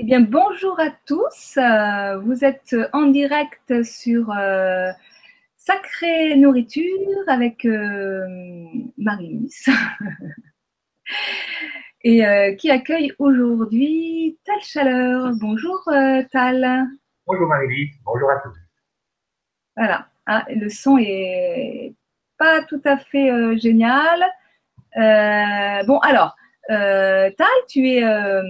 Eh 0.00 0.04
bien, 0.04 0.20
bonjour 0.20 0.78
à 0.78 0.90
tous. 1.06 1.56
Euh, 1.56 2.20
vous 2.20 2.44
êtes 2.44 2.76
en 2.92 3.06
direct 3.06 3.82
sur 3.82 4.30
euh, 4.30 4.92
Sacrée 5.56 6.36
Nourriture 6.36 6.84
avec 7.26 7.64
euh, 7.64 8.24
Marie-Lise 8.96 9.68
et 12.04 12.24
euh, 12.24 12.54
qui 12.54 12.70
accueille 12.70 13.12
aujourd'hui 13.18 14.38
Tal 14.44 14.60
Chaleur. 14.60 15.32
Bonjour 15.40 15.82
Tal. 16.30 16.86
Bonjour 17.26 17.48
Marie-Lise, 17.48 17.96
bonjour 18.04 18.30
à 18.30 18.36
tous. 18.36 18.56
Voilà, 19.76 20.06
Ah, 20.26 20.44
le 20.48 20.68
son 20.68 20.98
est 20.98 21.92
pas 22.38 22.62
tout 22.62 22.80
à 22.84 22.98
fait 22.98 23.58
génial. 23.58 24.22
Bon, 24.94 25.98
alors, 25.98 26.36
euh, 26.70 27.30
Tal, 27.36 27.46
tu 27.68 27.88
es, 27.88 28.04
euh, 28.04 28.42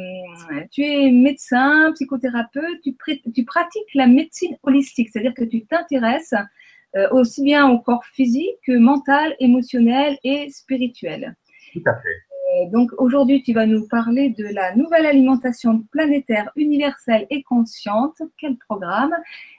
tu 0.71 0.83
es 0.83 1.11
médecin, 1.11 1.93
psychothérapeute, 1.95 2.81
tu, 2.83 2.97
tu 3.35 3.45
pratiques 3.45 3.95
la 3.95 4.07
médecine 4.07 4.57
holistique, 4.63 5.11
c'est-à-dire 5.13 5.35
que 5.35 5.45
tu 5.45 5.67
t'intéresses 5.67 6.35
euh, 6.97 7.09
aussi 7.11 7.43
bien 7.43 7.69
au 7.69 7.79
corps 7.81 8.05
physique 8.05 8.57
que 8.67 8.77
mental, 8.79 9.37
émotionnel 9.41 10.19
et 10.25 10.49
spirituel. 10.51 11.37
Tout 11.73 11.83
à 11.87 11.95
fait. 11.95 12.09
Euh, 12.09 12.71
Donc 12.71 12.91
aujourd'hui, 12.97 13.43
tu 13.43 13.53
vas 13.53 13.67
nous 13.67 13.87
parler 13.89 14.31
de 14.31 14.45
la 14.45 14.75
nouvelle 14.75 15.07
alimentation 15.07 15.85
planétaire 15.93 16.51
universelle 16.57 17.27
et 17.29 17.43
consciente. 17.43 18.23
Quel 18.39 18.57
programme 18.57 19.15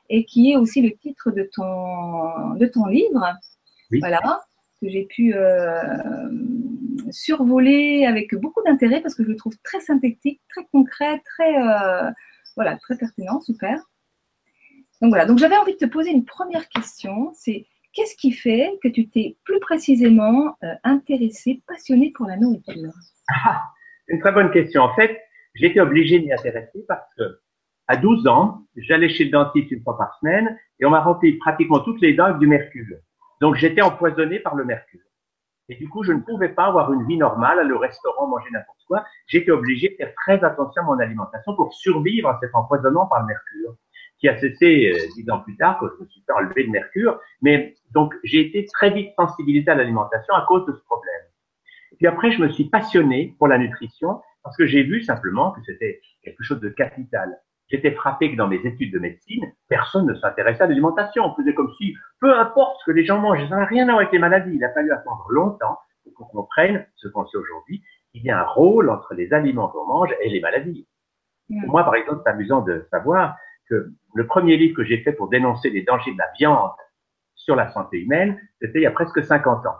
Et 0.09 0.25
qui 0.25 0.51
est 0.51 0.57
aussi 0.57 0.81
le 0.81 0.91
titre 0.97 1.31
de 1.31 1.47
ton, 1.53 2.55
de 2.55 2.65
ton 2.65 2.87
livre. 2.87 3.25
Oui. 3.91 3.99
Voilà, 3.99 4.41
que 4.81 4.89
j'ai 4.89 5.05
pu 5.05 5.33
euh, 5.35 6.29
survoler 7.11 8.05
avec 8.05 8.35
beaucoup 8.35 8.61
d'intérêt 8.63 9.01
parce 9.01 9.15
que 9.15 9.23
je 9.23 9.29
le 9.29 9.35
trouve 9.35 9.57
très 9.63 9.79
synthétique, 9.79 10.41
très 10.49 10.65
concret, 10.71 11.21
très, 11.25 11.57
euh, 11.57 12.09
voilà, 12.55 12.77
très 12.77 12.97
pertinent, 12.97 13.39
super. 13.41 13.77
Donc 15.01 15.09
voilà, 15.09 15.25
donc 15.25 15.37
j'avais 15.37 15.57
envie 15.57 15.73
de 15.73 15.77
te 15.77 15.85
poser 15.85 16.11
une 16.11 16.25
première 16.25 16.67
question, 16.69 17.31
c'est 17.33 17.65
qu'est-ce 17.93 18.15
qui 18.15 18.31
fait 18.31 18.77
que 18.83 18.87
tu 18.89 19.09
t'es 19.09 19.37
plus 19.45 19.59
précisément 19.59 20.55
euh, 20.63 20.73
intéressé, 20.83 21.61
passionné 21.67 22.11
pour 22.15 22.27
la 22.27 22.37
nourriture? 22.37 22.93
Ah, 23.29 23.61
une 24.07 24.19
très 24.19 24.31
bonne 24.31 24.51
question. 24.51 24.81
En 24.81 24.93
fait, 24.95 25.19
été 25.55 25.81
obligé 25.81 26.19
de 26.19 26.25
m'y 26.25 26.33
intéresser 26.33 26.85
parce 26.87 27.13
que 27.17 27.39
à 27.87 27.97
12 27.97 28.27
ans, 28.27 28.65
j'allais 28.75 29.09
chez 29.09 29.25
le 29.25 29.31
dentiste 29.31 29.71
une 29.71 29.81
fois 29.81 29.97
par 29.97 30.17
semaine 30.19 30.57
et 30.79 30.85
on 30.85 30.91
m'a 30.91 31.01
rempli 31.01 31.33
pratiquement 31.37 31.79
toutes 31.79 32.01
les 32.01 32.13
dents 32.13 32.25
avec 32.25 32.37
du 32.37 32.47
mercure. 32.47 32.97
Donc 33.41 33.55
j'étais 33.55 33.81
empoisonné 33.81 34.39
par 34.39 34.55
le 34.55 34.65
mercure. 34.65 35.01
Et 35.69 35.75
du 35.75 35.87
coup, 35.87 36.03
je 36.03 36.11
ne 36.11 36.19
pouvais 36.21 36.49
pas 36.49 36.65
avoir 36.65 36.91
une 36.91 37.05
vie 37.05 37.17
normale, 37.17 37.59
aller 37.59 37.71
au 37.71 37.77
restaurant, 37.77 38.27
manger 38.27 38.49
n'importe 38.51 38.79
quoi. 38.87 39.05
J'étais 39.27 39.51
obligé 39.51 39.89
de 39.89 39.95
faire 39.95 40.13
très 40.15 40.43
attention 40.43 40.81
à 40.81 40.85
mon 40.85 40.99
alimentation 40.99 41.55
pour 41.55 41.73
survivre 41.73 42.27
à 42.27 42.39
cet 42.41 42.55
empoisonnement 42.55 43.05
par 43.05 43.21
le 43.21 43.27
mercure, 43.27 43.75
qui 44.17 44.27
a 44.27 44.37
cessé 44.39 44.91
euh, 44.91 45.07
dix 45.15 45.29
ans 45.29 45.39
plus 45.41 45.55
tard 45.57 45.77
quand 45.79 45.87
je 45.95 46.03
me 46.03 46.09
suis 46.09 46.23
fait 46.25 46.33
enlever 46.33 46.63
le 46.63 46.71
mercure. 46.71 47.21
Mais 47.43 47.75
donc, 47.91 48.15
j'ai 48.23 48.47
été 48.47 48.65
très 48.65 48.89
vite 48.89 49.13
sensibilisé 49.15 49.69
à 49.69 49.75
l'alimentation 49.75 50.33
à 50.33 50.43
cause 50.47 50.65
de 50.65 50.73
ce 50.73 50.83
problème. 50.85 51.21
Et 51.91 51.95
puis 51.97 52.07
après, 52.07 52.31
je 52.31 52.41
me 52.41 52.49
suis 52.49 52.67
passionné 52.67 53.35
pour 53.37 53.47
la 53.47 53.59
nutrition 53.59 54.21
parce 54.43 54.57
que 54.57 54.65
j'ai 54.65 54.81
vu 54.81 55.03
simplement 55.03 55.51
que 55.51 55.61
c'était 55.63 56.01
quelque 56.23 56.43
chose 56.43 56.59
de 56.59 56.69
capital. 56.69 57.37
J'étais 57.69 57.91
frappé 57.91 58.31
que 58.31 58.35
dans 58.35 58.47
mes 58.47 58.65
études 58.65 58.91
de 58.91 58.99
médecine, 58.99 59.45
personne 59.67 60.07
ne 60.07 60.15
s'intéressait 60.15 60.63
à 60.63 60.67
l'alimentation. 60.67 61.25
On 61.25 61.35
faisait 61.35 61.53
comme 61.53 61.71
si, 61.77 61.95
peu 62.19 62.33
importe 62.37 62.79
ce 62.79 62.85
que 62.85 62.95
les 62.95 63.05
gens 63.05 63.19
mangent, 63.19 63.47
ça 63.47 63.57
n'a 63.57 63.65
rien 63.65 63.83
à 63.83 63.91
voir 63.91 63.99
avec 63.99 64.11
les 64.11 64.19
maladies. 64.19 64.55
Il 64.55 64.63
a 64.63 64.73
fallu 64.73 64.91
attendre 64.91 65.25
longtemps 65.29 65.77
pour 66.03 66.13
qu'on 66.13 66.25
comprenne 66.41 66.85
ce 66.95 67.07
qu'on 67.07 67.27
sait 67.27 67.37
aujourd'hui. 67.37 67.83
Il 68.13 68.23
y 68.23 68.31
a 68.31 68.39
un 68.39 68.45
rôle 68.45 68.89
entre 68.89 69.13
les 69.13 69.33
aliments 69.33 69.67
qu'on 69.67 69.85
mange 69.85 70.09
et 70.21 70.29
les 70.29 70.39
maladies. 70.39 70.87
Mm. 71.49 71.61
Pour 71.61 71.71
moi, 71.71 71.83
par 71.83 71.95
exemple, 71.95 72.21
c'est 72.23 72.31
amusant 72.31 72.61
de 72.61 72.87
savoir 72.89 73.37
que 73.69 73.91
le 74.15 74.25
premier 74.25 74.57
livre 74.57 74.75
que 74.75 74.83
j'ai 74.83 75.03
fait 75.03 75.13
pour 75.13 75.29
dénoncer 75.29 75.69
les 75.69 75.83
dangers 75.83 76.11
de 76.11 76.17
la 76.17 76.31
viande 76.37 76.71
sur 77.35 77.55
la 77.55 77.71
santé 77.71 77.99
humaine, 77.99 78.39
c'était 78.59 78.79
il 78.79 78.83
y 78.83 78.87
a 78.87 78.91
presque 78.91 79.23
50 79.23 79.67
ans. 79.67 79.75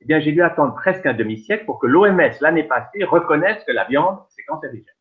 Eh 0.00 0.06
bien, 0.06 0.20
j'ai 0.20 0.32
dû 0.32 0.42
attendre 0.42 0.74
presque 0.74 1.04
un 1.06 1.14
demi-siècle 1.14 1.64
pour 1.64 1.80
que 1.80 1.86
l'OMS, 1.86 2.30
l'année 2.40 2.64
passée, 2.64 3.04
reconnaisse 3.04 3.62
que 3.64 3.72
la 3.72 3.84
viande, 3.84 4.18
c'est 4.28 4.44
cancérigène. 4.44 4.94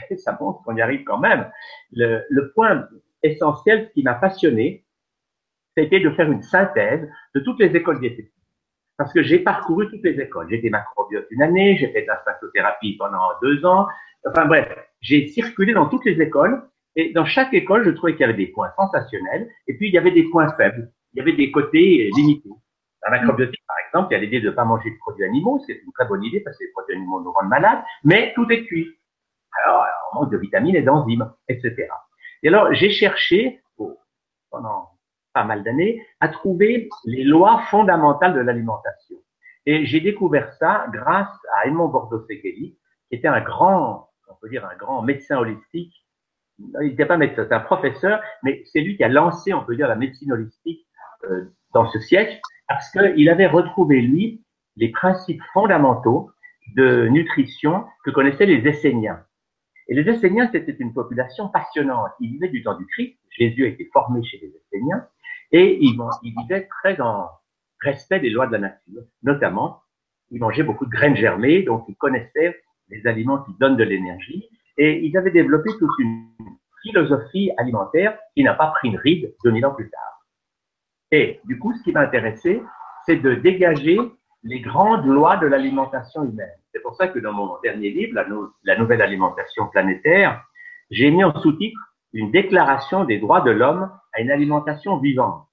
Ça 0.16 0.36
montre 0.40 0.62
qu'on 0.62 0.76
y 0.76 0.80
arrive 0.80 1.04
quand 1.04 1.18
même. 1.18 1.50
Le, 1.92 2.52
point 2.54 2.88
essentiel, 3.22 3.86
ce 3.88 3.92
qui 3.94 4.02
m'a 4.02 4.14
passionné, 4.14 4.84
c'était 5.76 6.00
de 6.00 6.10
faire 6.10 6.30
une 6.30 6.42
synthèse 6.42 7.08
de 7.34 7.40
toutes 7.40 7.60
les 7.60 7.74
écoles 7.76 8.00
diététiques. 8.00 8.32
Parce 8.96 9.12
que 9.12 9.22
j'ai 9.22 9.38
parcouru 9.38 9.88
toutes 9.88 10.02
les 10.02 10.20
écoles. 10.20 10.48
J'ai 10.50 10.56
été 10.56 10.70
macrobiote 10.70 11.26
une 11.30 11.42
année, 11.42 11.76
j'ai 11.78 11.88
fait 11.88 12.02
de 12.02 12.08
la 12.08 12.20
spatiothérapie 12.20 12.96
pendant 12.96 13.28
deux 13.42 13.64
ans. 13.64 13.86
Enfin 14.26 14.46
bref, 14.46 14.68
j'ai 15.00 15.28
circulé 15.28 15.72
dans 15.72 15.88
toutes 15.88 16.04
les 16.04 16.20
écoles 16.20 16.62
et 16.96 17.12
dans 17.12 17.24
chaque 17.24 17.54
école, 17.54 17.84
je 17.84 17.90
trouvais 17.90 18.12
qu'il 18.12 18.22
y 18.22 18.24
avait 18.24 18.34
des 18.34 18.48
points 18.48 18.72
sensationnels 18.76 19.48
et 19.68 19.74
puis 19.74 19.88
il 19.88 19.94
y 19.94 19.98
avait 19.98 20.10
des 20.10 20.24
points 20.24 20.52
faibles. 20.56 20.90
Il 21.14 21.18
y 21.18 21.20
avait 21.20 21.32
des 21.32 21.52
côtés 21.52 22.10
limités. 22.16 22.50
La 23.04 23.10
macrobiotique, 23.10 23.62
par 23.66 23.76
exemple, 23.86 24.08
il 24.10 24.14
y 24.14 24.16
a 24.16 24.20
l'idée 24.20 24.40
de 24.40 24.50
ne 24.50 24.54
pas 24.54 24.64
manger 24.64 24.90
de 24.90 24.96
produits 24.98 25.24
animaux, 25.24 25.62
c'est 25.66 25.74
une 25.74 25.92
très 25.92 26.06
bonne 26.06 26.24
idée 26.24 26.40
parce 26.40 26.58
que 26.58 26.64
les 26.64 26.70
produits 26.72 26.96
animaux 26.96 27.22
nous 27.22 27.32
rendent 27.32 27.48
malades, 27.48 27.82
mais 28.02 28.32
tout 28.34 28.50
est 28.50 28.64
cuit. 28.64 28.88
Alors, 29.64 29.86
on 30.12 30.20
manque 30.20 30.32
de 30.32 30.38
vitamines 30.38 30.76
et 30.76 30.82
d'enzymes, 30.82 31.30
etc. 31.48 31.88
Et 32.42 32.48
alors, 32.48 32.72
j'ai 32.74 32.90
cherché, 32.90 33.60
pendant 34.50 34.90
pas 35.34 35.44
mal 35.44 35.62
d'années, 35.62 36.04
à 36.20 36.28
trouver 36.28 36.88
les 37.04 37.24
lois 37.24 37.62
fondamentales 37.70 38.34
de 38.34 38.40
l'alimentation. 38.40 39.16
Et 39.66 39.86
j'ai 39.86 40.00
découvert 40.00 40.52
ça 40.54 40.86
grâce 40.92 41.32
à 41.56 41.66
Edmond 41.66 41.88
Bordeaux-Segueli, 41.88 42.76
qui 43.08 43.14
était 43.14 43.28
un 43.28 43.40
grand, 43.40 44.08
on 44.28 44.34
peut 44.40 44.48
dire 44.48 44.64
un 44.64 44.76
grand 44.76 45.02
médecin 45.02 45.38
holistique. 45.38 45.94
Il 46.58 46.88
n'était 46.88 47.06
pas 47.06 47.16
médecin, 47.16 47.44
c'est 47.46 47.54
un 47.54 47.60
professeur, 47.60 48.20
mais 48.42 48.62
c'est 48.72 48.80
lui 48.80 48.96
qui 48.96 49.04
a 49.04 49.08
lancé, 49.08 49.52
on 49.52 49.64
peut 49.64 49.76
dire, 49.76 49.86
la 49.86 49.94
médecine 49.94 50.32
holistique 50.32 50.86
euh, 51.24 51.44
dans 51.72 51.88
ce 51.90 52.00
siècle, 52.00 52.40
parce 52.66 52.90
qu'il 52.90 53.28
avait 53.28 53.46
retrouvé, 53.46 54.00
lui, 54.00 54.42
les 54.76 54.90
principes 54.90 55.42
fondamentaux 55.52 56.30
de 56.74 57.06
nutrition 57.08 57.84
que 58.04 58.10
connaissaient 58.10 58.46
les 58.46 58.66
Esséniens. 58.66 59.22
Et 59.88 59.94
les 59.94 60.08
Esséniens, 60.08 60.48
c'était 60.52 60.76
une 60.78 60.92
population 60.92 61.48
passionnante. 61.48 62.12
Ils 62.20 62.32
vivaient 62.32 62.48
du 62.48 62.62
temps 62.62 62.76
du 62.76 62.86
Christ. 62.86 63.16
Jésus 63.30 63.64
a 63.64 63.68
été 63.68 63.88
formé 63.92 64.22
chez 64.22 64.38
les 64.38 64.54
Esséniens. 64.54 65.06
Et 65.50 65.78
ils, 65.80 65.98
vivaient 66.22 66.68
très 66.82 67.00
en 67.00 67.28
respect 67.80 68.20
des 68.20 68.28
lois 68.28 68.46
de 68.46 68.52
la 68.52 68.58
nature. 68.58 69.02
Notamment, 69.22 69.80
ils 70.30 70.40
mangeaient 70.40 70.62
beaucoup 70.62 70.84
de 70.84 70.90
graines 70.90 71.16
germées, 71.16 71.62
donc 71.62 71.84
ils 71.88 71.96
connaissaient 71.96 72.60
les 72.90 73.06
aliments 73.06 73.38
qui 73.44 73.52
donnent 73.58 73.76
de 73.76 73.84
l'énergie. 73.84 74.46
Et 74.76 75.00
ils 75.04 75.16
avaient 75.16 75.30
développé 75.30 75.70
toute 75.78 75.98
une 75.98 76.28
philosophie 76.82 77.50
alimentaire 77.56 78.18
qui 78.34 78.44
n'a 78.44 78.54
pas 78.54 78.68
pris 78.68 78.88
une 78.88 78.98
ride 78.98 79.34
2000 79.42 79.66
ans 79.66 79.74
plus 79.74 79.90
tard. 79.90 80.26
Et 81.10 81.40
du 81.44 81.58
coup, 81.58 81.72
ce 81.72 81.82
qui 81.82 81.92
m'a 81.92 82.00
intéressé, 82.00 82.62
c'est 83.06 83.16
de 83.16 83.34
dégager 83.34 83.98
les 84.42 84.60
grandes 84.60 85.06
lois 85.06 85.38
de 85.38 85.46
l'alimentation 85.46 86.24
humaine. 86.24 86.50
C'est 86.78 86.82
pour 86.82 86.94
ça 86.94 87.08
que 87.08 87.18
dans 87.18 87.32
mon 87.32 87.58
dernier 87.60 87.90
livre, 87.90 88.14
la, 88.14 88.24
no 88.28 88.52
la 88.62 88.78
nouvelle 88.78 89.02
alimentation 89.02 89.66
planétaire, 89.66 90.44
j'ai 90.92 91.10
mis 91.10 91.24
en 91.24 91.36
sous-titre 91.40 91.80
une 92.12 92.30
déclaration 92.30 93.04
des 93.04 93.18
droits 93.18 93.40
de 93.40 93.50
l'homme 93.50 93.90
à 94.12 94.20
une 94.20 94.30
alimentation 94.30 94.96
vivante. 94.98 95.44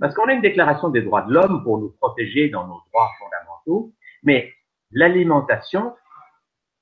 Parce 0.00 0.12
qu'on 0.12 0.26
a 0.26 0.32
une 0.32 0.40
déclaration 0.40 0.88
des 0.88 1.02
droits 1.02 1.22
de 1.22 1.32
l'homme 1.32 1.62
pour 1.62 1.78
nous 1.78 1.90
protéger 2.00 2.48
dans 2.48 2.66
nos 2.66 2.80
droits 2.88 3.10
fondamentaux, 3.20 3.92
mais 4.24 4.52
l'alimentation 4.90 5.94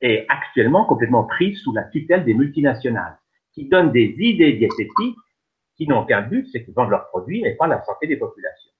est 0.00 0.24
actuellement 0.30 0.86
complètement 0.86 1.24
prise 1.24 1.60
sous 1.60 1.74
la 1.74 1.82
tutelle 1.84 2.24
des 2.24 2.32
multinationales, 2.32 3.18
qui 3.52 3.68
donnent 3.68 3.92
des 3.92 4.16
idées 4.18 4.54
diététiques 4.54 5.18
qui 5.76 5.86
n'ont 5.86 6.06
qu'un 6.06 6.22
but, 6.22 6.48
c'est 6.50 6.64
qu'ils 6.64 6.72
vendent 6.72 6.88
leurs 6.88 7.08
produits, 7.08 7.42
mais 7.42 7.54
pas 7.54 7.66
la 7.66 7.84
santé 7.84 8.06
des 8.06 8.16
populations. 8.16 8.72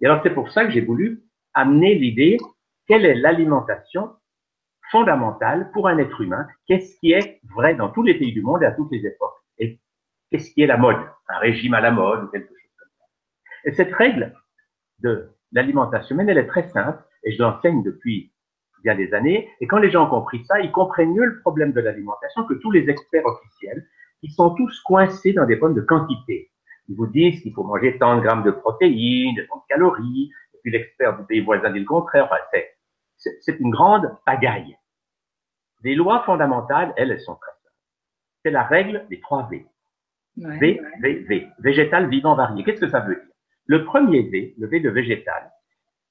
Et 0.00 0.06
alors 0.06 0.20
c'est 0.24 0.34
pour 0.34 0.50
ça 0.50 0.64
que 0.64 0.72
j'ai 0.72 0.80
voulu 0.80 1.22
amener 1.54 1.94
l'idée, 1.94 2.38
quelle 2.86 3.04
est 3.04 3.14
l'alimentation 3.14 4.10
fondamentale 4.90 5.70
pour 5.72 5.88
un 5.88 5.98
être 5.98 6.20
humain? 6.20 6.46
Qu'est-ce 6.66 6.98
qui 6.98 7.12
est 7.12 7.40
vrai 7.54 7.74
dans 7.74 7.88
tous 7.88 8.02
les 8.02 8.14
pays 8.14 8.32
du 8.32 8.42
monde 8.42 8.62
et 8.62 8.66
à 8.66 8.72
toutes 8.72 8.92
les 8.92 9.04
époques? 9.06 9.36
Et 9.58 9.80
qu'est-ce 10.30 10.50
qui 10.50 10.62
est 10.62 10.66
la 10.66 10.76
mode? 10.76 10.98
Un 11.28 11.38
régime 11.38 11.74
à 11.74 11.80
la 11.80 11.90
mode 11.90 12.24
ou 12.24 12.26
quelque 12.28 12.48
chose 12.48 12.56
comme 12.78 12.88
ça. 12.98 13.04
Et 13.64 13.72
cette 13.72 13.92
règle 13.92 14.34
de 15.00 15.30
l'alimentation 15.52 16.14
humaine, 16.14 16.28
elle 16.28 16.38
est 16.38 16.46
très 16.46 16.68
simple 16.68 17.02
et 17.24 17.32
je 17.32 17.42
l'enseigne 17.42 17.82
depuis 17.82 18.32
bien 18.84 18.94
des 18.94 19.12
années. 19.14 19.50
Et 19.60 19.66
quand 19.66 19.78
les 19.78 19.90
gens 19.90 20.06
ont 20.06 20.10
compris 20.10 20.44
ça, 20.44 20.60
ils 20.60 20.70
comprennent 20.70 21.14
mieux 21.14 21.24
le 21.24 21.40
problème 21.40 21.72
de 21.72 21.80
l'alimentation 21.80 22.44
que 22.44 22.54
tous 22.54 22.70
les 22.70 22.88
experts 22.88 23.26
officiels 23.26 23.84
qui 24.20 24.30
sont 24.30 24.54
tous 24.54 24.80
coincés 24.82 25.32
dans 25.32 25.44
des 25.44 25.56
problèmes 25.56 25.76
de 25.76 25.86
quantité. 25.86 26.50
Ils 26.88 26.96
vous 26.96 27.08
disent 27.08 27.42
qu'il 27.42 27.52
faut 27.52 27.64
manger 27.64 27.98
tant 27.98 28.16
de 28.16 28.20
grammes 28.22 28.44
de 28.44 28.52
protéines, 28.52 29.36
tant 29.48 29.56
de 29.56 29.62
calories, 29.68 30.30
et 30.54 30.58
puis 30.62 30.70
l'expert 30.70 31.18
du 31.18 31.24
pays 31.24 31.40
voisin 31.40 31.70
dit 31.70 31.80
le 31.80 31.84
contraire. 31.84 32.26
Enfin, 32.26 32.36
c'est, 32.52 32.75
c'est 33.16 33.58
une 33.60 33.70
grande 33.70 34.16
pagaille. 34.24 34.76
Les 35.82 35.94
lois 35.94 36.22
fondamentales, 36.24 36.92
elles, 36.96 37.10
elles 37.12 37.20
sont 37.20 37.36
très 37.36 37.50
simples. 37.50 37.74
C'est 38.44 38.50
la 38.50 38.64
règle 38.64 39.06
des 39.08 39.20
trois 39.20 39.48
V. 39.50 39.66
Ouais, 40.36 40.58
V, 40.58 40.80
V, 41.00 41.14
V. 41.28 41.48
Végétal, 41.58 42.08
vivant, 42.08 42.34
varié. 42.34 42.64
Qu'est-ce 42.64 42.80
que 42.80 42.88
ça 42.88 43.00
veut 43.00 43.14
dire? 43.14 43.24
Le 43.66 43.84
premier 43.84 44.22
V, 44.22 44.54
le 44.58 44.66
V 44.68 44.80
de 44.80 44.90
végétal, 44.90 45.50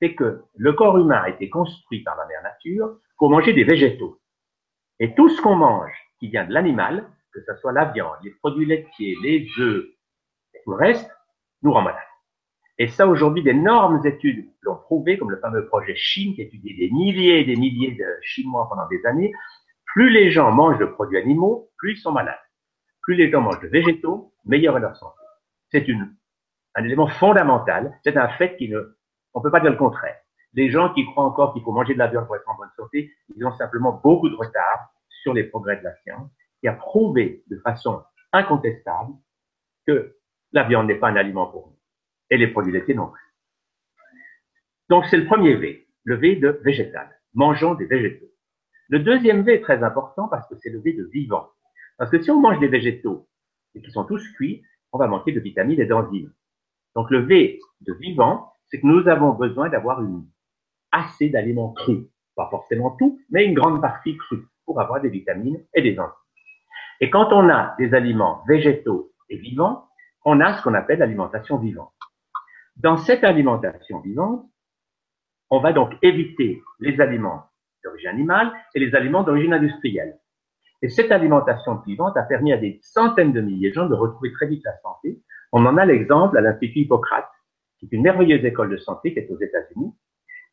c'est 0.01 0.13
que 0.15 0.43
le 0.55 0.73
corps 0.73 0.97
humain 0.97 1.21
a 1.23 1.29
été 1.29 1.49
construit 1.49 2.03
par 2.03 2.17
la 2.17 2.25
mère 2.25 2.43
nature 2.43 2.99
pour 3.17 3.29
manger 3.29 3.53
des 3.53 3.63
végétaux. 3.63 4.19
Et 4.99 5.15
tout 5.15 5.29
ce 5.29 5.41
qu'on 5.41 5.55
mange 5.55 5.93
qui 6.19 6.29
vient 6.29 6.45
de 6.45 6.53
l'animal, 6.53 7.07
que 7.31 7.41
ce 7.41 7.55
soit 7.55 7.71
la 7.71 7.85
viande, 7.85 8.17
les 8.23 8.31
produits 8.31 8.65
laitiers, 8.65 9.15
les 9.21 9.47
œufs, 9.59 9.85
et 10.53 10.61
tout 10.63 10.71
le 10.71 10.77
reste, 10.77 11.09
nous 11.61 11.71
rend. 11.71 11.85
Et 12.77 12.87
ça, 12.87 13.07
aujourd'hui, 13.07 13.41
d'énormes 13.41 14.05
études 14.05 14.49
l'ont 14.61 14.75
prouvé, 14.75 15.17
comme 15.17 15.31
le 15.31 15.39
fameux 15.39 15.65
projet 15.67 15.95
Chine, 15.95 16.35
qui 16.35 16.41
étudié 16.41 16.75
des 16.75 16.93
milliers 16.93 17.39
et 17.39 17.45
des 17.45 17.55
milliers 17.55 17.91
de 17.91 18.05
Chinois 18.21 18.67
pendant 18.69 18.87
des 18.87 19.05
années. 19.05 19.33
Plus 19.85 20.09
les 20.09 20.29
gens 20.29 20.51
mangent 20.51 20.79
de 20.79 20.85
produits 20.85 21.17
animaux, 21.17 21.69
plus 21.77 21.93
ils 21.93 21.97
sont 21.97 22.11
malades. 22.11 22.37
Plus 23.01 23.15
les 23.15 23.31
gens 23.31 23.41
mangent 23.41 23.61
de 23.61 23.67
végétaux, 23.67 24.33
meilleure 24.43 24.77
est 24.77 24.81
leur 24.81 24.95
santé. 24.97 25.21
C'est 25.71 25.85
un 26.75 26.83
élément 26.83 27.07
fondamental. 27.07 27.97
C'est 28.03 28.17
un 28.17 28.27
fait 28.29 28.57
qui 28.57 28.67
ne, 28.67 28.97
on 29.33 29.41
peut 29.41 29.51
pas 29.51 29.61
dire 29.61 29.71
le 29.71 29.77
contraire. 29.77 30.17
Les 30.53 30.69
gens 30.69 30.93
qui 30.93 31.05
croient 31.05 31.23
encore 31.23 31.53
qu'il 31.53 31.63
faut 31.63 31.71
manger 31.71 31.93
de 31.93 31.99
la 31.99 32.07
viande 32.07 32.25
pour 32.25 32.35
être 32.35 32.49
en 32.49 32.55
bonne 32.55 32.69
santé, 32.75 33.11
ils 33.35 33.45
ont 33.45 33.55
simplement 33.55 33.99
beaucoup 34.03 34.29
de 34.29 34.35
retard 34.35 34.89
sur 35.09 35.33
les 35.33 35.45
progrès 35.45 35.77
de 35.77 35.83
la 35.83 35.95
science, 36.03 36.29
qui 36.59 36.67
a 36.67 36.73
prouvé 36.73 37.43
de 37.49 37.57
façon 37.59 38.03
incontestable 38.31 39.13
que 39.87 40.17
la 40.51 40.63
viande 40.63 40.87
n'est 40.87 40.95
pas 40.95 41.09
un 41.09 41.15
aliment 41.15 41.47
pour 41.47 41.67
nous. 41.67 41.74
Et 42.29 42.37
les 42.37 42.47
produits 42.47 42.73
laitiers 42.73 42.95
non 42.95 43.07
plus. 43.07 43.23
Donc 44.89 45.05
c'est 45.05 45.17
le 45.17 45.25
premier 45.25 45.55
V, 45.55 45.87
le 46.03 46.15
V 46.15 46.35
de 46.35 46.59
végétal. 46.63 47.09
Mangeons 47.33 47.75
des 47.75 47.85
végétaux. 47.85 48.31
Le 48.89 48.99
deuxième 48.99 49.41
V 49.43 49.55
est 49.55 49.61
très 49.61 49.83
important 49.83 50.27
parce 50.27 50.47
que 50.47 50.55
c'est 50.59 50.69
le 50.69 50.79
V 50.79 50.93
de 50.93 51.05
vivant. 51.05 51.49
Parce 51.97 52.11
que 52.11 52.21
si 52.21 52.29
on 52.29 52.39
mange 52.39 52.59
des 52.59 52.67
végétaux 52.67 53.27
et 53.73 53.81
qui 53.81 53.91
sont 53.91 54.05
tous 54.05 54.23
cuits, 54.33 54.63
on 54.91 54.97
va 54.97 55.07
manquer 55.07 55.31
de 55.31 55.39
vitamines 55.39 55.79
et 55.79 55.85
d'enzymes. 55.85 56.31
Donc 56.95 57.09
le 57.09 57.19
V 57.19 57.59
de 57.81 57.93
vivant, 57.93 58.51
c'est 58.67 58.79
que 58.79 58.85
nous 58.85 59.07
avons 59.07 59.31
besoin 59.33 59.69
d'avoir 59.69 60.01
une 60.01 60.25
assez 60.91 61.29
d'aliments 61.29 61.73
crus. 61.73 62.05
Pas 62.35 62.47
forcément 62.49 62.91
tout, 62.91 63.19
mais 63.29 63.45
une 63.45 63.53
grande 63.53 63.81
partie 63.81 64.17
crue 64.17 64.45
pour 64.65 64.79
avoir 64.81 65.01
des 65.01 65.09
vitamines 65.09 65.63
et 65.73 65.81
des 65.81 65.97
enzymes. 65.99 66.13
Et 67.01 67.09
quand 67.09 67.33
on 67.33 67.49
a 67.49 67.75
des 67.77 67.93
aliments 67.93 68.43
végétaux 68.47 69.11
et 69.29 69.37
vivants, 69.37 69.89
on 70.23 70.39
a 70.39 70.57
ce 70.57 70.63
qu'on 70.63 70.73
appelle 70.73 70.99
l'alimentation 70.99 71.57
vivante. 71.57 71.94
Dans 72.77 72.97
cette 72.97 73.23
alimentation 73.23 73.99
vivante, 74.01 74.45
on 75.49 75.59
va 75.59 75.71
donc 75.71 75.93
éviter 76.01 76.61
les 76.79 76.99
aliments 76.99 77.43
d'origine 77.83 78.09
animale 78.09 78.51
et 78.73 78.79
les 78.79 78.95
aliments 78.95 79.23
d'origine 79.23 79.53
industrielle. 79.53 80.19
Et 80.81 80.89
cette 80.89 81.11
alimentation 81.11 81.75
vivante 81.87 82.17
a 82.17 82.23
permis 82.23 82.51
à 82.51 82.57
des 82.57 82.79
centaines 82.81 83.31
de 83.31 83.41
milliers 83.41 83.69
de 83.69 83.75
gens 83.75 83.87
de 83.87 83.95
retrouver 83.95 84.33
très 84.33 84.47
vite 84.47 84.63
la 84.65 84.77
santé. 84.79 85.21
On 85.53 85.65
en 85.65 85.77
a 85.77 85.85
l'exemple 85.85 86.37
à 86.37 86.41
l'Institut 86.41 86.79
Hippocrate, 86.79 87.29
qui 87.79 87.85
est 87.85 87.95
une 87.95 88.01
merveilleuse 88.01 88.43
école 88.43 88.71
de 88.71 88.77
santé 88.77 89.13
qui 89.13 89.19
est 89.19 89.31
aux 89.31 89.39
États-Unis, 89.39 89.93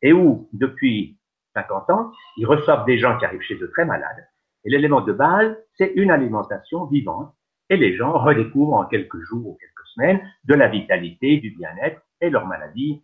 et 0.01 0.13
où, 0.13 0.49
depuis 0.53 1.19
50 1.55 1.89
ans, 1.89 2.11
ils 2.37 2.45
reçoivent 2.45 2.85
des 2.85 2.99
gens 2.99 3.17
qui 3.17 3.25
arrivent 3.25 3.41
chez 3.41 3.55
eux 3.55 3.69
très 3.71 3.85
malades. 3.85 4.27
Et 4.63 4.69
l'élément 4.69 5.01
de 5.01 5.11
base, 5.11 5.55
c'est 5.75 5.91
une 5.95 6.09
alimentation 6.09 6.85
vivante. 6.85 7.33
Et 7.69 7.75
les 7.75 7.95
gens 7.95 8.13
redécouvrent 8.13 8.75
en 8.75 8.85
quelques 8.85 9.19
jours 9.23 9.47
ou 9.47 9.57
quelques 9.59 9.87
semaines 9.93 10.21
de 10.45 10.53
la 10.53 10.67
vitalité, 10.67 11.37
du 11.37 11.51
bien-être, 11.51 12.01
et 12.23 12.29
leur 12.29 12.47
maladie 12.47 13.03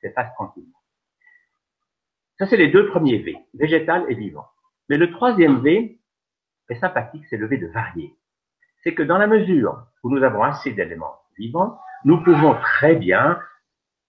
s'efface 0.00 0.32
tranquillement. 0.34 0.78
Ça, 2.38 2.46
c'est 2.46 2.56
les 2.56 2.68
deux 2.68 2.86
premiers 2.88 3.18
V, 3.18 3.36
végétal 3.54 4.06
et 4.08 4.14
vivant. 4.14 4.46
Mais 4.88 4.96
le 4.96 5.10
troisième 5.10 5.60
V 5.60 5.98
est 6.68 6.74
sympathique, 6.76 7.24
c'est 7.28 7.36
le 7.36 7.46
V 7.46 7.58
de 7.58 7.66
varié. 7.66 8.14
C'est 8.82 8.94
que 8.94 9.02
dans 9.02 9.18
la 9.18 9.26
mesure 9.26 9.86
où 10.02 10.10
nous 10.10 10.22
avons 10.22 10.42
assez 10.42 10.72
d'éléments 10.72 11.16
vivants, 11.38 11.78
nous 12.04 12.22
pouvons 12.22 12.54
très 12.54 12.94
bien 12.94 13.38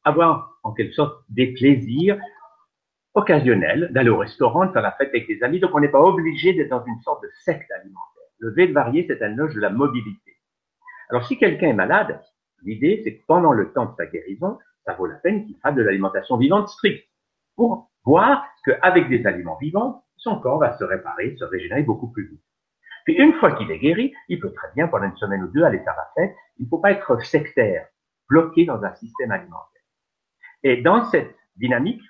avoir 0.04 0.60
en 0.64 0.74
quelque 0.74 0.94
sorte 0.94 1.24
des 1.30 1.54
plaisirs 1.54 2.20
occasionnels, 3.14 3.90
d'aller 3.92 4.10
au 4.10 4.18
restaurant, 4.18 4.66
de 4.66 4.72
faire 4.72 4.82
la 4.82 4.94
fête 4.94 5.10
avec 5.10 5.28
des 5.28 5.44
amis. 5.44 5.60
Donc 5.60 5.72
on 5.74 5.80
n'est 5.80 5.90
pas 5.90 6.00
obligé 6.00 6.54
d'être 6.54 6.70
dans 6.70 6.86
une 6.86 7.00
sorte 7.02 7.24
de 7.24 7.30
secte 7.44 7.70
alimentaire. 7.72 8.24
Le 8.40 8.52
V 8.52 8.68
de 8.68 8.74
varié, 8.74 9.06
c'est 9.08 9.22
un 9.22 9.30
loge 9.30 9.54
de 9.54 9.60
la 9.60 9.70
mobilité. 9.70 10.38
Alors 11.10 11.26
si 11.28 11.38
quelqu'un 11.38 11.68
est 11.68 11.74
malade, 11.74 12.22
l'idée 12.64 13.02
c'est 13.04 13.18
que 13.18 13.26
pendant 13.28 13.54
le 13.54 13.72
temps 13.74 13.86
de 13.86 13.96
sa 13.96 14.06
guérison, 14.06 14.58
ça 14.86 14.94
vaut 14.94 15.06
la 15.06 15.16
peine 15.16 15.46
qu'il 15.46 15.58
fasse 15.60 15.76
de 15.76 15.82
l'alimentation 15.82 16.38
vivante 16.38 16.70
stricte 16.70 17.08
pour 17.56 17.92
voir 18.04 18.46
qu'avec 18.66 19.10
des 19.10 19.26
aliments 19.26 19.58
vivants, 19.58 20.04
son 20.18 20.40
corps 20.40 20.60
va 20.60 20.78
se 20.78 20.84
réparer, 20.84 21.36
se 21.38 21.46
régénérer 21.46 21.84
beaucoup 21.84 22.12
plus 22.12 22.28
vite. 22.28 22.44
Puis 23.06 23.16
une 23.16 23.34
fois 23.34 23.54
qu'il 23.54 23.72
est 23.72 23.80
guéri, 23.80 24.14
il 24.28 24.40
peut 24.40 24.54
très 24.54 24.70
bien 24.76 24.88
pendant 24.88 25.06
une 25.06 25.18
semaine 25.18 25.44
ou 25.44 25.48
deux 25.48 25.64
aller 25.64 25.80
faire 25.80 25.96
la 25.98 26.10
fête. 26.16 26.36
Il 26.58 26.66
ne 26.66 26.70
faut 26.70 26.78
pas 26.78 26.92
être 26.92 27.20
sectaire, 27.24 27.88
bloqué 28.30 28.66
dans 28.66 28.84
un 28.84 28.94
système 28.96 29.32
alimentaire. 29.32 29.82
Et 30.64 30.82
dans 30.82 31.06
cette 31.06 31.36
dynamique, 31.56 32.02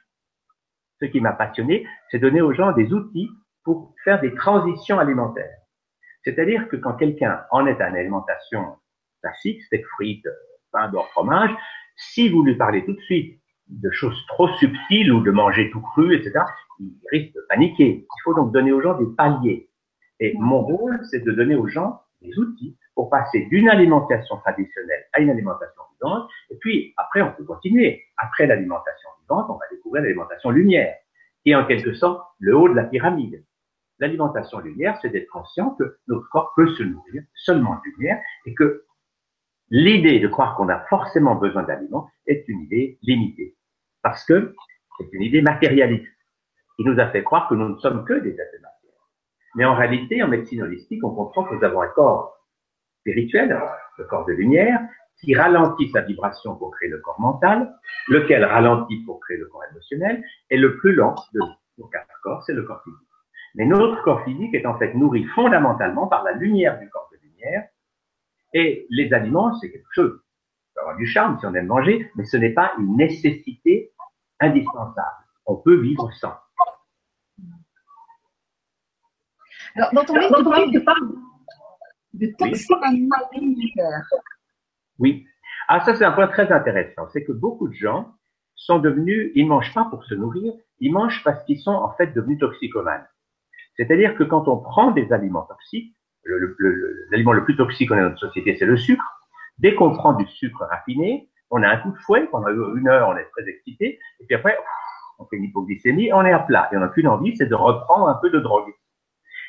ce 1.00 1.06
qui 1.06 1.21
m'a 1.21 1.33
passionné, 1.33 1.88
c'est 2.09 2.19
donner 2.19 2.42
aux 2.42 2.53
gens 2.53 2.74
des 2.74 2.94
outils 2.94 3.30
pour 3.63 3.94
faire 4.03 4.19
des 4.19 4.36
transitions 4.36 5.00
alimentaires. 5.00 5.57
C'est-à-dire 6.24 6.68
que 6.68 6.75
quand 6.75 6.94
quelqu'un 6.94 7.44
en 7.50 7.65
est 7.65 7.80
à 7.81 7.89
une 7.89 7.95
alimentation 7.95 8.77
classique, 9.21 9.62
steak 9.63 9.85
frites, 9.95 10.27
pain 10.71 10.89
d'or, 10.89 11.07
fromage, 11.09 11.51
si 11.95 12.29
vous 12.29 12.44
lui 12.44 12.56
parlez 12.56 12.83
tout 12.85 12.94
de 12.94 13.01
suite 13.01 13.39
de 13.68 13.89
choses 13.91 14.18
trop 14.27 14.50
subtiles 14.57 15.12
ou 15.13 15.21
de 15.21 15.31
manger 15.31 15.69
tout 15.71 15.81
cru, 15.81 16.15
etc., 16.15 16.44
il 16.79 16.94
risque 17.12 17.33
de 17.33 17.45
paniquer. 17.50 18.06
Il 18.06 18.21
faut 18.23 18.33
donc 18.33 18.51
donner 18.51 18.71
aux 18.71 18.81
gens 18.81 18.97
des 18.97 19.06
paliers. 19.15 19.69
Et 20.19 20.33
mon 20.38 20.62
rôle, 20.62 21.00
c'est 21.09 21.23
de 21.23 21.31
donner 21.31 21.56
aux 21.56 21.68
gens 21.68 22.01
des 22.21 22.38
outils 22.38 22.77
pour 22.95 23.09
passer 23.09 23.45
d'une 23.45 23.69
alimentation 23.69 24.38
traditionnelle 24.38 25.06
à 25.13 25.21
une 25.21 25.29
alimentation 25.29 25.81
vivante. 25.94 26.29
Et 26.50 26.56
puis, 26.57 26.94
après, 26.97 27.21
on 27.21 27.31
peut 27.31 27.44
continuer. 27.44 28.03
Après 28.17 28.45
l'alimentation 28.45 29.09
vivante, 29.21 29.45
on 29.50 29.53
va 29.53 29.65
découvrir 29.71 30.03
l'alimentation 30.03 30.50
lumière, 30.50 30.95
qui 31.44 31.51
est 31.51 31.56
en 31.56 31.65
quelque 31.65 31.94
sorte 31.94 32.21
le 32.39 32.56
haut 32.56 32.69
de 32.69 32.75
la 32.75 32.83
pyramide. 32.83 33.44
L'alimentation 34.00 34.59
lumière, 34.59 34.97
c'est 35.01 35.09
d'être 35.09 35.29
conscient 35.29 35.71
que 35.71 35.97
notre 36.07 36.27
corps 36.29 36.53
peut 36.56 36.67
se 36.69 36.83
nourrir 36.83 37.24
seulement 37.35 37.75
de 37.75 37.91
lumière 37.91 38.19
et 38.45 38.53
que 38.53 38.83
l'idée 39.71 40.19
de 40.19 40.27
croire 40.27 40.56
qu'on 40.56 40.69
a 40.69 40.79
forcément 40.89 41.35
besoin 41.35 41.63
d'aliments 41.63 42.09
est 42.27 42.47
une 42.47 42.59
idée 42.62 43.00
limitée. 43.01 43.56
Parce 44.03 44.23
que 44.25 44.53
c'est 44.97 45.12
une 45.13 45.23
idée 45.23 45.41
matérialiste 45.41 46.06
qui 46.75 46.83
nous 46.83 47.00
a 47.00 47.07
fait 47.07 47.23
croire 47.23 47.47
que 47.47 47.56
nous 47.56 47.69
ne 47.69 47.77
sommes 47.77 48.06
que 48.06 48.13
des 48.13 48.31
êtres 48.31 48.62
matière. 48.62 48.94
Mais 49.56 49.65
en 49.65 49.73
réalité, 49.73 50.21
en 50.21 50.27
médecine 50.27 50.62
holistique, 50.62 51.03
on 51.03 51.15
comprend 51.15 51.45
que 51.45 51.56
nous 51.56 51.63
avons 51.63 51.81
un 51.81 51.88
corps 51.88 52.38
spirituel, 53.00 53.59
le 53.97 54.03
corps 54.06 54.25
de 54.25 54.33
lumière, 54.33 54.79
qui 55.19 55.35
ralentit 55.35 55.89
sa 55.91 56.01
vibration 56.01 56.56
pour 56.56 56.71
créer 56.71 56.89
le 56.89 57.00
corps 57.00 57.19
mental, 57.19 57.74
lequel 58.07 58.44
ralentit 58.44 59.03
pour 59.06 59.19
créer 59.19 59.38
le 59.38 59.45
corps 59.45 59.63
émotionnel, 59.71 60.24
et 60.50 60.57
le 60.57 60.77
plus 60.77 60.94
lent 60.94 61.15
de 61.33 61.39
nos 61.77 61.88
quatre 61.88 62.19
corps, 62.24 62.44
c'est 62.44 62.53
le 62.53 62.63
corps 62.63 62.83
physique. 62.83 63.00
Mais 63.56 63.65
notre 63.65 64.01
corps 64.03 64.24
physique 64.24 64.53
est 64.53 64.65
en 64.65 64.77
fait 64.77 64.94
nourri 64.94 65.25
fondamentalement 65.35 66.07
par 66.07 66.24
la 66.24 66.31
lumière 66.33 66.79
du 66.79 66.89
corps 66.89 67.10
de 67.12 67.17
lumière, 67.27 67.67
et 68.53 68.86
les 68.89 69.13
aliments, 69.13 69.58
c'est 69.60 69.72
quelque 69.72 69.91
chose. 69.91 70.12
On 70.13 70.74
peut 70.74 70.81
avoir 70.81 70.98
du 70.98 71.05
charme 71.05 71.39
si 71.39 71.46
on 71.46 71.53
aime 71.53 71.67
manger, 71.67 72.12
mais 72.15 72.25
ce 72.25 72.38
n'est 72.38 72.53
pas 72.53 72.74
une 72.77 72.98
nécessité 72.98 73.91
indispensable. 74.39 75.25
On 75.46 75.55
peut 75.55 75.79
vivre 75.79 76.12
sans. 76.13 76.34
Alors, 79.75 79.89
dans 79.93 80.03
ton 80.03 80.15
livre, 80.17 80.72
tu 80.72 80.84
parles 80.84 81.10
de 82.13 82.27
toxines 82.38 82.84
alimentaires. 82.84 84.10
Oui. 85.00 85.25
Ah, 85.67 85.79
ça, 85.86 85.96
c'est 85.96 86.03
un 86.03 86.12
point 86.12 86.27
très 86.27 86.51
intéressant. 86.51 87.08
C'est 87.13 87.24
que 87.24 87.31
beaucoup 87.31 87.70
de 87.70 87.74
gens 87.74 88.13
sont 88.55 88.79
devenus, 88.79 89.31
ils 89.36 89.48
mangent 89.48 89.74
pas 89.74 89.86
pour 89.86 90.03
se 90.03 90.13
nourrir, 90.13 90.53
ils 90.79 90.91
mangent 90.91 91.24
parce 91.24 91.43
qu'ils 91.46 91.60
sont 91.60 91.72
en 91.72 91.93
fait 91.93 92.08
devenus 92.08 92.39
toxicomanes. 92.39 93.08
C'est-à-dire 93.77 94.15
que 94.15 94.24
quand 94.24 94.48
on 94.48 94.58
prend 94.58 94.91
des 94.91 95.12
aliments 95.13 95.43
toxiques, 95.43 95.96
l'aliment 96.25 97.34
le, 97.34 97.44
plus 97.44 97.56
toxique 97.56 97.90
qu'on 97.90 97.98
a 97.98 98.01
dans 98.01 98.10
notre 98.10 98.20
société, 98.20 98.56
c'est 98.58 98.66
le 98.66 98.78
sucre. 98.78 99.04
Dès 99.58 99.75
qu'on 99.75 99.94
prend 99.94 100.13
du 100.13 100.25
sucre 100.28 100.66
raffiné, 100.70 101.30
on 101.50 101.62
a 101.63 101.70
un 101.70 101.78
coup 101.78 101.92
de 101.92 101.98
fouet, 101.98 102.28
pendant 102.28 102.48
une 102.50 102.88
heure, 102.88 103.10
on 103.10 103.18
est 103.18 103.30
très 103.32 103.48
excité, 103.48 104.00
et 104.20 104.25
puis 104.25 104.36
après, 104.36 104.58
on 105.20 105.25
fait 105.25 105.38
une 105.38 105.46
hypoglycémie, 105.46 106.12
on 106.13 106.25
est 106.25 106.32
à 106.32 106.40
plat. 106.40 106.70
Et 106.72 106.78
on 106.78 106.80
n'a 106.80 106.88
qu'une 106.90 107.08
envie, 107.08 107.36
c'est 107.38 107.46
de 107.46 107.56
reprendre 107.56 108.08
un 108.08 108.16
peu 108.16 108.30
de 108.30 108.40
drogue. 108.40 108.72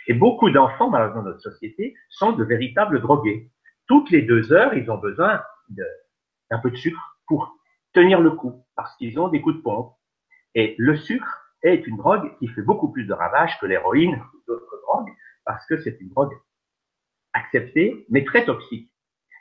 Et 0.09 0.14
beaucoup 0.14 0.50
d'enfants, 0.50 0.91
malheureusement, 0.91 1.23
dans 1.23 1.31
notre 1.31 1.41
société, 1.41 1.95
sont 2.11 2.33
de 2.33 2.45
véritables 2.45 3.00
drogués. 3.00 3.50
Toutes 3.87 4.11
les 4.11 4.23
deux 4.23 4.52
heures, 4.52 4.75
ils 4.75 4.91
ont 4.91 4.99
besoin 4.99 5.41
d'un 5.71 6.59
peu 6.59 6.71
de 6.71 6.76
sucre 6.76 7.19
pour 7.26 7.57
tenir 7.93 8.21
le 8.21 8.33
coup, 8.33 8.64
parce 8.76 8.95
qu'ils 8.97 9.19
ont 9.21 9.29
des 9.29 9.41
coups 9.41 9.57
de 9.57 9.62
pompe. 9.62 9.95
Et 10.55 10.75
le 10.79 10.97
sucre 10.97 11.55
est 11.62 11.87
une 11.87 11.97
drogue 11.97 12.37
qui 12.38 12.49
fait 12.49 12.62
beaucoup 12.62 12.91
plus 12.91 13.05
de 13.05 13.12
ravages 13.12 13.59
que 13.61 13.67
l'héroïne 13.67 14.14
ou 14.14 14.43
d'autres 14.47 14.81
drogues, 14.87 15.11
parce 15.45 15.64
que 15.67 15.81
c'est 15.81 15.99
une 16.00 16.09
drogue 16.09 16.33
acceptée, 17.32 18.06
mais 18.10 18.24
très 18.24 18.44
toxique. 18.44 18.90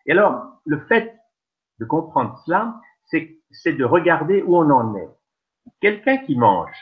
Et 0.05 0.12
alors, 0.12 0.62
le 0.65 0.79
fait 0.88 1.15
de 1.79 1.86
comprendre 1.86 2.38
cela, 2.45 2.79
c'est 3.51 3.74
de 3.74 3.83
regarder 3.83 4.41
où 4.43 4.57
on 4.57 4.69
en 4.69 4.95
est. 4.95 5.10
Quelqu'un 5.81 6.17
qui 6.17 6.36
mange, 6.38 6.75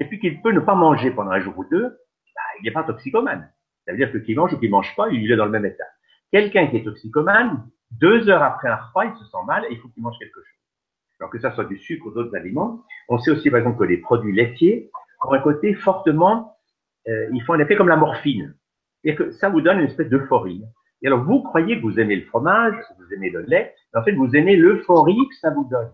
et 0.00 0.04
puis 0.06 0.18
qu'il 0.18 0.42
peut 0.42 0.52
ne 0.52 0.60
pas 0.60 0.74
manger 0.74 1.10
pendant 1.10 1.30
un 1.30 1.40
jour 1.40 1.56
ou 1.58 1.64
deux, 1.64 1.88
bah, 1.88 2.42
il 2.60 2.64
n'est 2.64 2.72
pas 2.72 2.84
toxicomane. 2.84 3.50
Ça 3.86 3.92
veut 3.92 3.98
dire 3.98 4.12
que 4.12 4.18
qui 4.18 4.34
mange 4.34 4.52
ou 4.52 4.58
qui 4.58 4.68
mange 4.68 4.94
pas, 4.96 5.08
il 5.08 5.30
est 5.30 5.36
dans 5.36 5.44
le 5.46 5.50
même 5.50 5.64
état. 5.64 5.84
Quelqu'un 6.32 6.66
qui 6.66 6.78
est 6.78 6.84
toxicomane, 6.84 7.68
deux 7.92 8.28
heures 8.28 8.42
après 8.42 8.68
un 8.68 8.76
repas, 8.76 9.04
il 9.04 9.16
se 9.16 9.24
sent 9.24 9.44
mal 9.46 9.64
et 9.64 9.72
il 9.72 9.78
faut 9.78 9.88
qu'il 9.88 10.02
mange 10.02 10.18
quelque 10.18 10.40
chose. 10.40 10.56
Alors 11.20 11.30
que 11.30 11.38
ça 11.38 11.52
soit 11.52 11.64
du 11.64 11.78
sucre 11.78 12.06
ou 12.06 12.10
d'autres 12.10 12.34
aliments. 12.36 12.84
On 13.08 13.18
sait 13.18 13.30
aussi, 13.30 13.48
par 13.48 13.60
exemple, 13.60 13.78
que 13.78 13.84
les 13.84 13.98
produits 13.98 14.34
laitiers 14.34 14.90
ont 15.24 15.32
un 15.32 15.38
côté 15.38 15.72
fortement, 15.74 16.58
euh, 17.08 17.28
ils 17.32 17.42
font 17.42 17.54
un 17.54 17.60
effet 17.60 17.76
comme 17.76 17.88
la 17.88 17.96
morphine. 17.96 18.54
Et 19.06 19.14
que 19.14 19.30
ça 19.30 19.48
vous 19.48 19.62
donne 19.62 19.78
une 19.78 19.86
espèce 19.86 20.08
d'euphorie. 20.10 20.62
Et 21.00 21.06
alors, 21.06 21.24
vous 21.24 21.42
croyez 21.42 21.76
que 21.76 21.82
vous 21.82 21.98
aimez 21.98 22.16
le 22.16 22.26
fromage, 22.26 22.74
vous 22.98 23.14
aimez 23.14 23.30
le 23.30 23.42
lait, 23.42 23.74
mais 23.94 24.00
en 24.00 24.02
fait, 24.02 24.12
vous 24.12 24.34
aimez 24.34 24.56
l'euphorie 24.56 25.28
que 25.28 25.36
ça 25.36 25.50
vous 25.50 25.64
donne. 25.64 25.90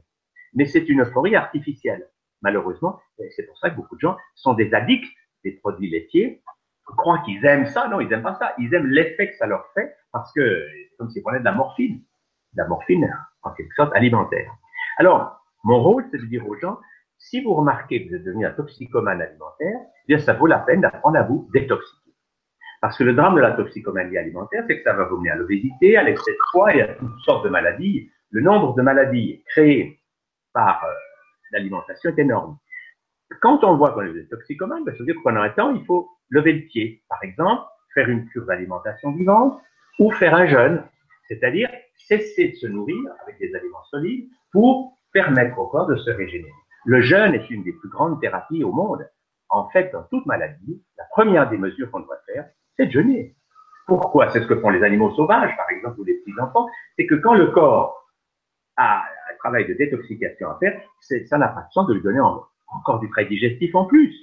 Mais 0.54 0.64
c'est 0.64 0.88
une 0.88 1.02
euphorie 1.02 1.36
artificielle. 1.36 2.08
Malheureusement, 2.40 2.98
c'est 3.36 3.46
pour 3.46 3.58
ça 3.58 3.70
que 3.70 3.76
beaucoup 3.76 3.94
de 3.94 4.00
gens 4.00 4.16
sont 4.34 4.54
des 4.54 4.72
addicts 4.74 5.06
des 5.44 5.52
produits 5.52 5.90
laitiers, 5.90 6.42
croient 6.96 7.22
qu'ils 7.24 7.44
aiment 7.44 7.66
ça. 7.66 7.88
Non, 7.88 8.00
ils 8.00 8.08
n'aiment 8.08 8.22
pas 8.22 8.34
ça. 8.34 8.54
Ils 8.58 8.72
aiment 8.74 8.86
l'effet 8.86 9.30
que 9.30 9.36
ça 9.36 9.46
leur 9.46 9.66
fait 9.74 9.94
parce 10.12 10.32
que 10.32 10.66
c'est 10.90 10.96
comme 10.96 11.10
s'ils 11.10 11.22
prenaient 11.22 11.40
de 11.40 11.44
la 11.44 11.52
morphine. 11.52 12.02
De 12.54 12.62
la 12.62 12.68
morphine, 12.68 13.10
en 13.42 13.50
quelque 13.52 13.74
sorte, 13.74 13.94
alimentaire. 13.94 14.52
Alors, 14.98 15.40
mon 15.64 15.82
rôle, 15.82 16.04
c'est 16.10 16.18
de 16.18 16.26
dire 16.26 16.46
aux 16.46 16.56
gens, 16.56 16.78
si 17.18 17.42
vous 17.42 17.54
remarquez 17.54 18.04
que 18.04 18.10
vous 18.10 18.16
êtes 18.16 18.24
devenu 18.24 18.46
un 18.46 18.50
toxicomane 18.50 19.22
alimentaire, 19.22 19.78
eh 19.80 20.06
bien, 20.06 20.18
ça 20.18 20.34
vaut 20.34 20.46
la 20.46 20.58
peine 20.58 20.80
d'apprendre 20.80 21.16
à 21.16 21.22
vous 21.22 21.48
détoxiquer. 21.52 22.01
Parce 22.82 22.98
que 22.98 23.04
le 23.04 23.14
drame 23.14 23.36
de 23.36 23.40
la 23.40 23.52
toxicomanie 23.52 24.18
alimentaire, 24.18 24.64
c'est 24.66 24.78
que 24.78 24.82
ça 24.82 24.92
va 24.92 25.04
vous 25.04 25.18
mener 25.18 25.30
à 25.30 25.36
l'obésité, 25.36 25.96
à 25.96 26.02
l'excès 26.02 26.32
de 26.32 26.38
poids 26.50 26.74
et 26.74 26.82
à 26.82 26.88
toutes 26.88 27.16
sortes 27.24 27.44
de 27.44 27.48
maladies. 27.48 28.10
Le 28.30 28.40
nombre 28.40 28.74
de 28.74 28.82
maladies 28.82 29.44
créées 29.46 30.00
par 30.52 30.84
euh, 30.84 30.92
l'alimentation 31.52 32.10
est 32.10 32.18
énorme. 32.18 32.58
Quand 33.40 33.62
on 33.62 33.76
voit 33.76 33.92
qu'on 33.92 34.02
est 34.02 34.28
toxicomane, 34.28 34.84
ben, 34.84 34.90
ça 34.92 34.98
veut 34.98 35.04
dire 35.04 35.14
que 35.14 35.22
pendant 35.22 35.42
un 35.42 35.50
temps, 35.50 35.72
il 35.72 35.84
faut 35.84 36.10
lever 36.28 36.54
le 36.54 36.62
pied. 36.62 37.04
Par 37.08 37.22
exemple, 37.22 37.62
faire 37.94 38.08
une 38.08 38.28
cure 38.30 38.46
d'alimentation 38.46 39.12
vivante 39.12 39.60
ou 40.00 40.10
faire 40.10 40.34
un 40.34 40.46
jeûne, 40.46 40.82
c'est-à-dire 41.28 41.70
cesser 42.08 42.48
de 42.48 42.56
se 42.56 42.66
nourrir 42.66 42.98
avec 43.22 43.38
des 43.38 43.54
aliments 43.54 43.84
solides 43.92 44.28
pour 44.50 44.98
permettre 45.12 45.56
au 45.56 45.68
corps 45.68 45.86
de 45.86 45.94
se 45.94 46.10
régénérer. 46.10 46.50
Le 46.84 47.00
jeûne 47.00 47.34
est 47.34 47.48
une 47.48 47.62
des 47.62 47.74
plus 47.74 47.88
grandes 47.88 48.20
thérapies 48.20 48.64
au 48.64 48.72
monde. 48.72 49.08
En 49.50 49.68
fait, 49.68 49.92
dans 49.92 50.02
toute 50.10 50.26
maladie, 50.26 50.82
la 50.98 51.04
première 51.12 51.48
des 51.48 51.58
mesures 51.58 51.88
qu'on 51.92 52.00
doit 52.00 52.18
faire, 52.26 52.48
c'est 52.76 52.86
de 52.86 52.92
jeûner. 52.92 53.34
Pourquoi 53.86 54.30
C'est 54.30 54.40
ce 54.40 54.46
que 54.46 54.58
font 54.60 54.70
les 54.70 54.82
animaux 54.82 55.10
sauvages, 55.14 55.56
par 55.56 55.68
exemple, 55.70 56.00
ou 56.00 56.04
les 56.04 56.14
petits 56.14 56.38
enfants. 56.40 56.68
C'est 56.96 57.06
que 57.06 57.16
quand 57.16 57.34
le 57.34 57.48
corps 57.48 58.08
a 58.76 58.98
un 59.00 59.36
travail 59.38 59.66
de 59.66 59.74
détoxication 59.74 60.50
à 60.50 60.58
faire, 60.58 60.80
ça 61.00 61.38
n'a 61.38 61.48
pas 61.48 61.62
de 61.62 61.72
sens 61.72 61.86
de 61.88 61.94
lui 61.94 62.02
donner 62.02 62.20
encore 62.20 63.00
du 63.00 63.10
trait 63.10 63.26
digestif 63.26 63.74
en 63.74 63.84
plus, 63.84 64.14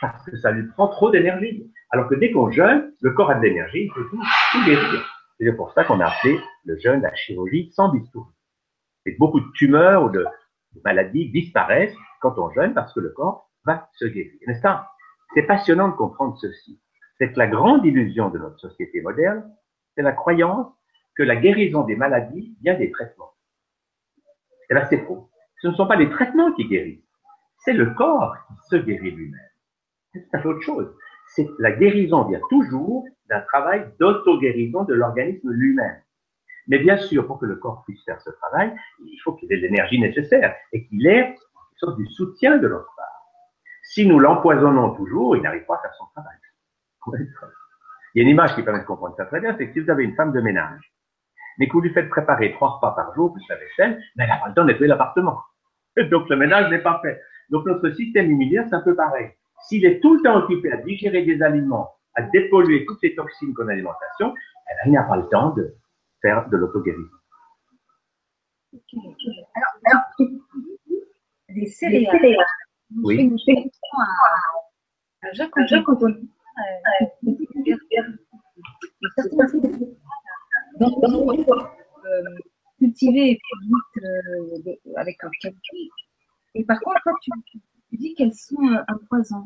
parce 0.00 0.24
que 0.24 0.36
ça 0.36 0.50
lui 0.50 0.66
prend 0.68 0.88
trop 0.88 1.10
d'énergie. 1.10 1.72
Alors 1.90 2.08
que 2.08 2.14
dès 2.14 2.30
qu'on 2.30 2.50
jeûne, 2.50 2.92
le 3.00 3.12
corps 3.12 3.30
a 3.30 3.36
de 3.36 3.42
l'énergie, 3.42 3.84
il 3.84 3.92
peut 3.92 4.06
tout, 4.10 4.22
tout 4.52 4.64
guérir. 4.64 5.12
C'est 5.38 5.52
pour 5.56 5.72
ça 5.72 5.84
qu'on 5.84 6.00
a 6.00 6.06
appelé 6.06 6.38
le 6.64 6.78
jeûne 6.78 7.02
la 7.02 7.14
chirurgie 7.14 7.70
sans 7.72 7.90
bistouri. 7.90 8.30
Et 9.06 9.16
beaucoup 9.18 9.40
de 9.40 9.46
tumeurs 9.54 10.04
ou 10.04 10.10
de, 10.10 10.24
de 10.72 10.80
maladies 10.84 11.30
disparaissent 11.30 11.94
quand 12.20 12.38
on 12.38 12.50
jeûne 12.50 12.74
parce 12.74 12.92
que 12.92 13.00
le 13.00 13.10
corps 13.10 13.50
va 13.64 13.88
se 13.94 14.06
guérir. 14.06 14.32
N'est-ce 14.46 14.62
pas 14.62 14.90
C'est 15.34 15.42
passionnant 15.42 15.88
de 15.88 15.94
comprendre 15.94 16.36
ceci 16.38 16.80
c'est 17.18 17.32
que 17.32 17.38
la 17.38 17.46
grande 17.46 17.84
illusion 17.84 18.30
de 18.30 18.38
notre 18.38 18.58
société 18.58 19.00
moderne, 19.00 19.50
c'est 19.94 20.02
la 20.02 20.12
croyance 20.12 20.72
que 21.16 21.22
la 21.22 21.36
guérison 21.36 21.84
des 21.84 21.96
maladies 21.96 22.56
vient 22.62 22.74
des 22.74 22.90
traitements. 22.90 23.32
Et 24.68 24.74
là, 24.74 24.86
c'est 24.86 24.98
faux. 25.06 25.30
Ce 25.62 25.68
ne 25.68 25.74
sont 25.74 25.86
pas 25.86 25.96
les 25.96 26.10
traitements 26.10 26.52
qui 26.52 26.66
guérissent, 26.66 27.06
c'est 27.58 27.72
le 27.72 27.94
corps 27.94 28.36
qui 28.48 28.68
se 28.68 28.76
guérit 28.76 29.10
lui-même. 29.10 29.40
C'est 30.12 30.28
tout 30.30 30.48
autre 30.48 30.60
chose. 30.60 30.94
C'est 31.28 31.48
la 31.58 31.72
guérison 31.72 32.24
vient 32.24 32.40
toujours 32.50 33.04
d'un 33.28 33.40
travail 33.40 33.86
d'auto-guérison 33.98 34.84
de 34.84 34.94
l'organisme 34.94 35.50
lui-même. 35.50 36.00
Mais 36.68 36.78
bien 36.78 36.96
sûr, 36.96 37.26
pour 37.26 37.38
que 37.38 37.46
le 37.46 37.56
corps 37.56 37.82
puisse 37.84 38.02
faire 38.04 38.20
ce 38.20 38.30
travail, 38.30 38.74
il 39.00 39.18
faut 39.24 39.32
qu'il 39.34 39.52
ait 39.52 39.56
l'énergie 39.56 40.00
nécessaire 40.00 40.54
et 40.72 40.86
qu'il 40.86 41.06
ait 41.06 41.30
une 41.30 41.78
sorte 41.78 41.96
du 41.96 42.06
soutien 42.06 42.58
de 42.58 42.68
notre 42.68 42.94
part. 42.96 43.06
Si 43.82 44.06
nous 44.06 44.18
l'empoisonnons 44.18 44.94
toujours, 44.94 45.36
il 45.36 45.42
n'arrive 45.42 45.64
pas 45.64 45.76
à 45.76 45.82
faire 45.82 45.94
son 45.94 46.06
travail. 46.06 46.36
Il 47.14 48.18
y 48.18 48.20
a 48.20 48.22
une 48.22 48.30
image 48.30 48.54
qui 48.54 48.62
permet 48.62 48.80
de 48.80 48.84
comprendre 48.84 49.14
ça 49.16 49.26
très 49.26 49.40
bien, 49.40 49.54
c'est 49.56 49.66
que 49.66 49.72
si 49.72 49.80
vous 49.80 49.90
avez 49.90 50.04
une 50.04 50.14
femme 50.14 50.32
de 50.32 50.40
ménage, 50.40 50.92
mais 51.58 51.68
que 51.68 51.72
vous 51.72 51.80
lui 51.80 51.92
faites 51.92 52.08
préparer 52.08 52.52
trois 52.52 52.70
repas 52.76 52.92
par 52.92 53.14
jour, 53.14 53.32
plus 53.32 53.44
la 53.48 53.56
vaisselle, 53.56 54.02
mais 54.16 54.24
elle 54.24 54.30
n'a 54.30 54.38
pas 54.38 54.48
le 54.48 54.54
temps 54.54 54.62
de 54.62 54.68
nettoyer 54.68 54.88
l'appartement. 54.88 55.40
Donc 56.10 56.28
le 56.28 56.36
ménage 56.36 56.70
n'est 56.70 56.82
pas 56.82 57.00
fait. 57.02 57.20
Donc 57.50 57.66
notre 57.66 57.90
système 57.90 58.26
immunitaire, 58.26 58.66
c'est 58.68 58.74
un 58.74 58.82
peu 58.82 58.94
pareil. 58.94 59.30
S'il 59.68 59.84
est 59.84 60.00
tout 60.00 60.16
le 60.16 60.22
temps 60.22 60.36
occupé 60.36 60.72
à 60.72 60.76
digérer 60.78 61.22
des 61.22 61.42
aliments, 61.42 61.94
à 62.14 62.22
dépolluer 62.22 62.84
toutes 62.86 63.00
ces 63.00 63.14
toxines 63.14 63.54
qu'on 63.54 63.68
alimentation, 63.68 64.34
eh 64.34 64.74
ben, 64.74 64.82
il 64.86 64.92
n'a 64.92 65.04
pas 65.04 65.16
le 65.16 65.28
temps 65.28 65.50
de 65.50 65.74
faire 66.20 66.48
de 66.48 66.56
l'auto-guérison. 66.56 67.08
Alors, 69.54 69.74
alors, 69.84 70.02
les 71.48 71.66
céréales. 71.66 72.44
Oui. 73.02 73.32
On 73.32 73.36
donc, 75.94 76.16
cultiver 82.78 83.30
et 83.30 83.40
vite 83.62 84.84
avec 84.96 85.16
un 85.22 85.30
calcul. 85.40 85.88
Et 86.54 86.64
par 86.64 86.80
contre, 86.80 87.00
toi, 87.02 87.12
tu, 87.22 87.30
dis 87.92 88.14
qu'elles 88.14 88.34
sont 88.34 88.56
un 88.60 88.98
poison. 89.08 89.44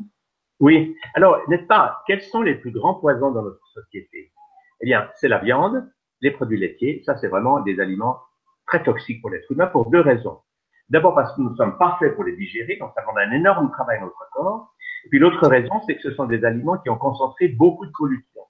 Oui. 0.59 0.95
Alors, 1.15 1.37
n'est-ce 1.49 1.65
pas, 1.65 2.03
quels 2.07 2.21
sont 2.21 2.41
les 2.41 2.55
plus 2.55 2.71
grands 2.71 2.95
poisons 2.95 3.31
dans 3.31 3.43
notre 3.43 3.65
société? 3.73 4.31
Eh 4.81 4.85
bien, 4.85 5.09
c'est 5.15 5.27
la 5.27 5.39
viande, 5.39 5.89
les 6.21 6.31
produits 6.31 6.59
laitiers. 6.59 7.01
Ça, 7.05 7.17
c'est 7.17 7.27
vraiment 7.27 7.59
des 7.61 7.79
aliments 7.79 8.19
très 8.67 8.83
toxiques 8.83 9.21
pour 9.21 9.29
l'être 9.29 9.51
humain 9.51 9.67
pour 9.67 9.89
deux 9.89 10.01
raisons. 10.01 10.39
D'abord 10.89 11.15
parce 11.15 11.35
que 11.35 11.41
nous 11.41 11.55
sommes 11.55 11.77
pas 11.77 11.97
faits 11.99 12.15
pour 12.15 12.25
les 12.25 12.35
digérer, 12.35 12.75
donc 12.77 12.91
ça 12.95 13.01
demande 13.01 13.17
un 13.19 13.31
énorme 13.31 13.71
travail 13.71 13.99
dans 13.99 14.07
notre 14.07 14.29
corps. 14.33 14.73
Et 15.05 15.09
puis 15.09 15.19
l'autre 15.19 15.47
raison, 15.47 15.81
c'est 15.85 15.95
que 15.95 16.01
ce 16.01 16.11
sont 16.11 16.25
des 16.25 16.45
aliments 16.45 16.77
qui 16.77 16.89
ont 16.89 16.97
concentré 16.97 17.47
beaucoup 17.47 17.85
de 17.85 17.91
pollution. 17.91 18.41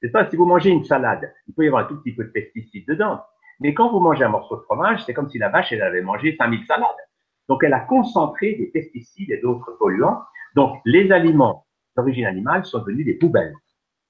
C'est 0.00 0.10
pas 0.10 0.28
si 0.28 0.36
vous 0.36 0.44
mangez 0.44 0.70
une 0.70 0.84
salade, 0.84 1.32
il 1.48 1.54
peut 1.54 1.64
y 1.64 1.66
avoir 1.68 1.84
un 1.84 1.88
tout 1.88 2.00
petit 2.00 2.14
peu 2.14 2.24
de 2.24 2.30
pesticides 2.30 2.86
dedans. 2.86 3.20
Mais 3.60 3.74
quand 3.74 3.90
vous 3.90 3.98
mangez 3.98 4.24
un 4.24 4.28
morceau 4.28 4.56
de 4.56 4.62
fromage, 4.62 5.04
c'est 5.04 5.14
comme 5.14 5.28
si 5.28 5.38
la 5.38 5.48
vache, 5.48 5.72
elle 5.72 5.82
avait 5.82 6.02
mangé 6.02 6.36
5000 6.36 6.64
salades. 6.66 6.86
Donc 7.48 7.64
elle 7.64 7.72
a 7.72 7.80
concentré 7.80 8.54
des 8.54 8.66
pesticides 8.66 9.30
et 9.30 9.38
d'autres 9.38 9.72
polluants. 9.78 10.22
Donc 10.54 10.80
les 10.84 11.10
aliments 11.10 11.66
d'origine 11.96 12.26
animale 12.26 12.64
sont 12.64 12.78
devenus 12.80 13.06
des 13.06 13.14
poubelles 13.14 13.54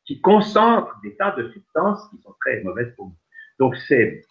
qui 0.05 0.21
concentrent 0.21 0.99
des 1.03 1.17
tas 1.17 1.33
de 1.33 1.51
substances 1.51 2.09
qui 2.11 2.19
sont 2.23 2.35
très 2.41 2.63
mauvaises 2.63 2.95
pour 2.97 3.07
nous. 3.07 3.17
Donc 3.59 3.77
c'est 3.77 4.25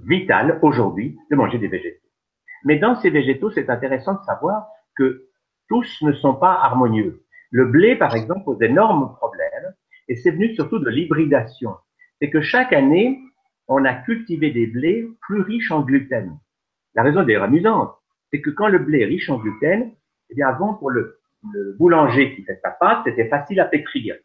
vital 0.00 0.58
aujourd'hui 0.62 1.18
de 1.30 1.36
manger 1.36 1.58
des 1.58 1.68
végétaux. 1.68 2.08
Mais 2.64 2.78
dans 2.78 2.96
ces 2.96 3.10
végétaux, 3.10 3.50
c'est 3.50 3.70
intéressant 3.70 4.14
de 4.14 4.24
savoir 4.24 4.66
que 4.96 5.29
tous 5.70 6.02
ne 6.02 6.12
sont 6.12 6.34
pas 6.34 6.52
harmonieux. 6.52 7.22
Le 7.50 7.64
blé, 7.64 7.96
par 7.96 8.14
exemple, 8.14 8.44
pose 8.44 8.58
d'énormes 8.58 9.14
problèmes 9.14 9.74
et 10.08 10.16
c'est 10.16 10.32
venu 10.32 10.54
surtout 10.54 10.80
de 10.80 10.90
l'hybridation. 10.90 11.76
C'est 12.20 12.28
que 12.28 12.42
chaque 12.42 12.72
année, 12.72 13.20
on 13.68 13.84
a 13.84 13.94
cultivé 13.94 14.50
des 14.50 14.66
blés 14.66 15.08
plus 15.22 15.40
riches 15.40 15.70
en 15.70 15.82
gluten. 15.82 16.36
La 16.94 17.04
raison 17.04 17.22
d'ailleurs 17.22 17.44
amusante, 17.44 17.94
c'est 18.30 18.40
que 18.40 18.50
quand 18.50 18.68
le 18.68 18.80
blé 18.80 19.00
est 19.00 19.06
riche 19.06 19.30
en 19.30 19.38
gluten, 19.38 19.92
eh 20.30 20.34
bien 20.34 20.48
avant 20.48 20.74
pour 20.74 20.90
le, 20.90 21.16
boulanger 21.78 22.34
qui 22.34 22.42
fait 22.42 22.60
sa 22.62 22.70
pâte, 22.70 23.02
c'était 23.04 23.28
facile 23.28 23.60
à 23.60 23.64
pétrir. 23.64 24.16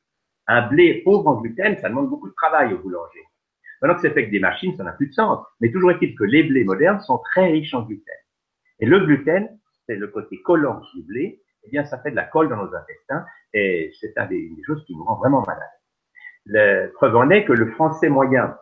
Un 0.47 0.67
blé 0.67 1.01
pauvre 1.05 1.27
en 1.27 1.39
gluten, 1.39 1.77
ça 1.77 1.89
demande 1.89 2.09
beaucoup 2.09 2.27
de 2.27 2.33
travail 2.33 2.73
au 2.73 2.79
boulanger. 2.79 3.21
Maintenant 3.81 3.95
que 3.95 4.01
c'est 4.01 4.09
fait 4.09 4.21
avec 4.21 4.31
des 4.31 4.39
machines, 4.39 4.75
ça 4.75 4.83
n'a 4.83 4.91
plus 4.91 5.07
de 5.07 5.13
sens. 5.13 5.45
Mais 5.61 5.71
toujours 5.71 5.91
est-il 5.91 6.15
que 6.15 6.23
les 6.23 6.43
blés 6.43 6.63
modernes 6.63 6.99
sont 7.01 7.19
très 7.19 7.51
riches 7.51 7.73
en 7.73 7.83
gluten. 7.83 8.15
Et 8.79 8.85
le 8.85 8.99
gluten, 8.99 9.47
c'est 9.87 9.95
le 9.95 10.07
côté 10.07 10.41
collant 10.41 10.81
du 10.93 11.03
blé, 11.03 11.41
eh 11.63 11.69
bien, 11.69 11.85
ça 11.85 11.97
fait 11.99 12.11
de 12.11 12.15
la 12.15 12.23
colle 12.23 12.49
dans 12.49 12.57
nos 12.57 12.75
intestins 12.75 13.25
et 13.53 13.91
c'est 13.99 14.13
une 14.17 14.27
des, 14.27 14.63
choses 14.65 14.83
qui 14.85 14.95
nous 14.95 15.03
rend 15.03 15.15
vraiment 15.15 15.43
malades. 15.45 15.63
La 16.45 16.87
preuve 16.89 17.15
en 17.15 17.29
est 17.29 17.45
que 17.45 17.53
le 17.53 17.71
français 17.71 18.09
moyen, 18.09 18.55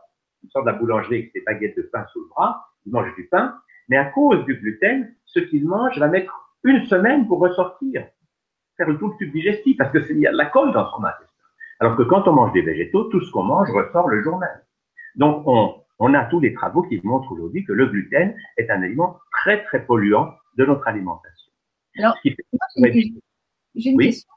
il 0.43 0.49
sort 0.51 0.63
de 0.63 0.71
la 0.71 0.77
boulangerie 0.77 1.15
avec 1.15 1.31
ses 1.33 1.41
baguettes 1.41 1.77
de 1.77 1.83
pain 1.83 2.05
sous 2.13 2.21
le 2.21 2.29
bras, 2.29 2.65
il 2.85 2.93
mange 2.93 3.13
du 3.15 3.27
pain, 3.27 3.55
mais 3.89 3.97
à 3.97 4.05
cause 4.05 4.45
du 4.45 4.55
gluten, 4.55 5.13
ce 5.25 5.39
qu'il 5.39 5.67
mange 5.67 5.97
va 5.99 6.07
mettre 6.07 6.33
une 6.63 6.85
semaine 6.85 7.27
pour 7.27 7.39
ressortir, 7.39 8.07
faire 8.77 8.87
tout 8.97 9.09
le 9.09 9.17
tube 9.17 9.33
digestif, 9.33 9.77
parce 9.77 9.91
qu'il 9.91 10.19
y 10.19 10.27
a 10.27 10.31
de 10.31 10.37
la 10.37 10.45
colle 10.45 10.71
dans 10.71 10.89
son 10.91 11.03
intestin. 11.03 11.27
Alors 11.79 11.97
que 11.97 12.03
quand 12.03 12.27
on 12.27 12.33
mange 12.33 12.53
des 12.53 12.61
végétaux, 12.61 13.05
tout 13.05 13.19
ce 13.19 13.31
qu'on 13.31 13.43
mange 13.43 13.69
ressort 13.71 14.07
le 14.07 14.21
jour 14.23 14.37
même. 14.37 14.61
Donc, 15.15 15.43
on, 15.45 15.75
on 15.99 16.13
a 16.13 16.25
tous 16.25 16.39
les 16.39 16.53
travaux 16.53 16.83
qui 16.83 17.01
montrent 17.03 17.31
aujourd'hui 17.31 17.65
que 17.65 17.73
le 17.73 17.87
gluten 17.87 18.35
est 18.57 18.69
un 18.69 18.81
aliment 18.81 19.19
très, 19.31 19.63
très 19.65 19.85
polluant 19.85 20.33
de 20.57 20.65
notre 20.65 20.87
alimentation. 20.87 21.51
Alors, 21.97 22.15
j'ai 22.23 22.35
une, 23.89 23.99
question. 23.99 24.29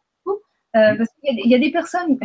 Euh, 0.76 0.96
parce 0.96 1.08
qu'il 1.22 1.50
y, 1.50 1.54
a 1.54 1.58
des 1.58 1.70
personnes. 1.70 2.18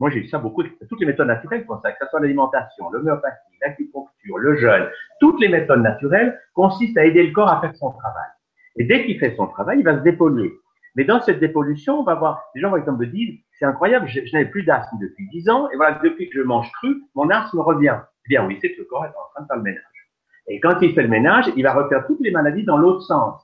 Moi, 0.00 0.10
j'ai 0.10 0.20
eu 0.20 0.28
ça 0.28 0.38
beaucoup. 0.38 0.62
Toutes 0.62 1.00
les 1.00 1.06
méthodes 1.06 1.26
naturelles 1.26 1.64
font 1.66 1.78
ça, 1.80 1.92
que 1.92 1.98
ce 2.04 2.10
soit 2.10 2.20
l'alimentation, 2.20 2.90
l'homéopathie, 2.90 3.56
l'acupuncture, 3.60 4.38
le 4.38 4.56
jeûne. 4.56 4.88
Toutes 5.20 5.40
les 5.40 5.48
méthodes 5.48 5.82
naturelles 5.82 6.40
consistent 6.54 6.96
à 6.96 7.04
aider 7.04 7.26
le 7.26 7.32
corps 7.32 7.50
à 7.50 7.60
faire 7.60 7.74
son 7.76 7.92
travail. 7.92 8.30
Et 8.76 8.84
dès 8.84 9.04
qu'il 9.04 9.18
fait 9.18 9.34
son 9.36 9.46
travail, 9.46 9.78
il 9.80 9.84
va 9.84 9.98
se 9.98 10.02
dépolluer. 10.02 10.52
Mais 10.94 11.04
dans 11.04 11.20
cette 11.20 11.40
dépollution, 11.40 12.00
on 12.00 12.04
va 12.04 12.14
voir, 12.14 12.44
les 12.54 12.60
gens, 12.60 12.70
par 12.70 12.78
exemple, 12.78 13.00
me 13.00 13.06
disent, 13.06 13.40
c'est 13.58 13.64
incroyable, 13.64 14.08
je, 14.08 14.20
n'avais 14.32 14.50
plus 14.50 14.62
d'asthme 14.62 14.98
depuis 15.00 15.28
10 15.28 15.48
ans, 15.48 15.70
et 15.70 15.76
voilà, 15.76 16.00
depuis 16.02 16.28
que 16.28 16.34
je 16.34 16.42
mange 16.42 16.70
cru, 16.72 17.02
mon 17.14 17.30
asthme 17.30 17.60
revient. 17.60 17.98
Eh 18.26 18.28
bien 18.28 18.46
oui, 18.46 18.58
c'est 18.60 18.72
que 18.72 18.80
le 18.80 18.84
corps 18.84 19.04
est 19.04 19.08
en 19.08 19.30
train 19.34 19.42
de 19.42 19.46
faire 19.46 19.56
le 19.56 19.62
ménage. 19.62 20.01
Et 20.48 20.60
quand 20.60 20.80
il 20.80 20.94
fait 20.94 21.02
le 21.02 21.08
ménage, 21.08 21.46
il 21.56 21.62
va 21.62 21.72
refaire 21.72 22.06
toutes 22.06 22.20
les 22.20 22.30
maladies 22.30 22.64
dans 22.64 22.76
l'autre 22.76 23.02
sens. 23.02 23.40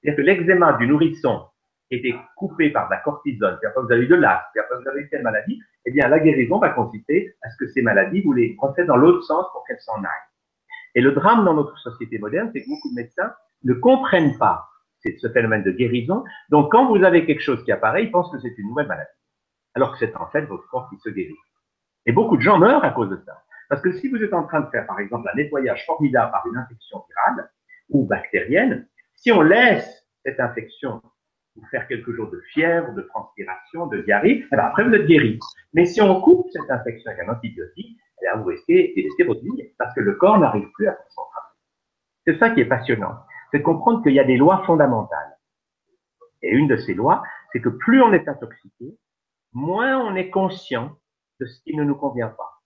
C'est-à-dire 0.00 0.16
que 0.16 0.22
l'eczéma 0.22 0.74
du 0.74 0.86
nourrisson 0.86 1.44
était 1.90 2.14
coupé 2.36 2.70
par 2.70 2.86
de 2.88 2.94
la 2.94 3.00
cortisone, 3.00 3.56
puis 3.58 3.66
après 3.66 3.82
vous 3.82 3.92
avez 3.92 4.02
eu 4.02 4.08
de 4.08 4.14
l'asthme, 4.14 4.46
puis 4.52 4.60
après 4.60 4.76
vous 4.80 4.88
avez 4.88 5.00
eu 5.00 5.08
telle 5.08 5.22
maladie, 5.22 5.60
eh 5.86 5.90
bien, 5.90 6.06
la 6.08 6.20
guérison 6.20 6.58
va 6.58 6.70
consister 6.70 7.34
à 7.42 7.50
ce 7.50 7.56
que 7.56 7.66
ces 7.68 7.82
maladies, 7.82 8.20
vous 8.20 8.34
les 8.34 8.56
refaites 8.58 8.86
dans 8.86 8.96
l'autre 8.96 9.22
sens 9.24 9.46
pour 9.52 9.64
qu'elles 9.66 9.80
s'en 9.80 9.96
aillent. 9.96 10.28
Et 10.94 11.00
le 11.00 11.12
drame 11.12 11.44
dans 11.44 11.54
notre 11.54 11.78
société 11.78 12.18
moderne, 12.18 12.50
c'est 12.52 12.62
que 12.62 12.68
beaucoup 12.68 12.90
de 12.90 12.94
médecins 12.94 13.32
ne 13.64 13.72
comprennent 13.74 14.36
pas 14.38 14.68
ce 15.02 15.28
phénomène 15.28 15.62
de 15.62 15.70
guérison. 15.70 16.24
Donc, 16.50 16.70
quand 16.72 16.88
vous 16.88 17.02
avez 17.04 17.24
quelque 17.24 17.40
chose 17.40 17.64
qui 17.64 17.72
apparaît, 17.72 18.04
ils 18.04 18.10
pensent 18.10 18.30
que 18.30 18.38
c'est 18.40 18.56
une 18.58 18.68
nouvelle 18.68 18.88
maladie, 18.88 19.08
alors 19.74 19.92
que 19.92 19.98
c'est 19.98 20.14
en 20.16 20.26
fait 20.26 20.42
votre 20.42 20.68
corps 20.68 20.90
qui 20.90 20.98
se 20.98 21.08
guérit. 21.08 21.36
Et 22.06 22.12
beaucoup 22.12 22.36
de 22.36 22.42
gens 22.42 22.58
meurent 22.58 22.84
à 22.84 22.90
cause 22.90 23.10
de 23.10 23.20
ça. 23.24 23.42
Parce 23.68 23.82
que 23.82 23.92
si 23.92 24.08
vous 24.08 24.22
êtes 24.22 24.32
en 24.32 24.44
train 24.44 24.60
de 24.60 24.70
faire, 24.70 24.86
par 24.86 24.98
exemple, 24.98 25.28
un 25.32 25.36
nettoyage 25.36 25.84
formidable 25.86 26.32
par 26.32 26.46
une 26.46 26.56
infection 26.56 27.04
virale 27.08 27.50
ou 27.90 28.06
bactérienne, 28.06 28.88
si 29.14 29.30
on 29.30 29.42
laisse 29.42 30.06
cette 30.24 30.40
infection 30.40 31.02
vous 31.56 31.66
faire 31.70 31.86
quelques 31.88 32.12
jours 32.12 32.30
de 32.30 32.40
fièvre, 32.52 32.92
de 32.92 33.02
transpiration, 33.02 33.86
de 33.88 34.02
diarrhée, 34.02 34.44
eh 34.44 34.56
ben, 34.56 34.64
après 34.64 34.84
vous 34.84 34.94
êtes 34.94 35.06
guéri. 35.06 35.38
Mais 35.74 35.86
si 35.86 36.00
on 36.00 36.20
coupe 36.20 36.46
cette 36.52 36.70
infection 36.70 37.10
avec 37.10 37.26
un 37.26 37.32
antibiotique, 37.32 37.98
eh 38.20 38.24
bien, 38.24 38.36
vous 38.36 38.44
risquez 38.44 38.94
de 38.96 39.24
votre 39.24 39.42
vie 39.42 39.72
parce 39.78 39.94
que 39.94 40.00
le 40.00 40.14
corps 40.14 40.38
n'arrive 40.38 40.70
plus 40.74 40.86
à 40.86 40.92
faire 40.92 41.10
son 41.10 41.22
travail. 41.30 41.50
C'est 42.26 42.38
ça 42.38 42.50
qui 42.50 42.60
est 42.60 42.66
passionnant, 42.66 43.16
c'est 43.50 43.58
de 43.58 43.64
comprendre 43.64 44.02
qu'il 44.02 44.12
y 44.12 44.20
a 44.20 44.24
des 44.24 44.36
lois 44.36 44.62
fondamentales. 44.66 45.36
Et 46.42 46.50
une 46.50 46.68
de 46.68 46.76
ces 46.76 46.94
lois, 46.94 47.22
c'est 47.52 47.60
que 47.60 47.68
plus 47.68 48.00
on 48.02 48.12
est 48.12 48.28
intoxiqué, 48.28 48.96
moins 49.52 49.98
on 49.98 50.14
est 50.14 50.30
conscient 50.30 50.96
de 51.40 51.46
ce 51.46 51.60
qui 51.62 51.74
ne 51.74 51.82
nous 51.82 51.96
convient 51.96 52.28
pas. 52.28 52.57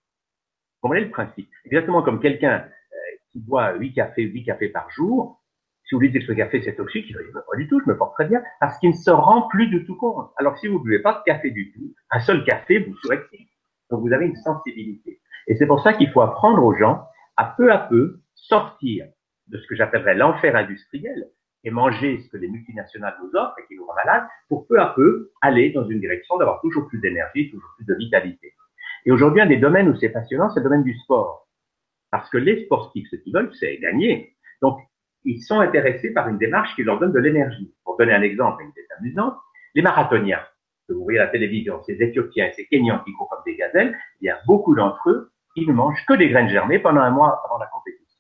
Comprenez 0.83 1.05
le 1.05 1.11
principe 1.11 1.49
Exactement 1.65 2.03
comme 2.03 2.21
quelqu'un 2.21 2.59
euh, 2.59 2.97
qui 3.31 3.41
boit 3.41 3.75
8 3.77 3.95
cafés, 3.95 4.25
8 4.25 4.45
cafés 4.45 4.69
par 4.69 4.91
jour, 4.91 5.43
si 5.85 5.95
vous 5.95 6.01
lui 6.01 6.11
dites 6.11 6.23
que 6.23 6.29
ce 6.29 6.33
café 6.33 6.63
c'est 6.63 6.75
toxique, 6.75 7.07
il 7.09 7.15
dire 7.17 7.33
pas 7.33 7.57
du 7.57 7.69
tout, 7.69 7.81
je 7.81 7.91
me 7.91 7.97
porte 7.97 8.15
très 8.15 8.27
bien, 8.27 8.43
parce 8.61 8.79
qu'il 8.79 8.91
ne 8.91 8.95
se 8.95 9.11
rend 9.11 9.49
plus 9.49 9.69
du 9.69 9.85
tout 9.85 9.97
compte. 9.97 10.31
Alors 10.39 10.59
si 10.59 10.67
vous 10.67 10.79
ne 10.79 10.85
buvez 10.85 11.01
pas 11.01 11.15
de 11.19 11.23
café 11.25 11.51
du 11.51 11.73
tout, 11.73 11.95
un 12.11 12.21
seul 12.21 12.45
café 12.45 12.79
vous 12.79 12.97
surexcite. 12.97 13.49
Donc 13.91 14.01
vous 14.01 14.13
avez 14.13 14.27
une 14.27 14.37
sensibilité. 14.37 15.21
Et 15.49 15.57
c'est 15.57 15.67
pour 15.67 15.83
ça 15.83 15.93
qu'il 15.93 16.11
faut 16.11 16.21
apprendre 16.21 16.65
aux 16.65 16.75
gens 16.75 17.05
à 17.37 17.55
peu 17.57 17.71
à 17.71 17.79
peu 17.79 18.21
sortir 18.35 19.07
de 19.49 19.59
ce 19.59 19.67
que 19.67 19.75
j'appellerais 19.75 20.15
l'enfer 20.15 20.57
industriel 20.57 21.29
et 21.65 21.71
manger 21.71 22.21
ce 22.21 22.29
que 22.31 22.39
les 22.39 22.49
multinationales 22.49 23.17
nous 23.23 23.39
offrent 23.39 23.59
et 23.59 23.67
qui 23.67 23.77
nous 23.77 23.87
rend 23.87 23.95
malades, 23.95 24.27
pour 24.49 24.67
peu 24.67 24.81
à 24.81 24.87
peu 24.97 25.31
aller 25.43 25.71
dans 25.71 25.87
une 25.87 26.01
direction 26.01 26.37
d'avoir 26.39 26.61
toujours 26.61 26.89
plus 26.89 27.01
d'énergie, 27.01 27.51
toujours 27.51 27.71
plus 27.77 27.85
de 27.85 27.95
vitalité. 27.95 28.55
Et 29.05 29.11
aujourd'hui, 29.11 29.41
un 29.41 29.47
des 29.47 29.57
domaines 29.57 29.89
où 29.89 29.97
c'est 29.97 30.11
passionnant, 30.11 30.51
c'est 30.51 30.61
le 30.61 30.65
domaine 30.65 30.85
du 30.85 30.97
sport. 30.99 31.49
Parce 32.11 32.29
que 32.31 32.39
les 32.39 32.65
sportifs, 32.65 33.09
ce 33.11 33.17
qu'ils 33.17 33.33
veulent, 33.33 33.53
c'est 33.59 33.79
gagner. 33.79 34.37
Donc, 34.61 34.79
ils 35.25 35.41
sont 35.41 35.61
intéressés 35.61 36.13
par 36.13 36.29
une 36.29 36.39
démarche 36.39 36.75
qui 36.75 36.83
leur 36.83 36.99
donne 36.99 37.13
de 37.13 37.19
l'énergie. 37.19 37.75
Pour 37.85 37.97
donner 37.97 38.13
un 38.13 38.23
exemple, 38.23 38.65
c'est 38.75 38.87
amusant, 38.99 39.37
les 39.75 39.83
marathoniens, 39.83 40.43
que 40.89 40.95
vous 40.95 41.05
voyez 41.05 41.19
à 41.19 41.25
la 41.25 41.31
télévision, 41.31 41.83
ces 41.85 42.03
Éthiopiens 42.03 42.47
et 42.47 42.53
ces 42.53 42.67
Kenyans 42.67 43.03
qui 43.05 43.13
courent 43.13 43.29
comme 43.29 43.43
des 43.47 43.57
gazelles, 43.57 43.97
il 44.21 44.27
y 44.27 44.31
a 44.31 44.39
beaucoup 44.47 44.75
d'entre 44.75 45.09
eux, 45.09 45.33
ils 45.57 45.67
ne 45.67 45.73
mangent 45.73 46.05
que 46.07 46.15
des 46.15 46.29
graines 46.29 46.49
germées 46.49 46.79
pendant 46.79 47.01
un 47.01 47.11
mois 47.11 47.43
avant 47.45 47.59
la 47.59 47.67
compétition. 47.67 48.19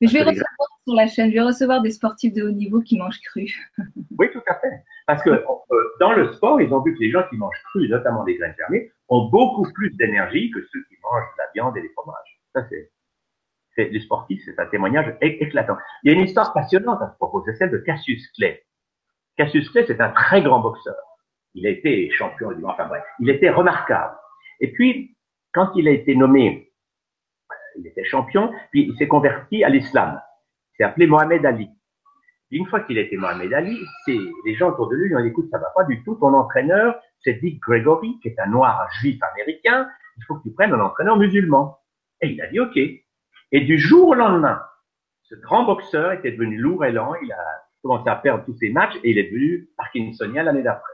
Mais 0.00 0.08
je 0.08 0.12
vais 0.14 0.22
recevoir 0.24 0.73
sur 0.84 0.94
la 0.94 1.06
chaîne, 1.06 1.30
je 1.30 1.34
vais 1.34 1.40
recevoir 1.40 1.80
des 1.82 1.90
sportifs 1.90 2.34
de 2.34 2.42
haut 2.42 2.50
niveau 2.50 2.80
qui 2.80 2.98
mangent 2.98 3.20
cru. 3.22 3.46
oui, 4.18 4.28
tout 4.32 4.42
à 4.46 4.54
fait. 4.60 4.84
Parce 5.06 5.22
que 5.22 5.30
euh, 5.30 5.94
dans 5.98 6.12
le 6.12 6.32
sport, 6.34 6.60
ils 6.60 6.72
ont 6.72 6.82
vu 6.82 6.94
que 6.94 7.00
les 7.00 7.10
gens 7.10 7.22
qui 7.30 7.36
mangent 7.36 7.62
cru, 7.70 7.88
notamment 7.88 8.24
des 8.24 8.36
graines 8.36 8.54
germées, 8.58 8.92
ont 9.08 9.28
beaucoup 9.28 9.66
plus 9.72 9.90
d'énergie 9.96 10.50
que 10.50 10.60
ceux 10.72 10.84
qui 10.88 10.96
mangent 11.02 11.24
de 11.36 11.38
la 11.38 11.50
viande 11.54 11.76
et 11.76 11.82
des 11.82 11.88
fromages. 11.90 12.40
Ça, 12.54 12.66
c'est 12.68 12.90
les 13.76 14.00
sportifs, 14.00 14.40
c'est 14.44 14.58
un 14.60 14.66
témoignage 14.66 15.16
éclatant. 15.20 15.76
Il 16.02 16.12
y 16.12 16.14
a 16.14 16.18
une 16.18 16.24
histoire 16.24 16.52
passionnante 16.52 17.02
à 17.02 17.10
ce 17.10 17.16
propos, 17.16 17.42
c'est 17.44 17.56
celle 17.56 17.70
de 17.70 17.78
Cassius 17.78 18.26
Clay. 18.32 18.62
Cassius 19.36 19.68
Clay, 19.70 19.84
c'est 19.86 20.00
un 20.00 20.10
très 20.10 20.42
grand 20.42 20.60
boxeur. 20.60 20.94
Il 21.54 21.66
a 21.66 21.70
été 21.70 22.08
champion 22.10 22.52
du 22.52 22.64
enfin 22.64 22.86
bref, 22.86 23.02
il 23.18 23.30
était 23.30 23.50
remarquable. 23.50 24.16
Et 24.60 24.70
puis, 24.70 25.16
quand 25.52 25.72
il 25.74 25.88
a 25.88 25.90
été 25.90 26.14
nommé, 26.14 26.72
euh, 27.50 27.54
il 27.78 27.86
était 27.86 28.04
champion, 28.04 28.52
puis 28.70 28.86
il 28.88 28.96
s'est 28.96 29.08
converti 29.08 29.64
à 29.64 29.68
l'islam. 29.68 30.20
S'est 30.76 30.84
appelé 30.84 31.06
Mohamed 31.06 31.44
Ali. 31.46 31.68
une 32.50 32.66
fois 32.66 32.80
qu'il 32.80 32.98
été 32.98 33.16
Mohamed 33.16 33.52
Ali, 33.52 33.78
les 34.06 34.54
gens 34.54 34.70
autour 34.70 34.88
de 34.88 34.96
lui 34.96 35.08
lui 35.08 35.16
ont 35.16 35.22
dit, 35.22 35.28
écoute, 35.28 35.48
ça 35.50 35.58
va 35.58 35.70
pas 35.74 35.84
du 35.84 36.02
tout, 36.04 36.14
ton 36.16 36.34
entraîneur, 36.34 37.00
c'est 37.20 37.34
Dick 37.34 37.60
Gregory, 37.60 38.18
qui 38.20 38.28
est 38.28 38.38
un 38.38 38.46
noir 38.46 38.88
juif 39.00 39.18
américain, 39.32 39.88
il 40.16 40.24
faut 40.24 40.36
que 40.36 40.42
tu 40.42 40.52
prennes 40.52 40.72
un 40.72 40.80
entraîneur 40.80 41.16
musulman. 41.16 41.78
Et 42.20 42.28
il 42.28 42.40
a 42.40 42.46
dit, 42.48 42.60
OK. 42.60 42.76
Et 42.76 43.60
du 43.60 43.78
jour 43.78 44.08
au 44.08 44.14
lendemain, 44.14 44.62
ce 45.22 45.34
grand 45.36 45.64
boxeur 45.64 46.12
était 46.12 46.32
devenu 46.32 46.58
lourd 46.58 46.84
et 46.84 46.92
lent, 46.92 47.14
il 47.22 47.32
a 47.32 47.44
commencé 47.82 48.08
à 48.08 48.16
perdre 48.16 48.44
tous 48.44 48.56
ses 48.56 48.70
matchs 48.70 48.96
et 49.02 49.10
il 49.10 49.18
est 49.18 49.30
devenu 49.30 49.68
parkinsonien 49.76 50.42
l'année 50.42 50.62
d'après. 50.62 50.92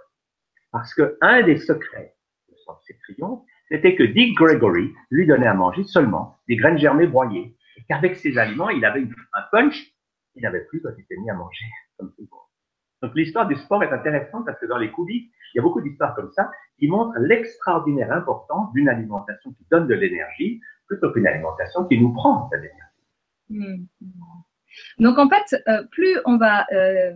Parce 0.72 0.94
que 0.94 1.16
un 1.20 1.42
des 1.42 1.58
secrets 1.58 2.14
de 2.48 2.54
ses 2.86 2.96
triomphes, 2.98 3.44
c'était 3.68 3.94
que 3.94 4.02
Dick 4.02 4.36
Gregory 4.36 4.92
lui 5.10 5.26
donnait 5.26 5.46
à 5.46 5.54
manger 5.54 5.84
seulement 5.84 6.38
des 6.48 6.56
graines 6.56 6.78
germées 6.78 7.06
broyées. 7.06 7.56
Et 7.80 7.84
qu'avec 7.88 8.16
ces 8.16 8.38
aliments, 8.38 8.70
il 8.70 8.84
avait 8.84 9.02
un 9.32 9.42
punch 9.50 9.92
qu'il 10.32 10.42
n'avait 10.42 10.64
plus 10.64 10.80
quand 10.80 10.90
il 10.96 11.04
s'est 11.04 11.16
mis 11.16 11.30
à 11.30 11.34
manger 11.34 11.66
comme 11.98 12.12
tout 12.14 12.22
le 12.22 12.28
monde. 12.30 12.40
Donc 13.02 13.14
l'histoire 13.16 13.48
du 13.48 13.56
sport 13.56 13.82
est 13.82 13.92
intéressante 13.92 14.44
parce 14.44 14.60
que 14.60 14.66
dans 14.66 14.76
les 14.76 14.90
coulisses, 14.90 15.30
il 15.54 15.56
y 15.56 15.60
a 15.60 15.62
beaucoup 15.62 15.80
d'histoires 15.80 16.14
comme 16.14 16.30
ça 16.32 16.50
qui 16.78 16.86
montrent 16.86 17.18
l'extraordinaire 17.18 18.12
importance 18.12 18.72
d'une 18.74 18.88
alimentation 18.88 19.52
qui 19.52 19.66
donne 19.70 19.86
de 19.86 19.94
l'énergie 19.94 20.60
plutôt 20.86 21.10
qu'une 21.12 21.26
alimentation 21.26 21.84
qui 21.86 21.98
nous 21.98 22.12
prend 22.12 22.48
de 22.52 22.56
l'énergie. 22.56 22.90
Hmm. 23.48 23.86
Donc 24.98 25.18
en 25.18 25.28
fait, 25.28 25.62
euh, 25.68 25.84
plus 25.90 26.18
on 26.24 26.36
va 26.36 26.66
euh, 26.72 27.12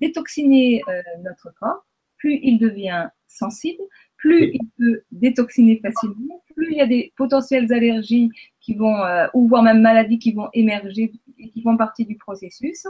détoxiner 0.00 0.82
euh, 0.88 1.02
notre 1.22 1.52
corps, 1.58 1.86
plus 2.16 2.38
il 2.42 2.58
devient 2.58 3.08
sensible, 3.26 3.82
plus 4.16 4.52
il 4.52 4.60
peut 4.78 5.02
détoxiner 5.10 5.80
facilement, 5.80 6.42
plus 6.54 6.72
il 6.72 6.76
y 6.76 6.80
a 6.80 6.86
des 6.86 7.12
potentielles 7.16 7.72
allergies 7.72 8.30
qui 8.62 8.74
vont, 8.74 8.96
ou 9.34 9.48
voire 9.48 9.62
même 9.62 9.82
maladies 9.82 10.18
qui 10.18 10.32
vont 10.32 10.48
émerger 10.54 11.12
et 11.38 11.50
qui 11.50 11.62
font 11.62 11.76
partie 11.76 12.06
du 12.06 12.16
processus. 12.16 12.86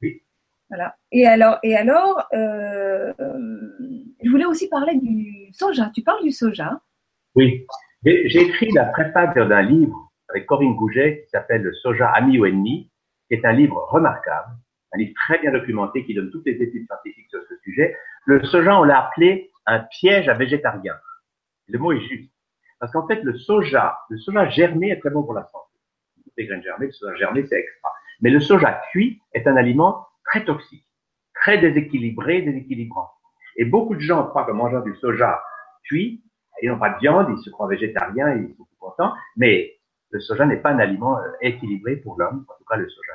Oui. 0.00 0.22
Voilà. 0.68 0.94
Et 1.10 1.26
alors, 1.26 1.58
et 1.62 1.74
alors 1.74 2.26
je 2.32 4.30
voulais 4.30 4.44
aussi 4.44 4.68
parler 4.68 4.94
du 4.96 5.48
soja. 5.52 5.90
Tu 5.94 6.02
parles 6.02 6.22
du 6.22 6.30
soja? 6.30 6.80
Oui. 7.34 7.66
J'ai 8.04 8.42
écrit 8.42 8.70
la 8.72 8.84
préface 8.86 9.34
d'un 9.34 9.62
livre 9.62 10.12
avec 10.28 10.46
Corinne 10.46 10.74
Gouget 10.74 11.22
qui 11.24 11.30
s'appelle 11.30 11.62
Le 11.62 11.72
soja 11.74 12.08
ami 12.10 12.38
ou 12.38 12.44
ennemi, 12.44 12.90
qui 13.28 13.34
est 13.34 13.44
un 13.46 13.52
livre 13.52 13.86
remarquable, 13.90 14.50
un 14.92 14.98
livre 14.98 15.14
très 15.26 15.38
bien 15.38 15.52
documenté 15.52 16.04
qui 16.04 16.14
donne 16.14 16.30
toutes 16.30 16.46
les 16.46 16.60
études 16.62 16.86
scientifiques 16.86 17.30
sur 17.30 17.40
ce 17.48 17.56
sujet. 17.62 17.96
Le 18.26 18.44
soja, 18.44 18.78
on 18.78 18.84
l'a 18.84 19.06
appelé 19.06 19.50
un 19.66 19.80
piège 19.80 20.28
à 20.28 20.34
végétariens. 20.34 20.98
Le 21.68 21.78
mot 21.78 21.92
est 21.92 22.00
juste. 22.00 22.30
Parce 22.84 22.92
qu'en 22.92 23.06
fait, 23.06 23.22
le 23.22 23.34
soja, 23.38 23.96
le 24.10 24.18
soja 24.18 24.46
germé 24.50 24.90
est 24.90 25.00
très 25.00 25.08
bon 25.08 25.22
pour 25.22 25.32
la 25.32 25.44
santé. 25.44 25.72
Les 26.36 26.44
graines 26.44 26.62
germées, 26.62 26.88
le 26.88 26.92
soja 26.92 27.16
germé, 27.16 27.46
c'est 27.48 27.58
extra. 27.58 27.90
Mais 28.20 28.28
le 28.28 28.40
soja 28.40 28.78
cuit 28.90 29.22
est 29.32 29.46
un 29.46 29.56
aliment 29.56 30.06
très 30.26 30.44
toxique, 30.44 30.84
très 31.32 31.56
déséquilibré, 31.56 32.42
déséquilibrant. 32.42 33.08
Et 33.56 33.64
beaucoup 33.64 33.94
de 33.94 34.00
gens 34.00 34.26
croient 34.26 34.44
qu'en 34.44 34.52
mangeant 34.52 34.82
du 34.82 34.94
soja 34.96 35.42
cuit, 35.84 36.22
ils 36.60 36.68
n'ont 36.68 36.78
pas 36.78 36.90
de 36.90 36.98
viande, 36.98 37.34
ils 37.34 37.42
se 37.42 37.48
croient 37.48 37.68
végétariens, 37.68 38.34
ils 38.34 38.54
sont 38.54 38.66
contents, 38.78 39.14
mais 39.38 39.78
le 40.10 40.20
soja 40.20 40.44
n'est 40.44 40.58
pas 40.58 40.72
un 40.72 40.78
aliment 40.78 41.16
euh, 41.16 41.22
équilibré 41.40 41.96
pour 41.96 42.18
l'homme, 42.18 42.44
en 42.46 42.58
tout 42.58 42.64
cas 42.68 42.76
le 42.76 42.86
soja. 42.86 43.12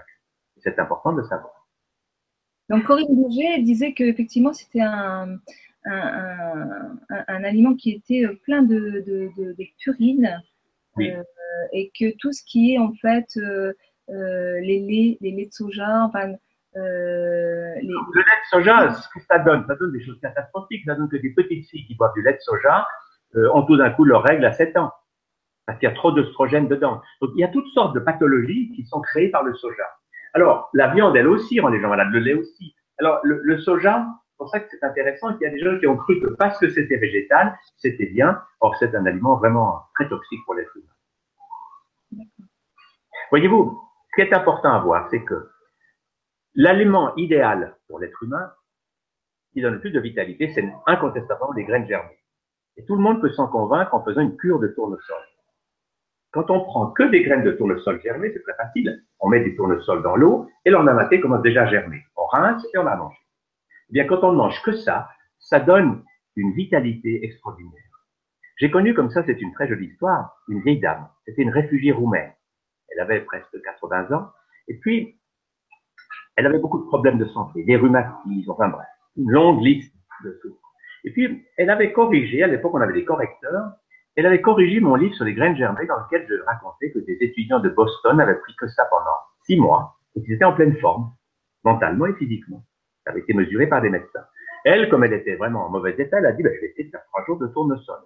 C'est 0.64 0.80
important 0.80 1.14
de 1.14 1.22
savoir. 1.22 1.54
Donc 2.70 2.86
Corinne 2.86 3.16
Bourget 3.16 3.60
disait 3.62 3.94
qu'effectivement 3.94 4.52
c'était 4.52 4.82
un, 4.82 5.38
un, 5.86 6.98
un, 7.10 7.44
aliment 7.44 7.74
qui 7.76 7.92
était 7.92 8.26
euh, 8.26 8.36
plein 8.44 8.62
de, 8.64 9.04
de, 9.06 9.30
de, 9.38 9.54
de 9.54 9.66
purines 9.78 10.42
euh, 11.00 11.24
et 11.72 11.92
que 11.98 12.16
tout 12.18 12.32
ce 12.32 12.44
qui 12.46 12.74
est 12.74 12.80
en 12.80 12.94
fait 12.94 13.28
euh, 13.38 13.74
les 14.10 14.80
laits, 14.80 15.18
les 15.22 15.32
laits 15.32 15.50
de 15.50 15.54
soja, 15.54 16.04
enfin 16.06 16.34
euh, 16.76 17.76
les... 17.76 17.88
Le 17.88 18.20
lait 18.20 18.24
de 18.24 18.50
soja, 18.50 18.94
ce 18.94 19.08
que 19.10 19.20
ça 19.28 19.40
donne, 19.40 19.66
ça 19.68 19.76
donne 19.76 19.92
des 19.92 20.04
choses 20.04 20.20
catastrophiques. 20.22 20.84
Ça 20.86 20.96
donne 20.96 21.10
que 21.10 21.18
des 21.18 21.32
petites 21.32 21.68
filles 21.70 21.86
qui 21.86 21.96
boivent 21.96 22.14
du 22.14 22.22
lait 22.22 22.34
de 22.34 22.40
soja 22.40 22.88
ont 23.54 23.64
tout 23.64 23.78
d'un 23.78 23.92
coup 23.92 24.06
leur 24.06 24.24
règle 24.24 24.44
à 24.46 24.52
7 24.52 24.76
ans, 24.78 24.92
parce 25.68 25.78
qu'il 25.78 25.88
y 25.88 25.92
a 25.92 25.96
trop 25.96 26.12
d'œstrogènes 26.12 26.68
dedans. 26.68 27.00
Donc 27.22 27.32
il 27.36 27.42
y 27.42 27.44
a 27.44 27.48
toutes 27.48 27.68
sortes 27.68 27.94
de 27.94 28.00
pathologies 28.00 28.72
qui 28.76 28.86
sont 28.86 29.02
créées 29.02 29.30
par 29.30 29.44
le 29.44 29.54
soja. 29.54 29.84
Alors 30.34 30.70
la 30.74 30.88
viande, 30.88 31.16
elle 31.16 31.28
aussi 31.28 31.60
rend 31.60 31.70
les 31.70 31.80
gens 31.80 31.90
malades, 31.90 32.12
le 32.12 32.20
lait 32.20 32.34
aussi. 32.34 32.76
Alors 32.98 33.20
le, 33.24 33.40
le 33.44 33.60
soja, 33.60 34.08
pour 34.40 34.50
ça 34.50 34.62
que 34.62 34.68
c'est 34.72 34.84
intéressant 34.84 35.34
qu'il 35.34 35.44
y 35.44 35.46
a 35.48 35.52
des 35.52 35.60
gens 35.60 35.78
qui 35.78 35.86
ont 35.86 35.98
cru 35.98 36.20
que 36.22 36.30
parce 36.36 36.58
que 36.58 36.70
c'était 36.70 36.98
végétal, 36.98 37.60
c'était 37.78 38.08
bien. 38.08 38.42
Or 38.62 38.76
c'est 38.78 38.96
un 38.96 39.06
aliment 39.06 39.36
vraiment 39.36 39.84
très 39.96 40.08
toxique 40.08 40.40
pour 40.46 40.56
l'être 40.56 40.76
humain. 40.76 42.26
Voyez-vous, 43.30 43.80
ce 44.10 44.16
qui 44.16 44.28
est 44.28 44.34
important 44.34 44.74
à 44.74 44.80
voir, 44.80 45.10
c'est 45.12 45.24
que 45.24 45.50
l'aliment 46.56 47.14
idéal 47.18 47.78
pour 47.88 48.00
l'être 48.00 48.24
humain, 48.24 48.52
qui 49.54 49.62
donne 49.62 49.74
le 49.74 49.82
plus 49.82 49.92
de 49.92 50.00
vitalité, 50.00 50.52
c'est 50.56 50.68
incontestablement 50.88 51.52
les 51.54 51.66
graines 51.66 51.88
germées. 51.88 52.18
Et 52.78 52.86
tout 52.86 52.96
le 52.96 53.02
monde 53.02 53.20
peut 53.20 53.32
s'en 53.32 53.48
convaincre 53.48 53.94
en 53.94 54.04
faisant 54.04 54.22
une 54.22 54.38
cure 54.38 54.60
de 54.60 54.70
tournesol. 54.70 55.22
Quand 56.32 56.50
on 56.50 56.62
prend 56.62 56.92
que 56.92 57.04
des 57.04 57.24
graines 57.24 57.44
de 57.44 57.52
tournesol 57.52 58.00
germées, 58.02 58.32
c'est 58.32 58.44
très 58.44 58.54
facile. 58.54 59.04
On 59.20 59.28
met 59.28 59.44
des 59.44 59.56
tournesols 59.56 60.02
dans 60.02 60.16
l'eau 60.16 60.48
et 60.64 60.70
l'ornementé 60.70 61.20
commence 61.20 61.42
déjà 61.42 61.64
à 61.64 61.66
germer. 61.66 62.02
On 62.16 62.26
rince 62.26 62.66
et 62.74 62.78
on 62.78 62.88
a 62.88 62.96
mangé. 62.96 63.18
Eh 63.90 63.94
bien, 63.94 64.06
quand 64.06 64.24
on 64.24 64.32
ne 64.32 64.38
mange 64.38 64.62
que 64.64 64.74
ça, 64.74 65.10
ça 65.40 65.60
donne 65.60 66.04
une 66.36 66.54
vitalité 66.54 67.24
extraordinaire. 67.26 67.74
J'ai 68.58 68.70
connu 68.70 68.94
comme 68.94 69.10
ça, 69.10 69.24
c'est 69.26 69.42
une 69.42 69.54
très 69.54 69.68
jolie 69.68 69.88
histoire, 69.88 70.36
une 70.48 70.62
vieille 70.62 70.80
dame. 70.80 71.08
C'était 71.26 71.44
une 71.44 71.50
réfugiée 71.50 71.92
roumaine. 71.92 72.32
Elle 72.90 73.00
avait 73.00 73.22
presque 73.22 73.62
80 73.64 74.12
ans. 74.16 74.30
Et 74.68 74.78
puis, 74.78 75.20
elle 76.36 76.46
avait 76.46 76.60
beaucoup 76.60 76.80
de 76.80 76.88
problèmes 76.88 77.18
de 77.18 77.26
santé, 77.26 77.64
des 77.64 77.76
rhumatismes, 77.76 78.52
enfin 78.52 78.70
bref, 78.70 78.88
une 79.18 79.32
longue 79.32 79.62
liste 79.62 79.94
de 80.24 80.32
souffrances. 80.42 80.62
Et 81.04 81.12
puis, 81.12 81.46
elle 81.58 81.70
avait 81.70 81.92
corrigé, 81.92 82.44
à 82.44 82.48
l'époque 82.48 82.74
on 82.74 82.82
avait 82.82 82.94
des 82.94 83.06
correcteurs, 83.06 83.74
elle 84.16 84.26
avait 84.26 84.42
corrigé 84.42 84.80
mon 84.80 84.96
livre 84.96 85.16
sur 85.16 85.26
les 85.26 85.34
graines 85.34 85.56
germées 85.56 85.86
dans 85.86 85.98
lequel 85.98 86.26
je 86.30 86.36
racontais 86.46 86.92
que 86.92 87.00
des 87.00 87.18
étudiants 87.22 87.60
de 87.60 87.70
Boston 87.70 88.20
avaient 88.20 88.40
pris 88.40 88.56
que 88.56 88.68
ça 88.68 88.86
pendant 88.90 89.18
six 89.44 89.58
mois 89.58 89.98
et 90.16 90.22
qu'ils 90.22 90.34
étaient 90.34 90.46
en 90.46 90.54
pleine 90.54 90.78
forme, 90.78 91.12
mentalement 91.64 92.06
et 92.06 92.14
physiquement. 92.16 92.64
Avait 93.10 93.22
été 93.22 93.34
mesuré 93.34 93.68
par 93.68 93.82
des 93.82 93.90
médecins. 93.90 94.24
Elle, 94.66 94.90
comme 94.90 95.04
elle 95.04 95.14
était 95.14 95.36
vraiment 95.36 95.66
en 95.66 95.70
mauvais 95.70 95.96
état, 95.98 96.20
elle 96.20 96.26
a 96.26 96.32
dit, 96.32 96.44
ben, 96.44 96.54
je 96.56 96.62
vais 96.62 96.68
essayer 96.68 96.86
de 96.86 96.90
faire 96.92 97.04
trois 97.08 97.26
jours 97.26 97.40
de 97.40 97.48
tournesol. 97.48 98.00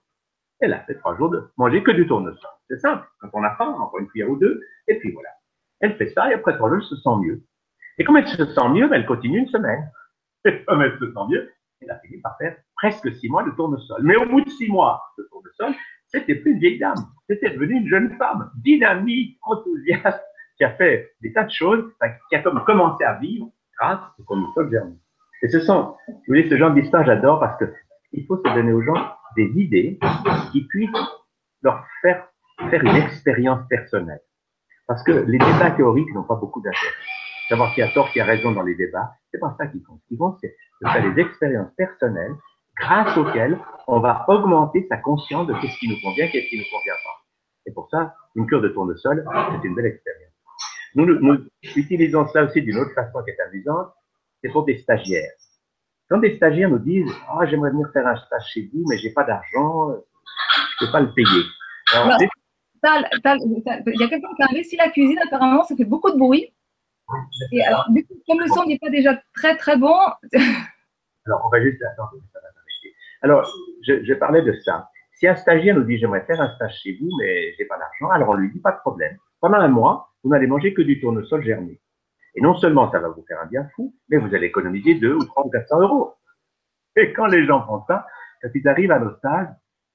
Elle 0.60 0.74
a 0.74 0.80
fait 0.80 0.96
trois 0.96 1.18
jours 1.18 1.30
de 1.30 1.44
manger 1.58 1.84
que 1.84 1.92
du 1.92 2.08
tournesol. 2.08 2.38
C'est 2.70 2.80
simple. 2.80 3.06
Quand 3.20 3.30
on 3.34 3.44
a 3.44 3.56
faim, 3.56 3.76
on 3.80 3.88
prend 3.88 4.00
une 4.00 4.08
cuillère 4.08 4.30
ou 4.30 4.38
deux, 4.38 4.62
et 4.88 4.98
puis 4.98 5.12
voilà. 5.12 5.30
Elle 5.82 5.96
fait 5.98 6.08
ça, 6.08 6.32
et 6.32 6.36
après 6.36 6.56
trois 6.56 6.70
jours, 6.70 6.78
elle 6.78 6.88
se 6.88 6.96
sent 6.96 7.18
mieux. 7.22 7.44
Et 7.98 8.04
comme 8.04 8.18
elle 8.18 8.28
se 8.28 8.46
sent 8.46 8.70
mieux, 8.70 8.88
ben, 8.88 8.96
elle 8.96 9.06
continue 9.06 9.40
une 9.40 9.48
semaine. 9.48 9.92
Et 10.46 10.64
comme 10.66 10.82
elle 10.82 10.98
se 11.00 11.06
sent 11.06 11.20
mieux, 11.30 11.50
elle 11.82 11.92
a 11.92 12.00
fini 12.00 12.20
par 12.22 12.38
faire 12.38 12.58
presque 12.76 13.14
six 13.16 13.30
mois 13.30 13.44
de 13.44 13.52
tournesol. 13.52 14.02
Mais 14.04 14.16
au 14.16 14.26
bout 14.26 14.42
de 14.42 14.50
six 14.50 14.70
mois 14.70 15.02
de 15.18 15.24
tournesol, 15.32 15.74
c'était 16.08 16.36
plus 16.36 16.52
une 16.52 16.60
vieille 16.60 16.80
dame. 16.80 16.98
C'était 17.30 17.52
devenu 17.52 17.76
une 17.76 17.88
jeune 17.88 18.16
femme, 18.18 18.52
dynamique, 18.56 19.38
enthousiaste, 19.44 20.24
qui 20.58 20.64
a 20.64 20.72
fait 20.72 21.14
des 21.22 21.34
tas 21.34 21.44
de 21.44 21.52
choses, 21.52 21.92
qui 22.30 22.36
a 22.36 22.40
comme 22.40 22.64
commencé 22.66 23.04
à 23.04 23.14
vivre 23.14 23.50
grâce 23.84 24.00
au 24.20 24.24
tournesol 24.24 24.72
germé. 24.72 24.96
Et 25.42 25.50
ce 25.50 25.60
sont, 25.60 25.96
vous 26.08 26.22
voyez, 26.28 26.50
ce 26.50 26.58
genre 26.58 26.72
d'histoire, 26.72 27.06
j'adore 27.06 27.40
parce 27.40 27.58
que 27.60 27.66
il 28.14 28.26
faut 28.26 28.38
se 28.38 28.44
donner 28.44 28.72
aux 28.72 28.82
gens 28.82 29.16
des 29.36 29.52
idées 29.56 30.00
qui 30.52 30.66
puissent 30.68 30.92
leur 31.64 31.84
faire 32.02 32.28
faire 32.70 32.84
une 32.84 32.96
expérience 32.96 33.68
personnelle. 33.68 34.22
Parce 34.88 35.04
que 35.04 35.12
les 35.12 35.38
débats 35.38 35.72
théoriques 35.72 36.14
n'ont 36.14 36.24
pas 36.24 36.36
beaucoup 36.36 36.62
d'intérêt. 36.62 36.94
Savoir 37.50 37.74
qui 37.74 37.82
a 37.82 37.92
tort, 37.92 38.10
qui 38.12 38.20
a 38.20 38.26
raison 38.26 38.52
dans 38.52 38.62
les 38.62 38.76
débats, 38.76 39.12
c'est 39.32 39.40
pas 39.40 39.56
ça 39.58 39.68
qui 39.68 39.82
compte. 39.82 40.00
Ce 40.04 40.08
qui 40.08 40.18
compte, 40.18 40.38
c'est 40.42 40.56
de 40.82 40.90
faire 40.90 41.14
des 41.14 41.22
expériences 41.22 41.72
personnelles 41.76 42.36
grâce 42.78 43.18
auxquelles 43.18 43.60
on 43.88 44.00
va 44.00 44.26
augmenter 44.28 44.86
sa 44.90 44.98
conscience 44.98 45.48
de 45.48 45.54
ce 45.54 45.80
qui 45.80 45.90
nous 45.90 46.00
convient, 46.02 46.28
qu'est-ce 46.28 46.48
qui 46.48 46.58
ne 46.58 46.64
nous 46.64 46.70
convient 46.72 46.94
pas. 47.04 47.24
Et 47.66 47.72
pour 47.72 47.90
ça, 47.90 48.16
une 48.36 48.46
cure 48.46 48.62
de 48.62 48.70
tournesol, 48.70 49.26
c'est 49.52 49.68
une 49.68 49.76
belle 49.76 49.88
expérience. 49.88 50.33
Nous, 50.96 51.06
nous, 51.06 51.46
utilisons 51.76 52.28
ça 52.28 52.44
aussi 52.44 52.62
d'une 52.62 52.78
autre 52.78 52.94
façon 52.94 53.24
qui 53.24 53.32
est 53.32 53.40
amusante, 53.48 53.94
c'est 54.42 54.52
pour 54.52 54.66
des 54.66 54.78
stagiaires. 54.78 55.32
Quand 56.10 56.20
des 56.20 56.36
stagiaires 56.36 56.70
nous 56.70 56.80
disent 56.80 57.12
Ah, 57.28 57.40
oh, 57.40 57.46
j'aimerais 57.50 57.72
venir 57.72 57.90
faire 57.92 58.06
un 58.06 58.16
stage 58.16 58.46
chez 58.54 58.70
vous, 58.74 58.84
mais 58.88 58.98
j'ai 58.98 59.12
pas 59.12 59.24
d'argent, 59.24 59.96
je 60.80 60.86
peux 60.86 60.92
pas 60.92 61.02
le 61.02 61.14
payer. 61.14 61.44
Alors, 61.94 62.18
il 62.20 64.00
y 64.00 64.04
a 64.04 64.08
quelqu'un 64.08 64.28
qui 64.36 64.44
a 64.44 64.48
investi 64.50 64.76
la 64.76 64.90
cuisine, 64.90 65.20
apparemment, 65.26 65.64
ça 65.64 65.76
fait 65.76 65.86
beaucoup 65.86 66.12
de 66.12 66.18
bruit. 66.18 66.54
Et 67.52 67.64
alors, 67.64 67.88
comme 68.28 68.40
le 68.40 68.48
son 68.48 68.66
n'est 68.66 68.80
pas 68.80 68.90
déjà 68.90 69.20
très 69.36 69.58
très 69.58 69.78
bon. 69.78 69.96
alors, 71.26 71.42
on 71.46 71.50
va 71.50 71.62
juste 71.62 71.82
attendre 71.84 72.12
ça 72.34 72.40
va 72.40 72.50
Alors, 73.22 73.50
je, 73.86 74.04
je, 74.04 74.14
parlais 74.14 74.42
de 74.42 74.54
ça. 74.66 74.90
Si 75.14 75.28
un 75.28 75.36
stagiaire 75.36 75.76
nous 75.76 75.84
dit 75.84 75.98
j'aimerais 75.98 76.26
faire 76.26 76.42
un 76.42 76.54
stage 76.56 76.80
chez 76.82 76.98
vous, 77.00 77.10
mais 77.20 77.54
j'ai 77.58 77.66
pas 77.66 77.78
d'argent, 77.78 78.10
alors 78.10 78.30
on 78.30 78.34
lui 78.34 78.52
dit 78.52 78.60
pas 78.60 78.72
de 78.72 78.80
problème. 78.80 79.18
Pendant 79.44 79.58
un 79.58 79.68
mois, 79.68 80.14
vous 80.24 80.30
n'allez 80.30 80.48
manger 80.48 80.74
que 80.74 80.82
du 80.82 81.02
tournesol 81.02 81.44
germé. 81.44 81.78
Et 82.34 82.40
non 82.40 82.56
seulement 82.56 82.90
ça 82.94 83.00
va 83.00 83.10
vous 83.10 83.26
faire 83.28 83.42
un 83.42 83.46
bien 83.46 83.68
fou, 83.76 83.94
mais 84.08 84.16
vous 84.16 84.34
allez 84.34 84.48
économiser 84.48 84.96
2 84.96 85.16
ou 85.16 85.26
3 85.26 85.48
ou 85.48 85.50
400 85.50 85.82
euros. 85.82 86.14
Et 86.96 87.12
quand 87.12 87.26
les 87.26 87.46
gens 87.46 87.66
font 87.66 87.84
ça, 87.86 88.08
quand 88.42 88.48
ils 88.56 88.66
arrivent 88.70 88.94
à 88.94 89.00
nos 89.00 89.14
stages, 89.18 89.50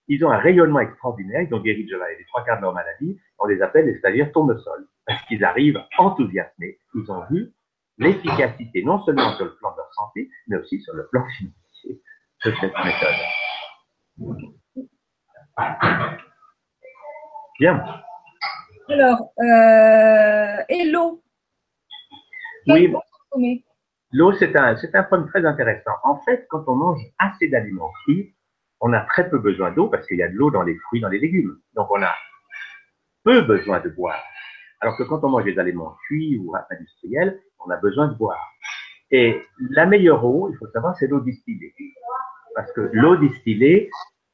ils 0.06 0.22
ont 0.22 0.30
un 0.30 0.36
rayonnement 0.36 0.80
extraordinaire, 0.80 1.40
ils 1.40 1.54
ont 1.54 1.60
guéri 1.60 1.86
de 1.86 1.96
les 2.18 2.26
trois 2.26 2.44
quarts 2.44 2.58
de 2.58 2.62
leur 2.64 2.74
maladie, 2.74 3.18
on 3.38 3.46
les 3.46 3.62
appelle 3.62 3.86
les 3.86 3.96
stagiaires 3.96 4.30
tournesol, 4.32 4.86
parce 5.06 5.22
qu'ils 5.22 5.42
arrivent 5.42 5.82
enthousiasmés, 5.96 6.78
ils 6.94 7.10
ont 7.10 7.24
vu 7.30 7.50
l'efficacité 7.96 8.84
non 8.84 9.02
seulement 9.06 9.32
sur 9.36 9.46
le 9.46 9.56
plan 9.56 9.70
de 9.72 9.78
leur 9.78 9.94
santé, 9.94 10.28
mais 10.48 10.58
aussi 10.58 10.78
sur 10.82 10.92
le 10.92 11.06
plan 11.06 11.24
financier 11.38 12.02
de 12.44 12.52
cette 12.60 12.74
méthode. 12.84 13.14
Bien. 17.58 17.82
Alors, 18.88 19.32
euh, 19.38 20.62
et 20.68 20.84
l'eau? 20.90 21.22
Oui, 22.66 22.92
l'eau, 24.12 24.32
c'est 24.32 24.56
un, 24.56 24.76
c'est 24.76 24.94
un 24.94 25.02
point 25.02 25.22
très 25.24 25.44
intéressant. 25.44 25.92
En 26.04 26.18
fait, 26.20 26.46
quand 26.48 26.64
on 26.66 26.74
mange 26.74 27.00
assez 27.18 27.48
d'aliments 27.48 27.92
frits, 28.02 28.34
on 28.80 28.92
a 28.92 29.00
très 29.00 29.28
peu 29.28 29.38
besoin 29.38 29.72
d'eau 29.72 29.88
parce 29.88 30.06
qu'il 30.06 30.16
y 30.16 30.22
a 30.22 30.28
de 30.28 30.34
l'eau 30.34 30.50
dans 30.50 30.62
les 30.62 30.76
fruits, 30.76 31.00
dans 31.00 31.08
les 31.08 31.18
légumes. 31.18 31.58
Donc, 31.74 31.90
on 31.90 32.02
a 32.02 32.14
peu 33.24 33.42
besoin 33.42 33.80
de 33.80 33.90
boire. 33.90 34.22
Alors 34.80 34.96
que 34.96 35.02
quand 35.02 35.22
on 35.22 35.28
mange 35.28 35.44
des 35.44 35.58
aliments 35.58 35.96
cuits 36.06 36.38
ou 36.38 36.54
industriels, 36.70 37.40
on 37.64 37.70
a 37.70 37.76
besoin 37.76 38.08
de 38.08 38.14
boire. 38.14 38.42
Et 39.10 39.42
la 39.70 39.86
meilleure 39.86 40.24
eau, 40.24 40.50
il 40.50 40.56
faut 40.56 40.68
savoir, 40.68 40.96
c'est 40.96 41.08
l'eau 41.08 41.20
distillée. 41.20 41.74
Parce 42.54 42.72
que 42.72 42.88
l'eau 42.92 43.16
distillée, 43.16 43.90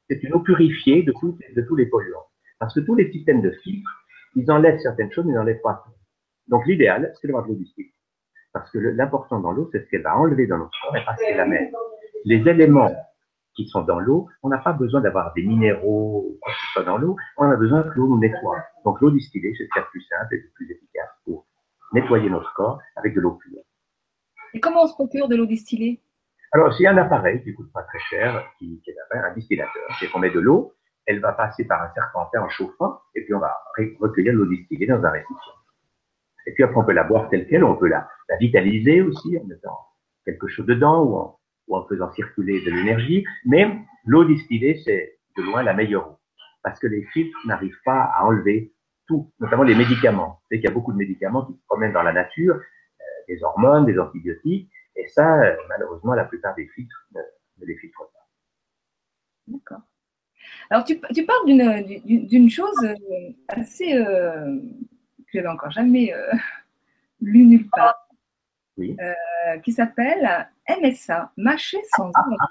c'est 0.08 0.22
une 0.22 0.34
eau 0.34 0.40
purifiée 0.40 1.02
de, 1.02 1.12
de 1.12 1.62
tous 1.62 1.76
les 1.76 1.86
polluants. 1.86 2.26
Parce 2.58 2.74
que 2.74 2.80
tous 2.80 2.94
les 2.94 3.10
systèmes 3.10 3.42
de 3.42 3.50
filtre, 3.50 3.90
ils 4.34 4.50
enlèvent 4.50 4.80
certaines 4.80 5.12
choses, 5.12 5.24
mais 5.24 5.32
ils 5.32 5.36
n'enlèvent 5.36 5.60
pas 5.62 5.82
tout. 5.84 5.92
Donc 6.48 6.66
l'idéal, 6.66 7.12
c'est 7.20 7.26
d'avoir 7.26 7.44
de 7.44 7.50
l'eau 7.50 7.54
distillée. 7.56 7.94
Parce 8.52 8.70
que 8.70 8.78
l'important 8.78 9.40
dans 9.40 9.52
l'eau, 9.52 9.68
c'est 9.72 9.84
ce 9.84 9.90
qu'elle 9.90 10.02
va 10.02 10.16
enlever 10.16 10.46
dans 10.46 10.58
notre 10.58 10.78
corps 10.82 10.96
et 10.96 11.04
pas 11.04 11.16
ce 11.16 11.24
qu'elle 11.24 11.40
amène. 11.40 11.72
Les 12.24 12.46
éléments 12.48 12.94
qui 13.54 13.66
sont 13.68 13.82
dans 13.82 14.00
l'eau, 14.00 14.28
on 14.42 14.48
n'a 14.48 14.58
pas 14.58 14.72
besoin 14.72 15.00
d'avoir 15.00 15.32
des 15.34 15.42
minéraux 15.42 16.26
ou 16.28 16.38
quoi 16.40 16.52
que 16.52 16.58
ce 16.58 16.72
soit 16.72 16.84
dans 16.84 16.98
l'eau, 16.98 17.16
on 17.36 17.50
a 17.50 17.56
besoin 17.56 17.82
que 17.82 17.94
l'eau 17.96 18.08
nous 18.08 18.18
nettoie. 18.18 18.58
Donc 18.84 19.00
l'eau 19.00 19.10
distillée, 19.10 19.54
c'est 19.56 19.64
ce 19.64 19.68
qui 19.72 19.78
est 19.78 19.82
le 19.82 19.88
plus 19.90 20.02
simple 20.02 20.34
et 20.34 20.38
le 20.38 20.50
plus 20.54 20.70
efficace 20.70 21.10
pour 21.24 21.46
nettoyer 21.92 22.28
notre 22.30 22.52
corps 22.54 22.80
avec 22.96 23.14
de 23.14 23.20
l'eau 23.20 23.32
pure. 23.32 23.60
Et 24.54 24.60
comment 24.60 24.82
on 24.82 24.86
se 24.86 24.94
procure 24.94 25.28
de 25.28 25.36
l'eau 25.36 25.46
distillée? 25.46 26.00
Alors, 26.52 26.80
y 26.80 26.86
a 26.86 26.92
un 26.92 26.98
appareil 26.98 27.42
qui 27.42 27.52
coûte 27.52 27.72
pas 27.72 27.82
très 27.82 27.98
cher, 27.98 28.44
qui, 28.58 28.80
qui 28.84 28.90
est 28.90 28.96
un 29.12 29.34
distillateur, 29.34 29.88
c'est 29.98 30.08
qu'on 30.08 30.20
met 30.20 30.30
de 30.30 30.38
l'eau, 30.38 30.72
elle 31.06 31.20
va 31.20 31.32
passer 31.32 31.64
par 31.66 31.82
un 31.82 31.92
serpentin 31.94 32.42
en 32.42 32.48
chauffant, 32.48 33.00
et 33.14 33.22
puis 33.24 33.34
on 33.34 33.40
va 33.40 33.56
recueillir 34.00 34.32
l'eau 34.32 34.46
distillée 34.46 34.86
dans 34.86 35.02
un 35.04 35.10
récipient. 35.10 35.36
Et 36.46 36.52
puis 36.52 36.62
après, 36.62 36.76
on 36.76 36.84
peut 36.84 36.92
la 36.92 37.04
boire 37.04 37.28
telle 37.30 37.46
qu'elle, 37.46 37.64
on 37.64 37.76
peut 37.76 37.88
la, 37.88 38.08
la 38.28 38.36
vitaliser 38.36 39.02
aussi 39.02 39.38
en 39.38 39.44
mettant 39.44 39.78
quelque 40.24 40.48
chose 40.48 40.66
dedans 40.66 41.02
ou 41.02 41.16
en, 41.16 41.40
ou 41.68 41.76
en 41.76 41.86
faisant 41.86 42.10
circuler 42.12 42.64
de 42.64 42.70
l'énergie, 42.70 43.24
mais 43.44 43.78
l'eau 44.04 44.24
distillée, 44.24 44.80
c'est 44.84 45.18
de 45.36 45.42
loin 45.42 45.62
la 45.62 45.74
meilleure 45.74 46.08
eau, 46.08 46.18
parce 46.62 46.78
que 46.78 46.86
les 46.86 47.04
filtres 47.06 47.38
n'arrivent 47.46 47.80
pas 47.84 48.02
à 48.02 48.24
enlever 48.24 48.72
tout, 49.06 49.32
notamment 49.40 49.64
les 49.64 49.74
médicaments. 49.74 50.40
C'est 50.48 50.56
qu'il 50.56 50.64
y 50.64 50.72
a 50.72 50.74
beaucoup 50.74 50.92
de 50.92 50.98
médicaments 50.98 51.44
qui 51.44 51.54
se 51.54 51.64
promènent 51.66 51.92
dans 51.92 52.02
la 52.02 52.12
nature, 52.12 52.54
euh, 52.54 53.04
des 53.28 53.42
hormones, 53.42 53.84
des 53.84 53.98
antibiotiques, 53.98 54.70
et 54.96 55.06
ça, 55.08 55.42
euh, 55.42 55.56
malheureusement, 55.68 56.14
la 56.14 56.24
plupart 56.24 56.54
des 56.54 56.66
filtres 56.68 57.08
les 57.60 57.76
filtrent 57.76 58.10
pas. 58.12 58.26
D'accord. 59.46 59.80
Alors, 60.74 60.84
tu, 60.84 61.00
tu 61.14 61.24
parles 61.24 61.46
d'une 61.46 62.50
chose 62.50 62.74
euh, 62.82 63.30
assez 63.46 63.96
euh, 63.96 64.58
que 65.18 65.32
j'avais 65.32 65.46
encore 65.46 65.70
jamais 65.70 66.12
euh, 66.12 66.32
lu 67.20 67.46
nulle 67.46 67.68
part 67.70 68.08
oui. 68.76 68.96
euh, 69.00 69.58
qui 69.60 69.70
s'appelle 69.70 70.48
MSA, 70.68 71.30
mâcher 71.37 71.78
sans 71.96 72.10
ah, 72.12 72.24
ah, 72.40 72.46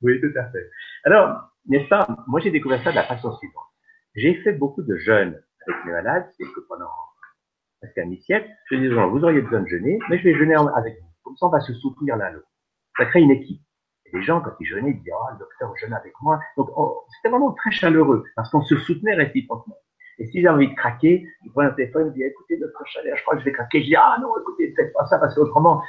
Oui, 0.00 0.18
tout 0.22 0.32
à 0.38 0.44
fait. 0.44 0.70
Alors, 1.04 1.52
n'est-ce 1.66 1.86
pas, 1.90 2.08
moi 2.26 2.40
j'ai 2.40 2.50
découvert 2.50 2.82
ça 2.82 2.92
de 2.92 2.96
la 2.96 3.04
façon 3.04 3.36
suivante. 3.36 3.68
J'ai 4.14 4.36
fait 4.36 4.54
beaucoup 4.54 4.80
de 4.80 4.96
jeûnes 4.96 5.38
avec 5.66 5.84
mes 5.84 5.92
malades, 5.92 6.30
c'est 6.38 6.46
que 6.46 6.60
pendant 6.70 6.88
presque 7.82 7.98
un 7.98 8.06
demi-siècle, 8.06 8.48
je 8.70 8.76
disais, 8.76 8.88
vous 8.88 9.22
auriez 9.22 9.42
besoin 9.42 9.60
de 9.60 9.68
jeûner, 9.68 9.98
mais 10.08 10.16
je 10.16 10.24
vais 10.24 10.34
jeûner 10.34 10.54
avec 10.54 10.98
vous. 10.98 11.08
Comme 11.24 11.36
ça, 11.36 11.44
on 11.44 11.50
va 11.50 11.60
se 11.60 11.74
soutenir 11.74 12.16
l'un 12.16 12.30
l'autre. 12.30 12.48
Ça 12.96 13.04
crée 13.04 13.20
une 13.20 13.32
équipe. 13.32 13.60
Et 14.06 14.16
les 14.16 14.22
gens, 14.22 14.40
quand 14.40 14.52
ils 14.60 14.66
jeûnaient, 14.66 14.90
ils 14.90 14.98
disaient, 14.98 15.12
oh, 15.14 15.32
le 15.32 15.38
docteur 15.38 15.76
jeûne 15.76 15.94
avec 15.94 16.12
moi. 16.20 16.40
Donc, 16.56 16.70
c'était 17.16 17.30
vraiment 17.30 17.52
très 17.52 17.70
chaleureux, 17.70 18.24
parce 18.34 18.50
qu'on 18.50 18.62
se 18.62 18.76
soutenait 18.76 19.14
réciproquement. 19.14 19.76
Et 20.18 20.26
si 20.26 20.40
j'ai 20.40 20.48
envie 20.48 20.68
de 20.68 20.74
craquer, 20.74 21.26
je 21.44 21.50
prends 21.50 21.62
un 21.62 21.70
téléphone, 21.70 22.08
je 22.08 22.14
dis, 22.14 22.22
écoutez, 22.22 22.58
notre 22.58 22.84
chaleur, 22.86 23.16
je 23.16 23.22
crois 23.22 23.34
que 23.34 23.40
je 23.40 23.44
vais 23.44 23.52
craquer. 23.52 23.80
Je 23.80 23.86
dis, 23.86 23.96
ah 23.96 24.16
non, 24.20 24.28
écoutez, 24.40 24.72
faites 24.74 24.92
pas 24.92 25.06
ça, 25.06 25.18
parce 25.18 25.34
qu'autrement, 25.34 25.82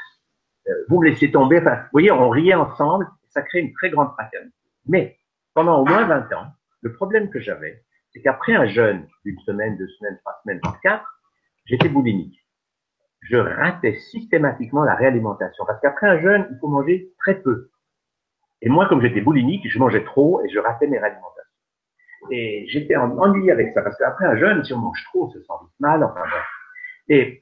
euh, 0.68 0.74
vous 0.90 1.00
me 1.00 1.08
laissez 1.08 1.32
tomber. 1.32 1.60
Enfin, 1.60 1.76
vous 1.76 1.90
voyez, 1.94 2.12
on 2.12 2.30
riait 2.30 2.56
ensemble, 2.56 3.08
ça 3.30 3.42
crée 3.42 3.60
une 3.60 3.74
très 3.74 3.90
grande 3.90 4.12
fraternité. 4.14 4.56
Mais, 4.86 5.18
pendant 5.54 5.82
au 5.82 5.86
moins 5.86 6.06
20 6.06 6.34
ans, 6.34 6.48
le 6.82 6.94
problème 6.94 7.30
que 7.30 7.40
j'avais, 7.40 7.84
c'est 8.12 8.22
qu'après 8.22 8.54
un 8.54 8.68
jeûne 8.68 9.08
d'une 9.24 9.40
semaine, 9.40 9.78
deux 9.78 9.88
semaines, 9.88 10.18
trois 10.20 10.40
semaines, 10.44 10.62
quatre, 10.82 11.06
j'étais 11.66 11.90
boulimique. 11.90 12.44
Je 13.22 13.38
ratais 13.38 13.96
systématiquement 14.12 14.84
la 14.84 14.96
réalimentation. 14.96 15.66
Parce 15.66 15.80
qu'après 15.82 16.08
un 16.08 16.20
jeûne, 16.20 16.48
il 16.52 16.58
faut 16.60 16.68
manger 16.68 17.12
très 17.20 17.36
peu. 17.42 17.70
Et 18.62 18.70
moi, 18.70 18.88
comme 18.88 19.02
j'étais 19.02 19.22
boulimique, 19.22 19.70
je 19.70 19.80
mangeais 19.80 20.04
trop 20.04 20.44
et 20.44 20.50
je 20.50 20.60
ratais 20.60 20.88
mes 20.88 20.98
réalimentations. 20.98 21.38
Et 22.32 22.66
j'étais 22.68 22.96
ennuyé 22.96 23.52
avec 23.52 23.74
ça, 23.74 23.82
parce 23.82 23.98
qu'après 23.98 24.26
un 24.26 24.36
jeûne, 24.38 24.64
si 24.64 24.74
on 24.74 24.80
mange 24.80 25.04
trop, 25.06 25.26
on 25.26 25.30
se 25.30 25.40
sent 25.40 25.54
vite 25.62 25.80
mal, 25.80 26.04
enfin. 26.04 26.22
Et 27.08 27.42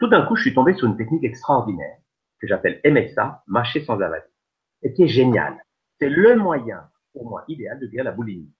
tout 0.00 0.08
d'un 0.08 0.26
coup, 0.26 0.36
je 0.36 0.42
suis 0.42 0.54
tombé 0.54 0.74
sur 0.74 0.86
une 0.86 0.96
technique 0.96 1.24
extraordinaire 1.24 1.96
que 2.40 2.46
j'appelle 2.46 2.80
MSA, 2.84 3.42
mâcher 3.46 3.84
sans 3.84 4.00
avaler, 4.00 4.22
et 4.82 4.92
qui 4.92 5.04
est 5.04 5.08
génial. 5.08 5.56
C'est 5.98 6.08
le 6.08 6.36
moyen, 6.36 6.82
pour 7.12 7.28
moi, 7.28 7.44
idéal 7.48 7.80
de 7.80 7.86
guérir 7.86 8.04
la 8.04 8.12
boulimie. 8.12 8.52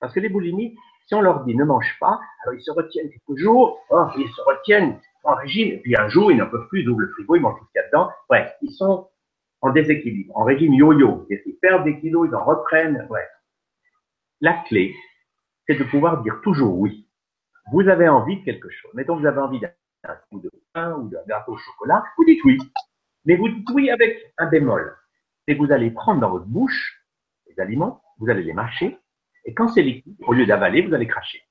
Parce 0.00 0.14
que 0.14 0.20
les 0.20 0.28
boulimiques, 0.28 0.78
si 1.06 1.14
on 1.14 1.20
leur 1.20 1.44
dit 1.44 1.56
ne 1.56 1.64
mange 1.64 1.96
pas, 2.00 2.20
alors 2.44 2.54
ils 2.54 2.62
se 2.62 2.70
retiennent 2.70 3.10
quelques 3.10 3.38
jours, 3.38 3.80
oh, 3.90 4.06
ils 4.16 4.28
se 4.28 4.40
retiennent 4.42 4.98
en 5.24 5.34
régime, 5.34 5.72
et 5.72 5.78
puis 5.78 5.96
un 5.96 6.08
jour, 6.08 6.32
ils 6.32 6.38
n'en 6.38 6.48
peuvent 6.48 6.68
plus, 6.68 6.82
ils 6.82 6.88
ouvrent 6.88 7.00
le 7.00 7.08
frigo, 7.08 7.36
ils 7.36 7.40
mangent 7.40 7.58
tout 7.58 7.66
ce 7.66 7.72
qu'il 7.72 7.82
y 7.82 7.84
a 7.84 7.86
dedans. 7.88 8.10
Bref, 8.28 8.54
ils 8.62 8.72
sont 8.72 9.09
en 9.60 9.70
déséquilibre, 9.70 10.36
en 10.36 10.44
régime 10.44 10.74
yo-yo. 10.74 11.26
Ils 11.28 11.58
perdent 11.60 11.84
des 11.84 11.98
kilos, 12.00 12.28
ils 12.30 12.34
en 12.34 12.44
reprennent. 12.44 13.06
La 14.40 14.54
clé, 14.66 14.94
c'est 15.66 15.74
de 15.74 15.84
pouvoir 15.84 16.22
dire 16.22 16.40
toujours 16.42 16.78
oui. 16.78 17.06
Vous 17.72 17.88
avez 17.88 18.08
envie 18.08 18.40
de 18.40 18.44
quelque 18.44 18.70
chose. 18.70 18.90
Mettons 18.94 19.16
vous 19.16 19.26
avez 19.26 19.40
envie 19.40 19.60
d'un 19.60 20.14
coup 20.30 20.40
de 20.40 20.50
pain 20.72 20.94
ou 20.94 21.08
d'un 21.08 21.22
gâteau 21.28 21.52
au 21.52 21.58
chocolat, 21.58 22.02
vous 22.16 22.24
dites 22.24 22.42
oui. 22.44 22.58
Mais 23.24 23.36
vous 23.36 23.48
dites 23.48 23.68
oui 23.70 23.90
avec 23.90 24.32
un 24.38 24.46
bémol. 24.46 24.96
C'est 25.46 25.54
que 25.54 25.60
vous 25.60 25.72
allez 25.72 25.90
prendre 25.90 26.20
dans 26.20 26.30
votre 26.30 26.46
bouche 26.46 27.02
les 27.46 27.60
aliments, 27.60 28.02
vous 28.18 28.30
allez 28.30 28.42
les 28.42 28.52
mâcher, 28.52 28.98
et 29.44 29.54
quand 29.54 29.68
c'est 29.68 29.82
liquide, 29.82 30.16
au 30.26 30.32
lieu 30.32 30.46
d'avaler, 30.46 30.82
vous 30.82 30.94
allez 30.94 31.06
cracher. 31.06 31.42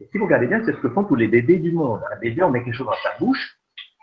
Et 0.00 0.06
si 0.06 0.18
vous 0.18 0.24
regardez 0.24 0.46
bien, 0.46 0.62
c'est 0.64 0.72
ce 0.72 0.78
que 0.78 0.88
font 0.90 1.04
tous 1.04 1.14
les 1.14 1.28
bébés 1.28 1.58
du 1.58 1.72
monde. 1.72 2.00
Un 2.12 2.16
bébé, 2.16 2.42
on 2.42 2.50
met 2.50 2.64
quelque 2.64 2.74
chose 2.74 2.86
dans 2.86 2.92
sa 3.02 3.16
bouche, 3.18 3.58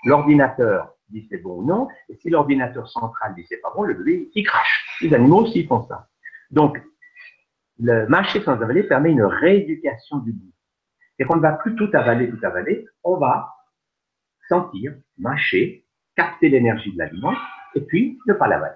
l'ordinateur 0.05 0.95
dit 1.11 1.27
c'est 1.29 1.37
bon 1.37 1.61
ou 1.61 1.65
non, 1.65 1.87
et 2.09 2.15
si 2.15 2.29
l'ordinateur 2.29 2.89
central 2.89 3.35
dit 3.35 3.45
c'est 3.47 3.61
pas 3.61 3.71
bon, 3.75 3.83
le 3.83 3.93
bébé, 3.93 4.29
il 4.33 4.43
crache. 4.43 4.97
Les 5.01 5.13
animaux 5.13 5.41
aussi 5.41 5.65
font 5.65 5.83
ça. 5.83 6.07
Donc, 6.49 6.81
le 7.79 8.07
mâcher 8.07 8.41
sans 8.41 8.61
avaler 8.61 8.83
permet 8.83 9.11
une 9.11 9.23
rééducation 9.23 10.17
du 10.19 10.33
goût. 10.33 10.51
C'est 11.17 11.25
qu'on 11.25 11.37
ne 11.37 11.41
va 11.41 11.53
plus 11.53 11.75
tout 11.75 11.89
avaler, 11.93 12.29
tout 12.29 12.39
avaler, 12.43 12.85
on 13.03 13.17
va 13.17 13.53
sentir, 14.47 14.93
mâcher, 15.17 15.85
capter 16.15 16.49
l'énergie 16.49 16.93
de 16.93 16.97
l'aliment, 16.97 17.33
et 17.75 17.81
puis 17.81 18.19
ne 18.27 18.33
pas 18.33 18.47
l'avaler. 18.47 18.75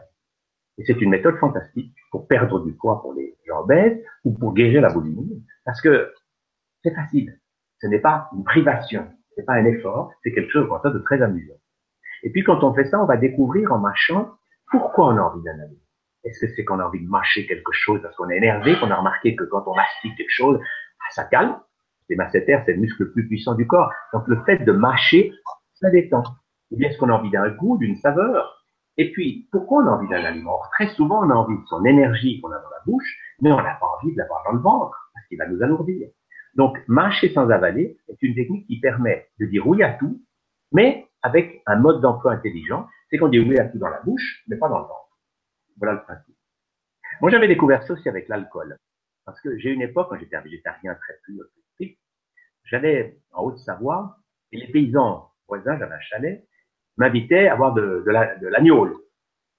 Et 0.78 0.84
c'est 0.86 1.00
une 1.02 1.10
méthode 1.10 1.38
fantastique 1.38 1.94
pour 2.12 2.28
perdre 2.28 2.64
du 2.66 2.74
poids 2.74 3.02
pour 3.02 3.14
les 3.14 3.38
gens 3.48 3.62
obèses 3.62 4.02
ou 4.24 4.34
pour 4.34 4.54
guérir 4.54 4.82
la 4.82 4.92
boulimie, 4.92 5.44
parce 5.64 5.82
que 5.82 6.14
c'est 6.84 6.94
facile. 6.94 7.40
Ce 7.80 7.88
n'est 7.88 8.00
pas 8.00 8.30
une 8.36 8.44
privation, 8.44 9.08
ce 9.32 9.42
n'est 9.42 9.46
pas 9.46 9.54
un 9.54 9.66
effort, 9.66 10.12
c'est 10.24 10.34
quelque 10.34 10.52
chose 10.52 10.68
de 10.68 11.00
très 11.00 11.22
amusant. 11.22 11.54
Et 12.26 12.32
puis 12.32 12.44
quand 12.44 12.64
on 12.64 12.74
fait 12.74 12.86
ça, 12.86 13.02
on 13.02 13.06
va 13.06 13.18
découvrir 13.18 13.72
en 13.72 13.78
mâchant 13.78 14.32
pourquoi 14.72 15.14
on 15.14 15.18
a 15.18 15.22
envie 15.22 15.44
d'un 15.44 15.60
aliment. 15.60 15.80
Est-ce 16.24 16.40
que 16.40 16.52
c'est 16.56 16.66
qu'on 16.66 16.80
a 16.80 16.86
envie 16.86 17.04
de 17.04 17.08
mâcher 17.08 17.46
quelque 17.46 17.72
chose 17.72 18.02
parce 18.02 18.16
qu'on 18.16 18.30
est 18.30 18.38
énervé, 18.38 18.78
qu'on 18.80 18.90
a 18.90 18.96
remarqué 18.96 19.36
que 19.36 19.44
quand 19.44 19.64
on 19.68 19.76
mastique 19.76 20.18
quelque 20.18 20.32
chose, 20.32 20.60
ah, 20.60 21.12
ça 21.12 21.26
calme? 21.26 21.56
Les 22.10 22.16
masséter, 22.16 22.60
c'est 22.66 22.74
le 22.74 22.82
muscle 22.82 23.04
le 23.04 23.12
plus 23.12 23.28
puissant 23.28 23.54
du 23.54 23.68
corps. 23.68 23.92
Donc 24.12 24.28
le 24.28 24.42
fait 24.44 24.58
de 24.58 24.72
mâcher, 24.72 25.32
ça 25.76 25.92
détend. 25.92 26.24
Ou 26.72 26.78
bien 26.78 26.90
est-ce 26.90 26.98
qu'on 26.98 27.10
a 27.10 27.14
envie 27.14 27.30
d'un 27.30 27.48
goût, 27.50 27.78
d'une 27.78 27.96
saveur? 27.98 28.64
Et 28.98 29.12
puis, 29.12 29.48
pourquoi 29.52 29.84
on 29.84 29.88
a 29.88 29.92
envie 29.92 30.08
d'un 30.08 30.24
aliment? 30.24 30.60
Très 30.74 30.88
souvent, 30.96 31.24
on 31.24 31.30
a 31.30 31.34
envie 31.34 31.58
de 31.58 31.66
son 31.68 31.86
énergie 31.86 32.42
qu'on 32.42 32.52
a 32.52 32.58
dans 32.58 32.70
la 32.70 32.82
bouche, 32.86 33.18
mais 33.42 33.52
on 33.52 33.58
n'a 33.58 33.76
pas 33.76 33.88
envie 34.00 34.14
de 34.14 34.18
l'avoir 34.18 34.44
dans 34.46 34.54
le 34.54 34.62
ventre, 34.62 35.12
parce 35.14 35.28
qu'il 35.28 35.38
va 35.38 35.48
nous 35.48 35.62
alourdir. 35.62 36.08
Donc, 36.56 36.78
mâcher 36.88 37.30
sans 37.34 37.50
avaler 37.50 37.98
est 38.08 38.22
une 38.22 38.34
technique 38.36 38.66
qui 38.68 38.80
permet 38.80 39.28
de 39.40 39.46
dire 39.46 39.68
oui 39.68 39.84
à 39.84 39.94
tout, 39.94 40.22
mais 40.72 41.05
avec 41.26 41.64
un 41.66 41.78
mode 41.78 42.02
d'emploi 42.02 42.34
intelligent, 42.34 42.88
c'est 43.10 43.18
qu'on 43.18 43.30
dit 43.30 43.40
oui 43.40 43.58
à 43.58 43.66
tout 43.66 43.80
dans 43.80 43.90
la 43.90 44.00
bouche, 44.02 44.44
mais 44.48 44.58
pas 44.58 44.70
dans 44.70 44.78
le 44.78 44.86
ventre. 44.86 45.18
Voilà 45.78 45.94
le 45.94 46.02
principe. 46.04 46.36
Moi, 47.20 47.32
j'avais 47.32 47.48
découvert 47.48 47.82
ça 47.82 47.94
aussi 47.94 48.08
avec 48.08 48.28
l'alcool. 48.28 48.78
Parce 49.26 49.42
que 49.42 49.58
j'ai 49.58 49.72
une 49.72 49.82
époque, 49.82 50.10
quand 50.10 50.20
j'étais 50.20 50.36
un 50.36 50.42
végétarien 50.42 50.94
très 50.94 51.16
plus 51.24 51.40
strict, 51.74 52.00
j'allais 52.66 53.18
en 53.34 53.44
Haute-Savoie, 53.44 54.18
et 54.52 54.58
les 54.58 54.68
paysans 54.68 55.32
voisins, 55.48 55.80
j'avais 55.80 55.96
un 55.96 56.00
chalet, 56.00 56.48
m'invitaient 56.98 57.48
à 57.48 57.56
boire 57.56 57.74
de, 57.74 58.04
l'agneau. 58.06 58.86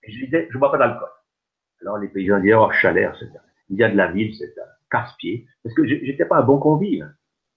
et 0.04 0.12
je 0.12 0.24
disais, 0.24 0.46
je 0.48 0.58
bois 0.58 0.70
pas 0.70 0.78
d'alcool. 0.78 1.08
Alors 1.80 1.98
les 1.98 2.08
paysans 2.08 2.38
disaient, 2.38 2.54
oh, 2.54 2.70
chalet, 2.70 3.10
il 3.70 3.76
y 3.76 3.82
a 3.82 3.90
de 3.90 3.96
la 3.96 4.12
ville, 4.12 4.36
c'est 4.36 4.56
un 4.56 4.66
casse-pied. 4.88 5.48
Parce 5.64 5.74
que 5.74 5.84
j'étais 5.84 6.26
pas 6.26 6.36
un 6.36 6.44
bon 6.44 6.60
convive. 6.60 7.12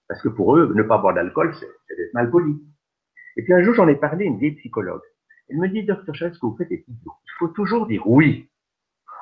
Parce 0.08 0.20
que 0.24 0.30
pour 0.30 0.58
eux, 0.58 0.74
ne 0.74 0.82
pas 0.82 0.98
boire 0.98 1.14
d'alcool, 1.14 1.54
c'est 1.54 1.96
d'être 1.96 2.14
mal 2.16 2.32
poli. 2.32 2.60
Et 3.40 3.42
puis 3.42 3.54
un 3.54 3.64
jour, 3.64 3.74
j'en 3.74 3.88
ai 3.88 3.96
parlé 3.96 4.26
à 4.26 4.28
une 4.28 4.38
vieille 4.38 4.56
psychologue. 4.56 5.02
Elle 5.50 5.60
me 5.60 5.70
dit, 5.70 5.84
docteur 5.84 6.14
Chalet, 6.14 6.34
ce 6.34 6.40
que 6.40 6.46
vous 6.46 6.58
faites 6.58 6.74
est 6.74 6.84
idiot. 6.86 7.14
Il 7.24 7.32
faut 7.40 7.48
toujours 7.48 7.88
dire 7.88 8.06
oui. 8.06 8.50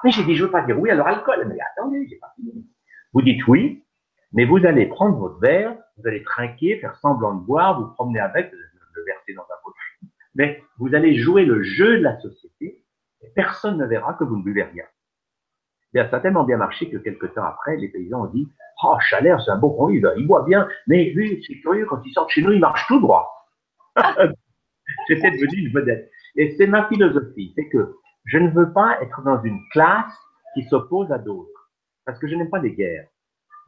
Mais 0.03 0.09
j'ai 0.09 0.23
dit, 0.23 0.35
je 0.35 0.45
veux 0.45 0.49
pas 0.49 0.65
dire 0.65 0.79
oui 0.79 0.89
à 0.89 0.95
leur 0.95 1.05
alcool. 1.05 1.47
Dit, 1.53 1.59
attendez, 1.61 2.07
j'ai 2.09 2.15
pas 2.15 2.33
fini. 2.35 2.67
Vous 3.13 3.21
dites 3.21 3.45
oui, 3.47 3.85
mais 4.33 4.45
vous 4.45 4.65
allez 4.65 4.87
prendre 4.87 5.19
votre 5.19 5.39
verre, 5.39 5.77
vous 5.97 6.07
allez 6.07 6.23
trinquer, 6.23 6.79
faire 6.79 6.95
semblant 6.95 7.35
de 7.35 7.45
boire, 7.45 7.79
vous 7.79 7.93
promener 7.93 8.19
avec, 8.19 8.51
le 8.51 9.03
verser 9.05 9.35
dans 9.35 9.43
un 9.43 9.61
pot 9.63 9.71
Mais 10.33 10.63
vous 10.79 10.95
allez 10.95 11.13
jouer 11.13 11.45
le 11.45 11.61
jeu 11.61 11.99
de 11.99 12.03
la 12.03 12.19
société 12.19 12.83
et 13.21 13.29
personne 13.35 13.77
ne 13.77 13.85
verra 13.85 14.15
que 14.15 14.23
vous 14.23 14.37
ne 14.37 14.43
buvez 14.43 14.63
rien. 14.63 14.85
Et 15.93 15.99
ça 16.09 16.17
a 16.17 16.19
tellement 16.21 16.43
bien 16.43 16.57
marché 16.57 16.89
que 16.89 16.97
quelques 16.97 17.35
temps 17.35 17.43
après, 17.43 17.77
les 17.77 17.89
paysans 17.89 18.23
ont 18.23 18.31
dit, 18.31 18.51
oh, 18.83 18.97
Chalère, 18.99 19.39
c'est 19.43 19.51
un 19.51 19.57
bon 19.57 19.69
convive, 19.69 20.11
il 20.17 20.25
boit 20.25 20.41
bien, 20.41 20.67
mais 20.87 21.11
lui, 21.11 21.43
c'est 21.45 21.59
curieux, 21.59 21.85
quand 21.85 22.01
il 22.03 22.11
sort 22.13 22.27
chez 22.31 22.41
nous, 22.41 22.51
il 22.51 22.59
marche 22.59 22.87
tout 22.87 22.99
droit. 22.99 23.36
J'étais 25.09 25.31
devenu 25.31 25.67
une 25.67 25.73
vedette. 25.73 26.09
Et 26.35 26.55
c'est 26.57 26.67
ma 26.67 26.87
philosophie, 26.87 27.53
c'est 27.55 27.67
que 27.69 27.95
je 28.25 28.37
ne 28.37 28.49
veux 28.49 28.71
pas 28.71 29.01
être 29.01 29.21
dans 29.23 29.41
une 29.41 29.59
classe 29.71 30.13
qui 30.53 30.63
s'oppose 30.63 31.11
à 31.11 31.17
d'autres, 31.17 31.71
parce 32.05 32.19
que 32.19 32.27
je 32.27 32.35
n'aime 32.35 32.49
pas 32.49 32.59
les 32.59 32.73
guerres. 32.73 33.07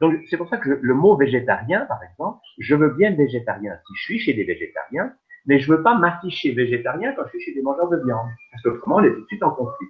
Donc 0.00 0.14
c'est 0.28 0.36
pour 0.36 0.48
ça 0.48 0.56
que 0.56 0.78
le 0.80 0.94
mot 0.94 1.16
végétarien, 1.16 1.84
par 1.86 2.02
exemple, 2.02 2.40
je 2.58 2.74
veux 2.74 2.90
bien 2.90 3.10
être 3.10 3.18
végétarien 3.18 3.76
si 3.86 3.94
je 3.96 4.02
suis 4.02 4.18
chez 4.18 4.34
des 4.34 4.44
végétariens, 4.44 5.12
mais 5.46 5.58
je 5.58 5.70
veux 5.70 5.82
pas 5.82 5.94
m'afficher 5.94 6.52
végétarien 6.52 7.12
quand 7.12 7.24
je 7.24 7.30
suis 7.30 7.40
chez 7.40 7.54
des 7.54 7.62
mangeurs 7.62 7.88
de 7.88 8.02
viande, 8.04 8.28
parce 8.50 8.62
que 8.62 8.68
autrement 8.70 8.96
on 8.96 9.04
est 9.04 9.12
tout 9.12 9.20
de 9.20 9.26
suite 9.26 9.42
en 9.42 9.50
conflit. 9.50 9.88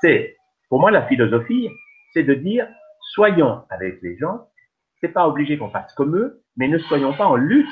C'est, 0.00 0.36
pour 0.68 0.80
moi, 0.80 0.90
la 0.90 1.06
philosophie, 1.06 1.68
c'est 2.12 2.22
de 2.22 2.34
dire, 2.34 2.68
soyons 3.12 3.64
avec 3.70 4.00
les 4.02 4.16
gens, 4.16 4.48
c'est 5.00 5.08
pas 5.08 5.26
obligé 5.26 5.58
qu'on 5.58 5.70
fasse 5.70 5.92
comme 5.94 6.16
eux, 6.16 6.42
mais 6.56 6.68
ne 6.68 6.78
soyons 6.78 7.14
pas 7.14 7.26
en 7.26 7.36
lutte. 7.36 7.68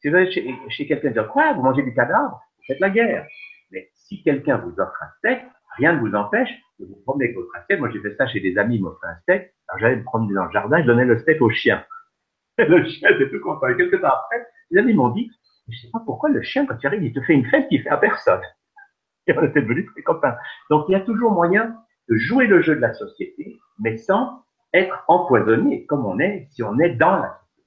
Si 0.00 0.08
vous 0.08 0.16
allez 0.16 0.30
chez, 0.30 0.54
chez 0.68 0.86
quelqu'un 0.86 1.10
dire, 1.10 1.28
quoi, 1.28 1.52
vous 1.54 1.62
mangez 1.62 1.82
du 1.82 1.94
cadavre, 1.94 2.40
faites 2.66 2.80
la 2.80 2.90
guerre. 2.90 3.26
Mais 3.70 3.88
si 3.94 4.22
quelqu'un 4.22 4.58
vous 4.58 4.72
offre 4.80 5.02
un 5.02 5.08
steak, 5.18 5.42
rien 5.76 5.94
ne 5.94 6.00
vous 6.00 6.14
empêche 6.14 6.50
de 6.78 6.86
vous 6.86 6.96
promener 7.04 7.26
avec 7.26 7.36
votre 7.36 7.54
assiette. 7.56 7.80
Moi, 7.80 7.90
j'ai 7.90 8.00
fait 8.00 8.14
ça 8.16 8.26
chez 8.26 8.40
des 8.40 8.56
amis, 8.58 8.76
ils 8.76 8.82
m'offraient 8.82 9.08
un 9.08 9.18
steak. 9.22 9.52
Alors, 9.68 9.80
j'allais 9.80 9.96
me 9.96 10.04
promener 10.04 10.34
dans 10.34 10.44
le 10.44 10.52
jardin, 10.52 10.80
je 10.80 10.86
donnais 10.86 11.04
le 11.04 11.18
steak 11.18 11.40
au 11.40 11.50
chien. 11.50 11.84
le 12.58 12.84
chien 12.86 13.10
était 13.10 13.30
tout 13.30 13.40
content. 13.40 13.68
Et 13.68 13.76
quelques 13.76 14.00
temps 14.00 14.08
après, 14.08 14.46
les 14.70 14.80
amis 14.80 14.94
m'ont 14.94 15.10
dit, 15.10 15.30
je 15.68 15.78
sais 15.78 15.90
pas 15.92 16.00
pourquoi 16.04 16.28
le 16.28 16.42
chien, 16.42 16.66
quand 16.66 16.76
il 16.80 16.86
arrive, 16.86 17.04
il 17.04 17.12
te 17.12 17.20
fait 17.20 17.34
une 17.34 17.46
fête 17.46 17.68
qu'il 17.68 17.82
fait 17.82 17.88
à 17.88 17.96
personne. 17.96 18.42
Et 19.26 19.36
on 19.36 19.42
était 19.42 19.62
devenus 19.62 19.86
très 19.92 20.02
copains. 20.02 20.36
Donc, 20.70 20.86
il 20.88 20.92
y 20.92 20.94
a 20.94 21.00
toujours 21.00 21.32
moyen 21.32 21.76
de 22.08 22.16
jouer 22.16 22.46
le 22.46 22.62
jeu 22.62 22.76
de 22.76 22.80
la 22.80 22.94
société, 22.94 23.58
mais 23.80 23.96
sans 23.96 24.44
être 24.72 25.04
empoisonné, 25.08 25.84
comme 25.86 26.06
on 26.06 26.20
est 26.20 26.48
si 26.52 26.62
on 26.62 26.78
est 26.78 26.90
dans 26.90 27.16
la 27.16 27.40
société. 27.40 27.62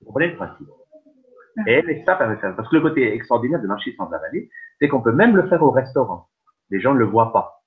Vous 0.00 0.06
comprenez 0.06 0.26
le 0.28 0.36
principe? 0.36 0.68
Et 1.66 2.02
ça 2.04 2.16
permet 2.16 2.40
ça. 2.40 2.52
Parce 2.52 2.68
que 2.68 2.76
le 2.76 2.82
côté 2.82 3.14
extraordinaire 3.14 3.60
de 3.60 3.66
marcher 3.66 3.94
sans 3.96 4.10
avaler, 4.12 4.50
c'est 4.78 4.88
qu'on 4.88 5.02
peut 5.02 5.12
même 5.12 5.36
le 5.36 5.48
faire 5.48 5.62
au 5.62 5.70
restaurant. 5.70 6.28
Les 6.70 6.80
gens 6.80 6.94
ne 6.94 6.98
le 6.98 7.06
voient 7.06 7.32
pas. 7.32 7.62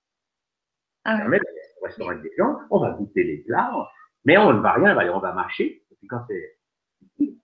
Ah 1.06 1.28
ouais. 1.28 1.40
Au 1.82 1.86
restaurant 1.86 2.12
avec 2.12 2.24
des 2.24 2.32
gens, 2.38 2.60
on 2.70 2.80
va 2.80 2.92
goûter 2.92 3.24
les 3.24 3.38
plats, 3.38 3.72
mais 4.26 4.38
on 4.38 4.54
ne 4.54 4.60
va 4.60 4.74
rien, 4.74 4.96
on 5.14 5.20
va 5.20 5.34
marcher. 5.34 5.84
Et 5.92 5.96
puis 5.96 6.08
quand 6.08 6.22
c'est 6.28 6.58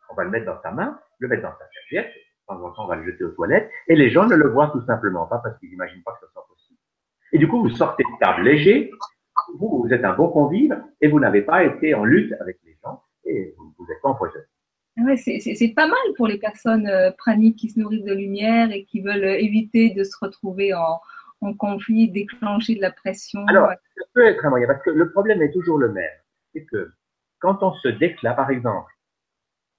on 0.09 0.15
va 0.15 0.23
le 0.23 0.29
mettre 0.29 0.45
dans 0.45 0.61
sa 0.61 0.71
main, 0.71 0.99
le 1.19 1.27
mettre 1.27 1.43
dans 1.43 1.51
sa 1.57 1.65
serviette, 1.69 2.13
de 2.13 2.47
temps 2.47 2.63
en 2.63 2.71
temps 2.71 2.85
on 2.85 2.87
va 2.87 2.95
le 2.95 3.05
jeter 3.11 3.23
aux 3.23 3.31
toilettes, 3.31 3.69
et 3.87 3.95
les 3.95 4.09
gens 4.09 4.25
ne 4.25 4.35
le 4.35 4.49
voient 4.49 4.69
tout 4.69 4.85
simplement 4.85 5.25
pas 5.25 5.39
parce 5.39 5.57
qu'ils 5.59 5.69
n'imaginent 5.69 6.03
pas 6.03 6.13
que 6.13 6.25
ce 6.25 6.31
soit 6.31 6.45
possible. 6.47 6.79
Et 7.33 7.37
du 7.37 7.47
coup, 7.47 7.61
vous 7.61 7.69
sortez 7.69 8.03
de 8.03 8.19
table 8.19 8.43
léger, 8.43 8.91
vous, 9.59 9.83
vous 9.83 9.93
êtes 9.93 10.03
un 10.03 10.13
bon 10.13 10.29
convive, 10.29 10.81
et 11.01 11.07
vous 11.07 11.19
n'avez 11.19 11.41
pas 11.41 11.63
été 11.63 11.93
en 11.93 12.03
lutte 12.03 12.33
avec 12.39 12.57
les 12.63 12.77
gens, 12.83 13.03
et 13.25 13.53
vous 13.57 13.85
n'êtes 13.87 14.01
pas 14.01 14.09
empoisonné. 14.09 14.45
C'est 15.15 15.73
pas 15.75 15.87
mal 15.87 15.97
pour 16.15 16.27
les 16.27 16.37
personnes 16.37 16.87
euh, 16.87 17.11
praniques 17.11 17.57
qui 17.57 17.69
se 17.69 17.79
nourrissent 17.79 18.03
de 18.03 18.13
lumière 18.13 18.71
et 18.71 18.83
qui 18.85 19.01
veulent 19.01 19.23
euh, 19.23 19.39
éviter 19.39 19.91
de 19.91 20.03
se 20.03 20.17
retrouver 20.19 20.73
en, 20.73 20.99
en 21.41 21.53
conflit, 21.53 22.09
déclencher 22.09 22.75
de 22.75 22.81
la 22.81 22.91
pression. 22.91 23.45
Alors, 23.47 23.69
ça 23.69 24.03
peut 24.13 24.25
être 24.25 24.43
un 24.45 24.49
moyen, 24.49 24.67
parce 24.67 24.81
que 24.83 24.89
le 24.89 25.11
problème 25.11 25.41
est 25.41 25.51
toujours 25.51 25.77
le 25.77 25.91
même. 25.91 26.09
C'est 26.53 26.65
que 26.65 26.91
quand 27.39 27.61
on 27.61 27.73
se 27.73 27.87
déclare, 27.89 28.35
par 28.35 28.49
exemple, 28.49 28.91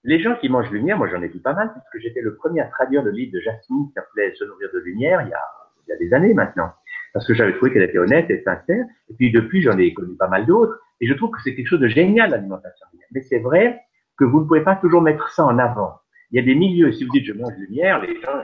les 0.04 0.20
gens 0.20 0.36
qui 0.36 0.48
mangent 0.48 0.70
lumière, 0.70 0.96
moi 0.96 1.08
j'en 1.08 1.20
ai 1.22 1.28
vu 1.28 1.40
pas 1.40 1.52
mal, 1.52 1.72
puisque 1.72 2.04
j'étais 2.04 2.20
le 2.20 2.36
premier 2.36 2.60
à 2.60 2.66
traduire 2.66 3.02
le 3.02 3.10
livre 3.10 3.32
de 3.32 3.40
Jasmine 3.40 3.88
qui 3.88 3.92
s'appelait 3.94 4.32
Se 4.36 4.44
nourrir 4.44 4.68
de 4.72 4.78
lumière 4.78 5.22
il 5.22 5.30
y 5.30 5.32
a, 5.32 5.40
il 5.86 5.90
y 5.90 5.92
a 5.92 5.96
des 5.96 6.14
années 6.14 6.34
maintenant. 6.34 6.70
Parce 7.12 7.26
que 7.26 7.34
j'avais 7.34 7.54
trouvé 7.54 7.72
qu'elle 7.72 7.82
était 7.82 7.98
honnête 7.98 8.30
et 8.30 8.42
sincère. 8.42 8.84
Et 9.10 9.14
puis 9.14 9.32
depuis, 9.32 9.62
j'en 9.62 9.76
ai 9.76 9.92
connu 9.92 10.14
pas 10.16 10.28
mal 10.28 10.46
d'autres. 10.46 10.78
Et 11.00 11.08
je 11.08 11.14
trouve 11.14 11.30
que 11.30 11.42
c'est 11.42 11.54
quelque 11.54 11.66
chose 11.66 11.80
de 11.80 11.88
génial, 11.88 12.30
l'alimentation 12.30 12.86
Mais 13.10 13.22
c'est 13.22 13.38
vrai 13.38 13.80
que 14.18 14.24
vous 14.24 14.40
ne 14.40 14.44
pouvez 14.46 14.62
pas 14.62 14.76
toujours 14.76 15.02
mettre 15.02 15.30
ça 15.30 15.44
en 15.44 15.58
avant. 15.58 16.00
Il 16.30 16.36
y 16.36 16.42
a 16.42 16.44
des 16.44 16.54
milieux, 16.54 16.92
si 16.92 17.04
vous 17.04 17.10
dites 17.12 17.24
je 17.24 17.32
mange 17.32 17.54
lumière, 17.56 18.00
les 18.02 18.20
gens 18.20 18.40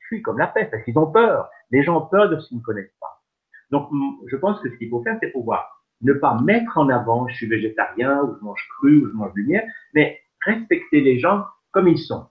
fuient 0.00 0.22
comme 0.22 0.38
la 0.38 0.46
peste 0.46 0.70
parce 0.70 0.84
qu'ils 0.84 0.98
ont 0.98 1.10
peur. 1.10 1.48
Les 1.70 1.82
gens 1.82 1.98
ont 1.98 2.06
peur 2.06 2.28
de 2.28 2.38
ce 2.38 2.48
qu'ils 2.48 2.58
ne 2.58 2.62
connaissent 2.62 2.94
pas. 3.00 3.22
Donc, 3.70 3.90
je 4.26 4.36
pense 4.36 4.60
que 4.60 4.70
ce 4.70 4.76
qu'il 4.76 4.90
faut 4.90 5.02
faire, 5.02 5.16
c'est 5.20 5.32
pouvoir 5.32 5.76
ne 6.02 6.12
pas 6.12 6.38
mettre 6.42 6.76
en 6.78 6.88
avant 6.88 7.26
je 7.28 7.34
suis 7.34 7.46
végétarien 7.46 8.22
ou 8.22 8.36
je 8.38 8.44
mange 8.44 8.68
cru 8.76 8.98
ou 8.98 9.08
je 9.08 9.14
mange 9.14 9.32
lumière, 9.34 9.64
mais 9.94 10.20
respecter 10.44 11.00
les 11.00 11.18
gens 11.18 11.44
comme 11.72 11.88
ils 11.88 11.98
sont. 11.98 12.26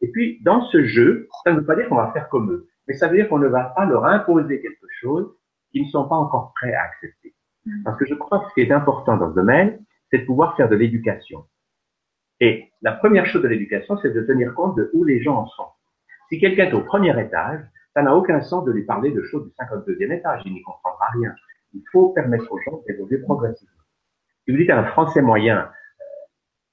Et 0.00 0.08
puis, 0.10 0.40
dans 0.42 0.62
ce 0.66 0.84
jeu, 0.84 1.28
ça 1.44 1.52
ne 1.52 1.58
veut 1.58 1.66
pas 1.66 1.74
dire 1.74 1.88
qu'on 1.88 1.96
va 1.96 2.12
faire 2.12 2.28
comme 2.28 2.50
eux, 2.52 2.68
mais 2.86 2.94
ça 2.94 3.08
veut 3.08 3.16
dire 3.16 3.28
qu'on 3.28 3.38
ne 3.38 3.48
va 3.48 3.64
pas 3.76 3.84
leur 3.84 4.04
imposer 4.04 4.62
quelque 4.62 4.86
chose 5.00 5.34
qu'ils 5.72 5.82
ne 5.82 5.88
sont 5.88 6.08
pas 6.08 6.14
encore 6.14 6.52
prêts 6.54 6.72
à 6.72 6.82
accepter. 6.82 7.34
Mmh. 7.66 7.82
Parce 7.84 7.98
que 7.98 8.06
je 8.06 8.14
crois 8.14 8.38
que 8.40 8.48
ce 8.48 8.54
qui 8.54 8.60
est 8.60 8.72
important 8.72 9.16
dans 9.16 9.30
ce 9.30 9.34
domaine, 9.34 9.84
c'est 10.10 10.18
de 10.18 10.24
pouvoir 10.24 10.56
faire 10.56 10.68
de 10.68 10.76
l'éducation. 10.76 11.44
Et 12.40 12.70
la 12.82 12.92
première 12.92 13.26
chose 13.26 13.42
de 13.42 13.48
l'éducation, 13.48 13.98
c'est 13.98 14.12
de 14.12 14.22
tenir 14.22 14.54
compte 14.54 14.76
de 14.76 14.90
où 14.92 15.04
les 15.04 15.20
gens 15.20 15.36
en 15.36 15.46
sont. 15.46 15.66
Si 16.28 16.38
quelqu'un 16.38 16.66
est 16.66 16.74
au 16.74 16.82
premier 16.82 17.18
étage, 17.20 17.60
ça 17.94 18.02
n'a 18.02 18.14
aucun 18.14 18.40
sens 18.40 18.64
de 18.64 18.72
lui 18.72 18.84
parler 18.84 19.10
de 19.10 19.22
choses 19.22 19.44
du 19.44 19.52
52e 19.58 20.12
étage, 20.12 20.42
il 20.44 20.52
n'y 20.52 20.62
comprendra 20.62 21.06
rien. 21.14 21.34
Il 21.74 21.82
faut 21.90 22.10
permettre 22.10 22.50
aux 22.52 22.58
gens 22.60 22.80
d'évoluer 22.86 23.18
progressivement. 23.18 23.74
Si 24.44 24.52
vous 24.52 24.58
dites 24.58 24.70
à 24.70 24.78
un 24.78 24.84
Français 24.84 25.20
moyen, 25.20 25.58
euh, 25.58 26.04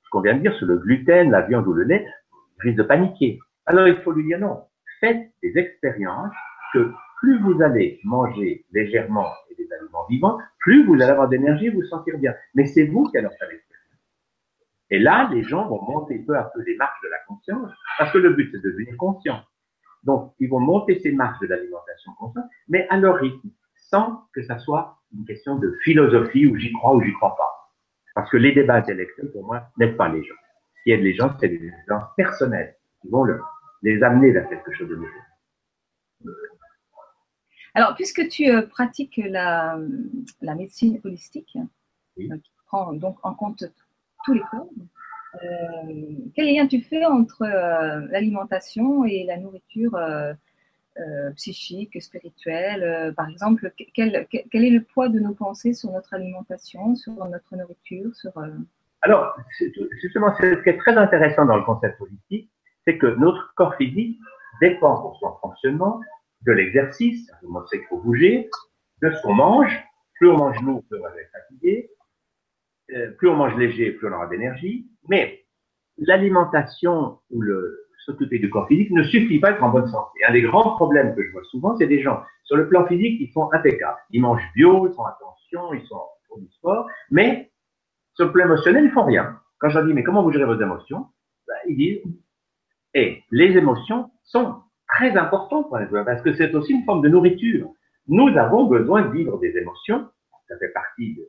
ce 0.04 0.10
qu'on 0.12 0.22
vient 0.22 0.36
de 0.36 0.42
dire 0.42 0.54
sur 0.56 0.68
le 0.68 0.78
gluten, 0.78 1.32
la 1.32 1.42
viande 1.42 1.68
ou 1.68 1.74
le 1.74 1.84
lait, 1.84 2.06
il 2.58 2.70
risque 2.70 2.78
de 2.78 2.84
paniquer. 2.84 3.40
Alors 3.66 3.88
il 3.88 3.98
faut 4.04 4.12
lui 4.12 4.24
dire 4.24 4.40
non, 4.40 4.66
faites 5.00 5.32
des 5.42 5.58
expériences 5.58 6.34
que 6.74 6.92
plus 7.20 7.40
vous 7.40 7.62
allez 7.62 8.00
manger 8.04 8.66
légèrement 8.72 9.28
et 9.50 9.56
des 9.56 9.68
aliments 9.74 10.06
vivants, 10.10 10.38
plus 10.60 10.86
vous 10.86 10.94
allez 10.96 11.12
avoir 11.12 11.28
d'énergie 11.28 11.68
et 11.68 11.70
vous 11.72 11.84
sentir 11.84 12.18
bien. 12.18 12.36
Mais 12.54 12.66
c'est 12.66 12.86
vous 12.86 13.10
qui 13.10 13.18
allez 13.18 13.30
faire. 13.40 13.50
Et 14.90 15.00
là, 15.00 15.30
les 15.32 15.44
gens 15.44 15.68
vont 15.68 15.82
monter 15.82 16.20
peu 16.20 16.38
à 16.38 16.44
peu 16.44 16.62
les 16.62 16.76
marches 16.76 17.02
de 17.04 17.10
la 17.10 17.18
conscience, 17.28 17.72
parce 17.98 18.12
que 18.12 18.18
le 18.20 18.34
but, 18.34 18.50
c'est 18.52 18.62
de 18.62 18.70
devenir 18.70 18.96
conscient. 18.98 19.42
Donc, 20.04 20.34
ils 20.40 20.48
vont 20.48 20.60
monter 20.60 21.00
ces 21.00 21.12
marches 21.12 21.40
de 21.40 21.48
l'alimentation 21.48 22.14
consciente, 22.14 22.46
mais 22.68 22.88
à 22.90 22.98
leur 22.98 23.16
rythme, 23.16 23.50
sans 23.76 24.28
que 24.34 24.44
ça 24.44 24.60
soit 24.60 25.00
une 25.14 25.26
question 25.26 25.56
de 25.56 25.76
philosophie 25.84 26.46
où 26.46 26.56
j'y 26.56 26.72
crois 26.74 26.96
ou 26.96 27.02
j'y 27.02 27.14
crois 27.14 27.36
pas. 27.36 27.72
Parce 28.14 28.30
que 28.30 28.38
les 28.38 28.54
débats 28.54 28.76
intellectuels, 28.76 29.32
pour 29.32 29.46
moi, 29.46 29.68
n'aident 29.78 29.98
pas 29.98 30.10
les 30.10 30.24
gens. 30.24 30.36
Ce 30.78 30.84
qui 30.84 30.92
aide 30.92 31.02
les 31.02 31.16
gens, 31.16 31.36
c'est 31.40 31.48
les 31.48 31.72
gens 31.88 32.02
personnels 32.16 32.76
qui 33.02 33.10
vont 33.10 33.26
les 33.82 34.04
amener 34.04 34.32
vers 34.32 34.48
quelque 34.48 34.72
chose 34.74 34.88
de 34.88 34.96
nouveau. 34.96 36.34
Alors, 37.74 37.94
puisque 37.96 38.28
tu 38.30 38.50
euh, 38.50 38.62
pratiques 38.62 39.20
la, 39.24 39.78
la 40.42 40.56
médecine 40.56 41.02
holistique, 41.04 41.58
euh, 41.58 42.38
qui 42.38 42.52
prend 42.68 42.94
donc 42.94 43.18
en 43.24 43.34
compte 43.34 43.66
tous 44.26 44.34
les 44.34 44.42
corps, 44.52 44.70
euh, 45.36 45.94
quel 46.36 46.54
lien 46.54 46.68
tu 46.68 46.82
fais 46.82 47.06
entre 47.06 47.46
l'alimentation 48.10 49.06
et 49.06 49.24
la 49.26 49.38
nourriture 49.38 49.98
psychique, 51.36 52.02
spirituelle? 52.02 53.14
Par 53.16 53.30
exemple, 53.30 53.72
quel, 53.94 54.16
est 54.16 54.70
le 54.70 54.82
poids 54.82 55.10
de 55.10 55.20
nos 55.20 55.34
pensées 55.34 55.74
sur 55.74 55.92
notre 55.92 56.14
alimentation, 56.14 56.96
sur 56.96 57.14
notre 57.26 57.56
nourriture 57.56 58.16
sur, 58.16 58.32
Alors, 59.02 59.36
justement, 60.02 60.34
ce 60.40 60.64
qui 60.64 60.70
est 60.70 60.78
très 60.78 60.98
intéressant 60.98 61.46
dans 61.46 61.58
le 61.58 61.64
concept 61.64 62.00
holistique, 62.00 62.50
c'est 62.86 62.98
que 62.98 63.08
notre 63.08 63.54
corps 63.56 63.76
physique 63.76 64.20
dépend 64.62 65.02
pour 65.02 65.18
son 65.20 65.36
fonctionnement 65.42 66.00
de 66.46 66.52
l'exercice, 66.52 67.32
on 67.44 67.66
sait 67.68 67.80
qu'il 67.80 67.88
faut 67.88 68.00
bouger, 68.00 68.50
de 69.02 69.12
ce 69.12 69.22
qu'on 69.22 69.34
mange. 69.34 69.84
Plus 70.14 70.30
on 70.30 70.38
mange 70.38 70.62
lourd, 70.62 70.84
plus 70.90 71.00
on 71.00 71.04
va 71.04 71.10
être 71.10 71.32
fatigué. 71.32 71.90
Euh, 72.96 73.12
plus 73.18 73.28
on 73.28 73.36
mange 73.36 73.56
léger, 73.58 73.92
plus 73.92 74.08
on 74.08 74.14
aura 74.14 74.28
d'énergie. 74.28 74.88
Mais 75.08 75.46
l'alimentation 75.98 77.20
ou 77.30 77.42
le 77.42 77.86
s'occuper 78.06 78.38
du 78.38 78.50
corps 78.50 78.68
physique 78.68 78.92
ne 78.92 79.04
suffit 79.04 79.40
pas 79.40 79.50
à 79.50 79.52
être 79.52 79.64
en 79.64 79.70
bonne 79.70 79.88
santé. 79.88 80.20
Un 80.28 80.34
des 80.34 80.44
grands 80.44 80.76
problèmes 80.76 81.16
que 81.16 81.24
je 81.24 81.32
vois 81.32 81.44
souvent, 81.46 81.76
c'est 81.78 81.88
des 81.88 82.02
gens 82.02 82.22
sur 82.44 82.56
le 82.56 82.70
plan 82.70 82.86
physique, 82.86 83.20
ils 83.20 83.32
sont 83.32 83.50
impeccables. 83.52 83.98
Ils 84.12 84.22
mangent 84.22 84.48
bio, 84.56 84.88
ils 84.88 84.94
font 84.94 85.06
attention, 85.06 85.74
ils 85.74 85.86
sont 85.88 86.02
du 86.38 86.48
sport, 86.52 86.88
mais 87.12 87.50
sur 88.14 88.26
le 88.26 88.32
plan 88.32 88.46
émotionnel, 88.46 88.86
ils 88.86 88.92
font 88.92 89.06
rien. 89.06 89.40
Quand 89.60 89.70
je 89.70 89.80
leur 89.80 89.88
dis, 89.88 89.94
mais 89.94 90.04
comment 90.04 90.22
vous 90.22 90.32
gérez 90.32 90.46
vos 90.46 90.62
émotions? 90.62 91.08
Ben, 91.48 91.56
Ils 91.68 91.78
disent, 91.78 92.02
et 92.94 93.24
les 93.32 93.58
émotions 93.58 94.12
sont 94.24 94.56
très 94.88 95.18
importantes 95.18 95.68
pour 95.68 95.78
les 95.78 95.88
parce 95.88 96.22
que 96.22 96.34
c'est 96.34 96.54
aussi 96.54 96.74
une 96.74 96.84
forme 96.84 97.02
de 97.02 97.10
nourriture. 97.10 97.70
Nous 98.08 98.28
avons 98.38 98.66
besoin 98.66 99.04
de 99.04 99.12
vivre 99.12 99.40
des 99.40 99.58
émotions, 99.58 100.08
ça 100.48 100.58
fait 100.60 100.72
partie 100.74 101.16
de 101.16 101.24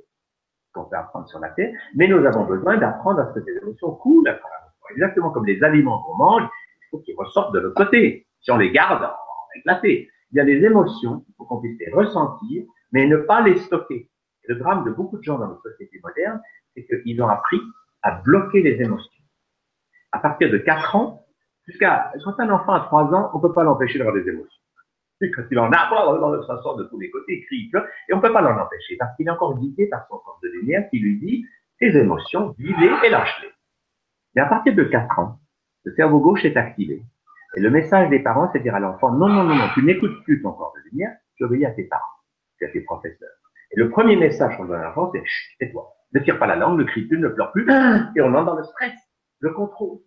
qu'on 0.76 0.84
peut 0.84 0.96
apprendre 0.96 1.28
sur 1.28 1.40
la 1.40 1.48
Terre, 1.48 1.72
mais 1.94 2.06
nous 2.06 2.24
avons 2.24 2.44
besoin 2.44 2.76
d'apprendre 2.76 3.20
à 3.20 3.28
ce 3.28 3.38
que 3.38 3.44
ces 3.44 3.56
émotions 3.58 3.92
coulent 3.92 4.28
à 4.28 4.34
travers 4.34 4.60
Exactement 4.90 5.30
comme 5.30 5.46
les 5.46 5.60
aliments 5.64 6.00
qu'on 6.02 6.16
mange, 6.16 6.44
il 6.44 6.88
faut 6.92 6.98
qu'ils 6.98 7.16
ressortent 7.16 7.52
de 7.52 7.58
l'autre 7.58 7.74
côté. 7.74 8.24
Si 8.40 8.52
on 8.52 8.56
les 8.56 8.70
garde, 8.70 9.02
on 9.02 9.04
va 9.04 9.56
éclater. 9.56 10.08
Il 10.30 10.36
y 10.36 10.40
a 10.40 10.44
des 10.44 10.64
émotions, 10.64 11.24
il 11.28 11.34
faut 11.36 11.44
qu'on 11.44 11.60
puisse 11.60 11.76
les 11.80 11.92
ressentir, 11.92 12.64
mais 12.92 13.08
ne 13.08 13.16
pas 13.16 13.40
les 13.40 13.56
stocker. 13.56 14.08
le 14.44 14.54
drame 14.54 14.84
de 14.84 14.92
beaucoup 14.92 15.18
de 15.18 15.24
gens 15.24 15.38
dans 15.38 15.48
notre 15.48 15.68
société 15.70 15.98
moderne, 16.04 16.40
c'est 16.76 17.02
qu'ils 17.02 17.20
ont 17.20 17.26
appris 17.26 17.60
à 18.02 18.12
bloquer 18.12 18.62
les 18.62 18.80
émotions. 18.80 19.10
À 20.12 20.20
partir 20.20 20.50
de 20.50 20.58
4 20.58 20.94
ans, 20.94 21.26
Jusqu'à, 21.66 22.12
quand 22.24 22.38
un 22.38 22.50
enfant 22.50 22.74
a 22.74 22.80
trois 22.80 23.04
ans, 23.12 23.30
on 23.34 23.38
ne 23.38 23.42
peut 23.42 23.52
pas 23.52 23.64
l'empêcher 23.64 23.98
d'avoir 23.98 24.14
des 24.14 24.28
émotions. 24.28 24.62
Quand 25.20 25.42
il 25.50 25.58
en 25.58 25.70
a, 25.72 26.44
ça 26.46 26.62
sort 26.62 26.76
de 26.76 26.84
tous 26.84 26.98
les 26.98 27.10
côtés, 27.10 27.38
il 27.38 27.46
crie, 27.46 27.70
et 28.08 28.12
on 28.12 28.16
ne 28.16 28.22
peut 28.22 28.32
pas 28.32 28.42
l'en 28.42 28.58
empêcher, 28.60 28.96
parce 28.98 29.16
qu'il 29.16 29.26
est 29.26 29.30
encore 29.30 29.58
guidé 29.58 29.86
par 29.86 30.06
son 30.08 30.18
corps 30.18 30.38
de 30.42 30.48
lumière 30.48 30.88
qui 30.90 30.98
lui 30.98 31.18
dit, 31.18 31.46
tes 31.78 31.96
émotions, 31.96 32.54
vis-les 32.58 32.92
et 33.04 33.10
lâche-les. 33.10 33.48
Mais 34.34 34.42
à 34.42 34.46
partir 34.46 34.74
de 34.74 34.84
quatre 34.84 35.18
ans, 35.18 35.38
le 35.84 35.94
cerveau 35.94 36.20
gauche 36.20 36.44
est 36.44 36.56
activé. 36.56 37.02
Et 37.56 37.60
le 37.60 37.70
message 37.70 38.10
des 38.10 38.18
parents, 38.18 38.50
c'est 38.52 38.60
dire 38.60 38.74
à 38.74 38.80
l'enfant, 38.80 39.12
non, 39.12 39.28
non, 39.28 39.44
non, 39.44 39.54
non, 39.54 39.68
tu 39.72 39.82
n'écoutes 39.82 40.22
plus 40.24 40.42
ton 40.42 40.52
corps 40.52 40.74
de 40.76 40.90
lumière, 40.90 41.16
tu 41.36 41.44
obéis 41.44 41.64
à 41.64 41.70
tes 41.70 41.84
parents, 41.84 42.02
à 42.62 42.68
tes 42.68 42.80
professeurs. 42.82 43.28
Et 43.72 43.80
le 43.80 43.88
premier 43.88 44.16
message 44.16 44.56
qu'on 44.56 44.66
donne 44.66 44.80
à 44.80 44.84
l'enfant, 44.84 45.10
c'est, 45.12 45.22
chut, 45.24 45.56
tais-toi. 45.58 45.90
Ne 46.12 46.20
tire 46.20 46.38
pas 46.38 46.46
la 46.46 46.56
langue, 46.56 46.78
ne 46.78 46.84
crie 46.84 47.06
plus, 47.06 47.18
ne 47.18 47.28
pleure 47.28 47.52
plus. 47.52 47.66
Et 48.14 48.20
on 48.20 48.34
entre 48.34 48.44
dans 48.44 48.56
le 48.56 48.64
stress, 48.64 48.92
le 49.40 49.52
contrôle. 49.52 49.98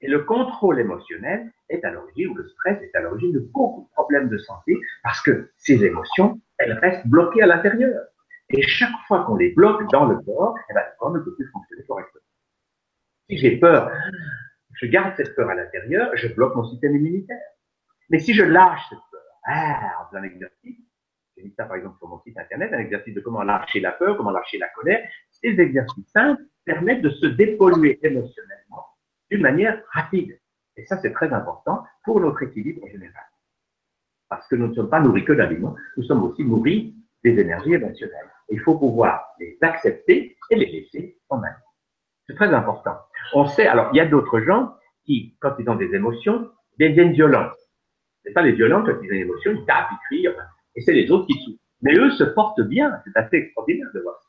Et 0.00 0.08
le 0.08 0.24
contrôle 0.24 0.78
émotionnel 0.78 1.50
est 1.68 1.84
à 1.84 1.90
l'origine, 1.90 2.28
ou 2.28 2.34
le 2.34 2.48
stress 2.48 2.80
est 2.82 2.94
à 2.94 3.00
l'origine 3.00 3.32
de 3.32 3.40
beaucoup 3.40 3.82
de 3.82 3.92
problèmes 3.92 4.28
de 4.28 4.38
santé, 4.38 4.78
parce 5.02 5.20
que 5.22 5.50
ces 5.56 5.84
émotions, 5.84 6.40
elles 6.58 6.74
restent 6.74 7.06
bloquées 7.06 7.42
à 7.42 7.46
l'intérieur. 7.46 8.02
Et 8.50 8.62
chaque 8.62 8.94
fois 9.08 9.24
qu'on 9.24 9.36
les 9.36 9.52
bloque 9.52 9.90
dans 9.90 10.04
le 10.04 10.18
corps, 10.18 10.56
eh 10.70 10.74
ben, 10.74 10.80
le 10.80 10.98
corps 10.98 11.12
ne 11.12 11.20
peut 11.20 11.34
plus 11.34 11.48
fonctionner 11.50 11.84
correctement. 11.84 12.22
Si 13.28 13.38
j'ai 13.38 13.56
peur, 13.58 13.90
je 14.74 14.86
garde 14.86 15.14
cette 15.16 15.34
peur 15.34 15.48
à 15.48 15.54
l'intérieur, 15.54 16.10
je 16.14 16.28
bloque 16.28 16.54
mon 16.54 16.64
système 16.64 16.94
immunitaire. 16.94 17.48
Mais 18.10 18.20
si 18.20 18.34
je 18.34 18.44
lâche 18.44 18.82
cette 18.88 18.98
peur, 19.10 19.22
ah, 19.46 20.08
dans 20.12 20.18
un 20.18 20.22
exercice, 20.22 20.78
j'ai 21.36 21.42
mis 21.42 21.54
ça 21.56 21.64
par 21.64 21.76
exemple 21.76 21.98
sur 21.98 22.08
mon 22.08 22.20
site 22.20 22.38
internet, 22.38 22.72
un 22.72 22.78
exercice 22.78 23.14
de 23.14 23.20
comment 23.20 23.42
lâcher 23.42 23.80
la 23.80 23.92
peur, 23.92 24.16
comment 24.16 24.30
lâcher 24.30 24.58
la 24.58 24.68
colère, 24.68 25.08
ces 25.30 25.58
exercices 25.58 26.08
simples 26.12 26.42
permettent 26.64 27.02
de 27.02 27.10
se 27.10 27.26
dépolluer 27.26 27.98
émotionnellement 28.02 28.86
d'une 29.30 29.42
manière 29.42 29.82
rapide. 29.92 30.38
Et 30.76 30.84
ça, 30.86 30.98
c'est 30.98 31.12
très 31.12 31.32
important 31.32 31.84
pour 32.04 32.20
notre 32.20 32.42
équilibre 32.42 32.86
général. 32.88 33.24
Parce 34.28 34.46
que 34.48 34.56
nous 34.56 34.68
ne 34.68 34.74
sommes 34.74 34.90
pas 34.90 35.00
nourris 35.00 35.24
que 35.24 35.32
d'aliments, 35.32 35.76
nous 35.96 36.02
sommes 36.04 36.22
aussi 36.24 36.44
nourris 36.44 36.94
des 37.24 37.38
énergies 37.38 37.74
émotionnelles. 37.74 38.30
Il 38.50 38.60
faut 38.60 38.78
pouvoir 38.78 39.24
les 39.40 39.56
accepter 39.62 40.36
et 40.50 40.56
les 40.56 40.66
laisser 40.66 41.18
en 41.28 41.38
main. 41.38 41.54
C'est 42.26 42.34
très 42.34 42.52
important. 42.52 42.96
On 43.34 43.46
sait, 43.46 43.66
alors, 43.66 43.90
il 43.92 43.96
y 43.96 44.00
a 44.00 44.06
d'autres 44.06 44.40
gens 44.40 44.74
qui, 45.04 45.36
quand 45.40 45.54
ils 45.58 45.68
ont 45.68 45.76
des 45.76 45.94
émotions, 45.94 46.50
deviennent 46.78 47.12
violents. 47.12 47.50
C'est 48.24 48.32
pas 48.32 48.42
les 48.42 48.52
violents, 48.52 48.84
quand 48.84 48.92
ils 49.02 49.06
ont 49.06 49.12
des 49.12 49.20
émotions, 49.20 49.52
ils 49.52 49.64
tapent, 49.64 49.88
ils 49.92 50.06
crient, 50.06 50.34
et 50.74 50.80
c'est 50.82 50.92
les 50.92 51.10
autres 51.10 51.26
qui 51.26 51.38
souffrent. 51.44 51.62
Mais 51.82 51.94
eux 51.94 52.10
se 52.10 52.24
portent 52.24 52.62
bien. 52.62 53.00
C'est 53.04 53.16
assez 53.16 53.36
extraordinaire 53.36 53.88
de 53.94 54.00
voir 54.00 54.16
ça. 54.20 54.28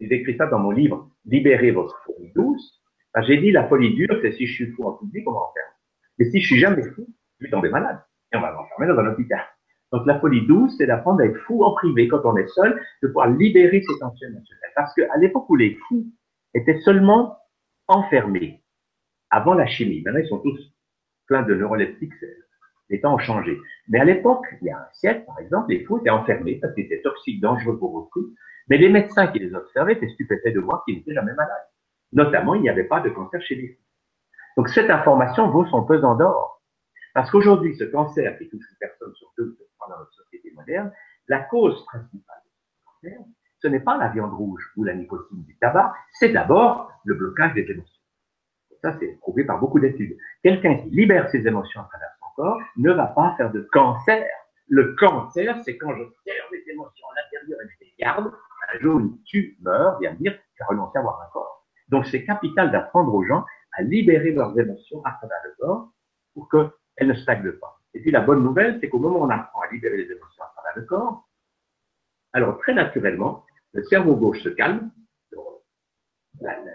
J'ai 0.00 0.14
écrit 0.14 0.36
ça 0.36 0.46
dans 0.46 0.58
mon 0.58 0.70
livre, 0.70 1.08
Libérez 1.24 1.70
votre 1.70 1.96
fourmi 2.04 2.32
douce. 2.34 2.81
J'ai 3.20 3.36
dit 3.38 3.52
la 3.52 3.68
folie 3.68 3.94
dure, 3.94 4.18
c'est 4.22 4.32
si 4.32 4.46
je 4.46 4.54
suis 4.54 4.72
fou 4.72 4.84
en 4.84 4.92
public, 4.92 5.28
on 5.28 5.32
va. 5.32 5.40
Mais 6.18 6.30
si 6.30 6.40
je 6.40 6.46
suis 6.46 6.58
jamais 6.58 6.82
fou, 6.82 7.06
je 7.38 7.46
vais 7.46 7.50
tomber 7.50 7.68
malade. 7.68 8.00
Et 8.32 8.36
on 8.36 8.40
va 8.40 8.52
m'enfermer 8.52 8.86
dans 8.86 8.98
un 8.98 9.12
hôpital. 9.12 9.42
Donc 9.92 10.06
la 10.06 10.18
folie 10.18 10.46
douce, 10.46 10.74
c'est 10.78 10.86
d'apprendre 10.86 11.20
à 11.20 11.26
être 11.26 11.38
fou 11.40 11.62
en 11.64 11.74
privé 11.74 12.08
quand 12.08 12.24
on 12.24 12.36
est 12.36 12.46
seul, 12.48 12.80
de 13.02 13.08
pouvoir 13.08 13.28
libérer 13.28 13.82
ses 13.82 13.98
tensions 13.98 14.28
émotionnelles. 14.28 14.70
Parce 14.74 14.94
qu'à 14.94 15.16
l'époque 15.18 15.48
où 15.50 15.56
les 15.56 15.78
fous 15.86 16.06
étaient 16.54 16.80
seulement 16.80 17.36
enfermés, 17.88 18.62
avant 19.30 19.52
la 19.52 19.66
chimie, 19.66 20.02
maintenant 20.02 20.20
ils 20.20 20.28
sont 20.28 20.38
tous 20.38 20.58
pleins 21.26 21.42
de 21.42 21.54
neuroleptiques, 21.54 22.12
les 22.88 23.00
temps 23.00 23.14
ont 23.14 23.18
changé. 23.18 23.58
Mais 23.88 24.00
à 24.00 24.04
l'époque, 24.04 24.46
il 24.62 24.68
y 24.68 24.70
a 24.70 24.78
un 24.78 24.92
siècle 24.92 25.24
par 25.26 25.38
exemple, 25.40 25.70
les 25.70 25.84
fous 25.84 25.98
étaient 25.98 26.10
enfermés 26.10 26.58
parce 26.60 26.74
qu'ils 26.74 26.84
étaient 26.84 27.02
toxiques, 27.02 27.42
dangereux 27.42 27.78
pour 27.78 27.92
beaucoup. 27.92 28.34
Mais 28.68 28.78
les 28.78 28.88
médecins 28.88 29.26
qui 29.26 29.40
les 29.40 29.54
observaient 29.54 29.94
étaient 29.94 30.08
stupéfaits 30.08 30.54
de 30.54 30.60
voir 30.60 30.84
qu'ils 30.86 30.96
n'étaient 30.96 31.14
jamais 31.14 31.34
malades. 31.34 31.66
Notamment, 32.12 32.54
il 32.54 32.62
n'y 32.62 32.68
avait 32.68 32.84
pas 32.84 33.00
de 33.00 33.10
cancer 33.10 33.40
chez 33.42 33.54
les. 33.54 33.78
Donc 34.56 34.68
cette 34.68 34.90
information 34.90 35.48
vaut 35.50 35.66
son 35.66 35.84
pesant 35.84 36.14
d'or. 36.14 36.62
Parce 37.14 37.30
qu'aujourd'hui, 37.30 37.74
ce 37.76 37.84
cancer 37.84 38.38
qui 38.38 38.48
touche 38.48 38.64
une 38.70 38.78
personne 38.78 39.14
sur 39.14 39.32
dans 39.88 39.98
notre 39.98 40.12
société 40.12 40.52
moderne, 40.52 40.92
la 41.28 41.40
cause 41.40 41.84
principale 41.86 42.42
de 42.44 42.50
ce 42.50 42.84
cancer, 42.84 43.20
ce 43.60 43.68
n'est 43.68 43.80
pas 43.80 43.96
la 43.96 44.08
viande 44.08 44.32
rouge 44.32 44.72
ou 44.76 44.84
la 44.84 44.94
nicotine 44.94 45.44
du 45.44 45.56
tabac, 45.58 45.94
c'est 46.12 46.30
d'abord 46.30 46.90
le 47.04 47.14
blocage 47.14 47.54
des 47.54 47.70
émotions. 47.70 48.02
Ça, 48.82 48.96
c'est 48.98 49.18
prouvé 49.20 49.44
par 49.44 49.60
beaucoup 49.60 49.78
d'études. 49.78 50.16
Quelqu'un 50.42 50.76
qui 50.76 50.90
libère 50.90 51.30
ses 51.30 51.46
émotions 51.46 51.80
à 51.80 51.84
travers 51.84 52.10
son 52.18 52.26
corps 52.34 52.60
ne 52.76 52.90
va 52.92 53.06
pas 53.06 53.34
faire 53.36 53.52
de 53.52 53.68
cancer. 53.72 54.26
Le 54.68 54.96
cancer, 54.96 55.56
c'est 55.64 55.76
quand 55.76 55.94
je 55.94 56.02
serre 56.24 56.44
mes 56.50 56.72
émotions 56.72 57.06
à 57.12 57.22
l'intérieur 57.22 57.60
et 57.60 57.68
je 57.68 57.84
les 57.84 57.94
garde. 57.98 58.32
Un 58.74 58.78
jour 58.80 58.96
où 58.96 59.18
tu 59.24 59.56
meurs, 59.60 59.98
vient 60.00 60.14
dire, 60.14 60.36
j'ai 60.56 60.64
renoncé 60.64 60.96
à 60.96 61.00
avoir 61.00 61.20
un 61.20 61.32
corps. 61.32 61.61
Donc 61.92 62.06
c'est 62.06 62.24
capital 62.24 62.72
d'apprendre 62.72 63.14
aux 63.14 63.22
gens 63.22 63.44
à 63.74 63.82
libérer 63.82 64.32
leurs 64.32 64.58
émotions 64.58 65.04
à 65.04 65.12
travers 65.12 65.38
le 65.44 65.54
corps 65.60 65.92
pour 66.34 66.48
qu'elles 66.48 67.06
ne 67.06 67.14
stagnent 67.14 67.52
pas. 67.52 67.78
Et 67.94 68.00
puis 68.00 68.10
la 68.10 68.22
bonne 68.22 68.42
nouvelle, 68.42 68.78
c'est 68.80 68.88
qu'au 68.88 68.98
moment 68.98 69.20
où 69.20 69.24
on 69.24 69.30
apprend 69.30 69.60
à 69.60 69.70
libérer 69.70 69.98
les 69.98 70.10
émotions 70.10 70.42
à 70.42 70.52
travers 70.56 70.72
le 70.74 70.82
corps, 70.86 71.28
alors 72.32 72.58
très 72.58 72.72
naturellement, 72.72 73.44
le 73.74 73.84
cerveau 73.84 74.16
gauche 74.16 74.42
se 74.42 74.48
calme, 74.48 74.90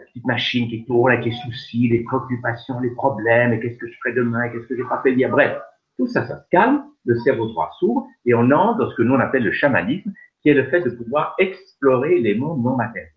petite 0.08 0.26
machine 0.26 0.70
qui 0.70 0.86
tourne 0.86 1.12
avec 1.12 1.26
les 1.26 1.32
soucis, 1.32 1.90
les 1.90 2.04
préoccupations, 2.04 2.80
les 2.80 2.92
problèmes, 2.92 3.54
et 3.54 3.60
qu'est-ce 3.60 3.78
que 3.78 3.88
je 3.88 3.98
ferai 3.98 4.14
demain, 4.14 4.50
qu'est-ce 4.50 4.68
que 4.68 4.78
j'ai 4.78 4.84
pas 4.84 5.02
fait 5.02 5.14
hier. 5.14 5.32
Bref, 5.32 5.60
tout 5.98 6.08
ça, 6.08 6.28
ça 6.28 6.38
se 6.38 6.48
calme, 6.52 6.86
le 7.06 7.18
cerveau 7.22 7.48
droit 7.48 7.72
s'ouvre, 7.80 8.08
et 8.26 8.36
on 8.36 8.52
entre 8.52 8.78
dans 8.78 8.90
ce 8.92 8.96
que 8.96 9.02
nous 9.02 9.16
on 9.16 9.20
appelle 9.20 9.44
le 9.44 9.52
chamanisme, 9.52 10.14
qui 10.42 10.50
est 10.50 10.54
le 10.54 10.70
fait 10.70 10.82
de 10.82 10.92
pouvoir 10.92 11.34
explorer 11.40 12.20
les 12.20 12.36
mondes 12.36 12.64
non 12.64 12.76
matériels. 12.76 13.12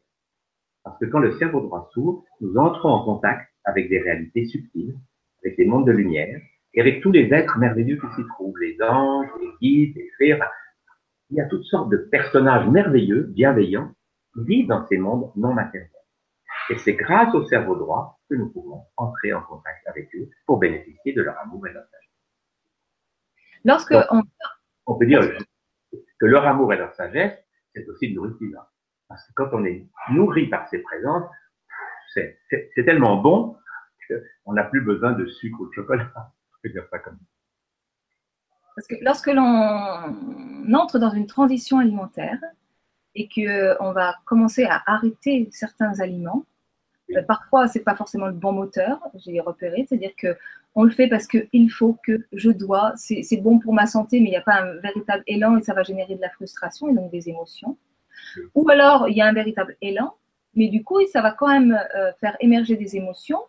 Parce 0.91 1.01
que 1.01 1.07
quand 1.07 1.21
le 1.21 1.39
cerveau 1.39 1.61
droit 1.61 1.89
s'ouvre, 1.95 2.25
nous 2.41 2.57
entrons 2.57 2.89
en 2.89 3.05
contact 3.05 3.49
avec 3.65 3.89
des 3.89 4.01
réalités 4.01 4.47
subtiles, 4.47 4.97
avec 5.45 5.57
les 5.57 5.67
mondes 5.67 5.87
de 5.87 5.93
lumière, 5.93 6.41
et 6.75 6.81
avec 6.81 7.01
tous 7.01 7.13
les 7.13 7.33
êtres 7.33 7.59
merveilleux 7.59 7.97
qui 7.97 8.07
s'y 8.15 8.27
trouvent, 8.29 8.59
les 8.59 8.77
anges, 8.83 9.29
les 9.41 9.51
guides, 9.61 9.97
les 9.97 10.11
fées. 10.19 10.39
il 11.31 11.37
y 11.37 11.41
a 11.41 11.47
toutes 11.47 11.65
sortes 11.65 11.91
de 11.91 11.97
personnages 11.97 12.69
merveilleux, 12.69 13.23
bienveillants, 13.23 13.93
qui 14.35 14.45
vivent 14.45 14.69
dans 14.69 14.87
ces 14.87 14.99
mondes 14.99 15.31
non 15.37 15.53
matériels. 15.53 15.91
Et 16.71 16.79
c'est 16.79 16.95
grâce 16.95 17.35
au 17.35 17.47
cerveau 17.47 17.77
droit 17.77 18.19
que 18.29 18.35
nous 18.35 18.51
pouvons 18.51 18.83
entrer 18.97 19.33
en 19.33 19.43
contact 19.43 19.87
avec 19.87 20.13
eux 20.15 20.29
pour 20.47 20.59
bénéficier 20.59 21.13
de 21.13 21.23
leur 21.23 21.39
amour 21.39 21.67
et 21.67 21.71
de 21.71 21.75
leur 21.75 21.85
sagesse. 21.85 22.01
Lorsque 23.65 23.95
on... 24.87 24.95
peut 24.99 25.07
dire 25.07 25.21
que 26.19 26.27
leur 26.27 26.47
amour 26.47 26.73
et 26.73 26.77
leur 26.77 26.95
sagesse, 26.95 27.39
c'est 27.75 27.89
aussi 27.89 28.07
une 28.07 28.17
nourriture. 28.17 28.65
Parce 29.11 29.27
que 29.27 29.33
quand 29.35 29.49
on 29.53 29.65
est 29.65 29.85
nourri 30.13 30.47
par 30.47 30.69
ces 30.69 30.79
présences, 30.79 31.29
c'est 32.15 32.85
tellement 32.85 33.17
bon 33.17 33.57
qu'on 34.09 34.53
n'a 34.53 34.63
plus 34.63 34.81
besoin 34.81 35.13
de 35.13 35.27
sucre 35.27 35.61
ou 35.61 35.67
de 35.67 35.73
chocolat. 35.73 36.11
Je 36.15 36.57
peux 36.63 36.73
dire 36.73 36.87
ça 36.91 37.01
comme 37.01 37.19
ça. 37.19 37.25
Parce 38.77 38.87
que 38.87 38.95
lorsque 39.03 39.27
l'on 39.27 40.75
entre 40.75 41.01
dans 41.01 41.11
une 41.11 41.27
transition 41.27 41.81
alimentaire 41.81 42.39
et 43.17 43.29
qu'on 43.29 43.93
va 43.93 44.15
commencer 44.25 44.65
à 44.65 44.81
arrêter 44.87 45.49
certains 45.51 45.99
aliments, 45.99 46.47
euh, 47.17 47.23
parfois, 47.23 47.67
ce 47.67 47.79
n'est 47.79 47.85
pas 47.85 47.97
forcément 47.97 48.29
le 48.29 48.33
bon 48.33 48.53
moteur, 48.53 49.01
j'ai 49.17 49.41
repéré, 49.41 49.87
c'est-à-dire 49.89 50.15
que 50.17 50.37
on 50.77 50.85
le 50.85 50.91
fait 50.91 51.09
parce 51.09 51.27
qu'il 51.27 51.71
faut 51.73 51.99
que 52.07 52.25
je 52.33 52.51
dois, 52.51 52.93
c'est 52.95 53.41
bon 53.43 53.59
pour 53.59 53.75
ma 53.75 53.87
santé, 53.87 54.21
mais 54.21 54.27
il 54.27 54.31
n'y 54.31 54.37
a 54.37 54.41
pas 54.41 54.63
un 54.63 54.77
véritable 54.77 55.25
élan 55.27 55.57
et 55.57 55.63
ça 55.63 55.75
va 55.75 55.83
générer 55.83 56.15
de 56.15 56.21
la 56.21 56.31
frustration 56.31 56.89
et 56.89 56.95
donc 56.95 57.11
des 57.11 57.29
émotions. 57.29 57.77
Ou 58.55 58.69
alors, 58.71 59.09
il 59.09 59.17
y 59.17 59.21
a 59.21 59.27
un 59.27 59.33
véritable 59.33 59.77
élan, 59.81 60.15
mais 60.55 60.69
du 60.69 60.83
coup, 60.83 60.99
ça 61.13 61.23
va 61.23 61.33
quand 61.33 61.49
même 61.49 61.79
euh, 61.95 62.13
faire 62.21 62.37
émerger 62.41 62.77
des 62.77 62.97
émotions, 62.97 63.41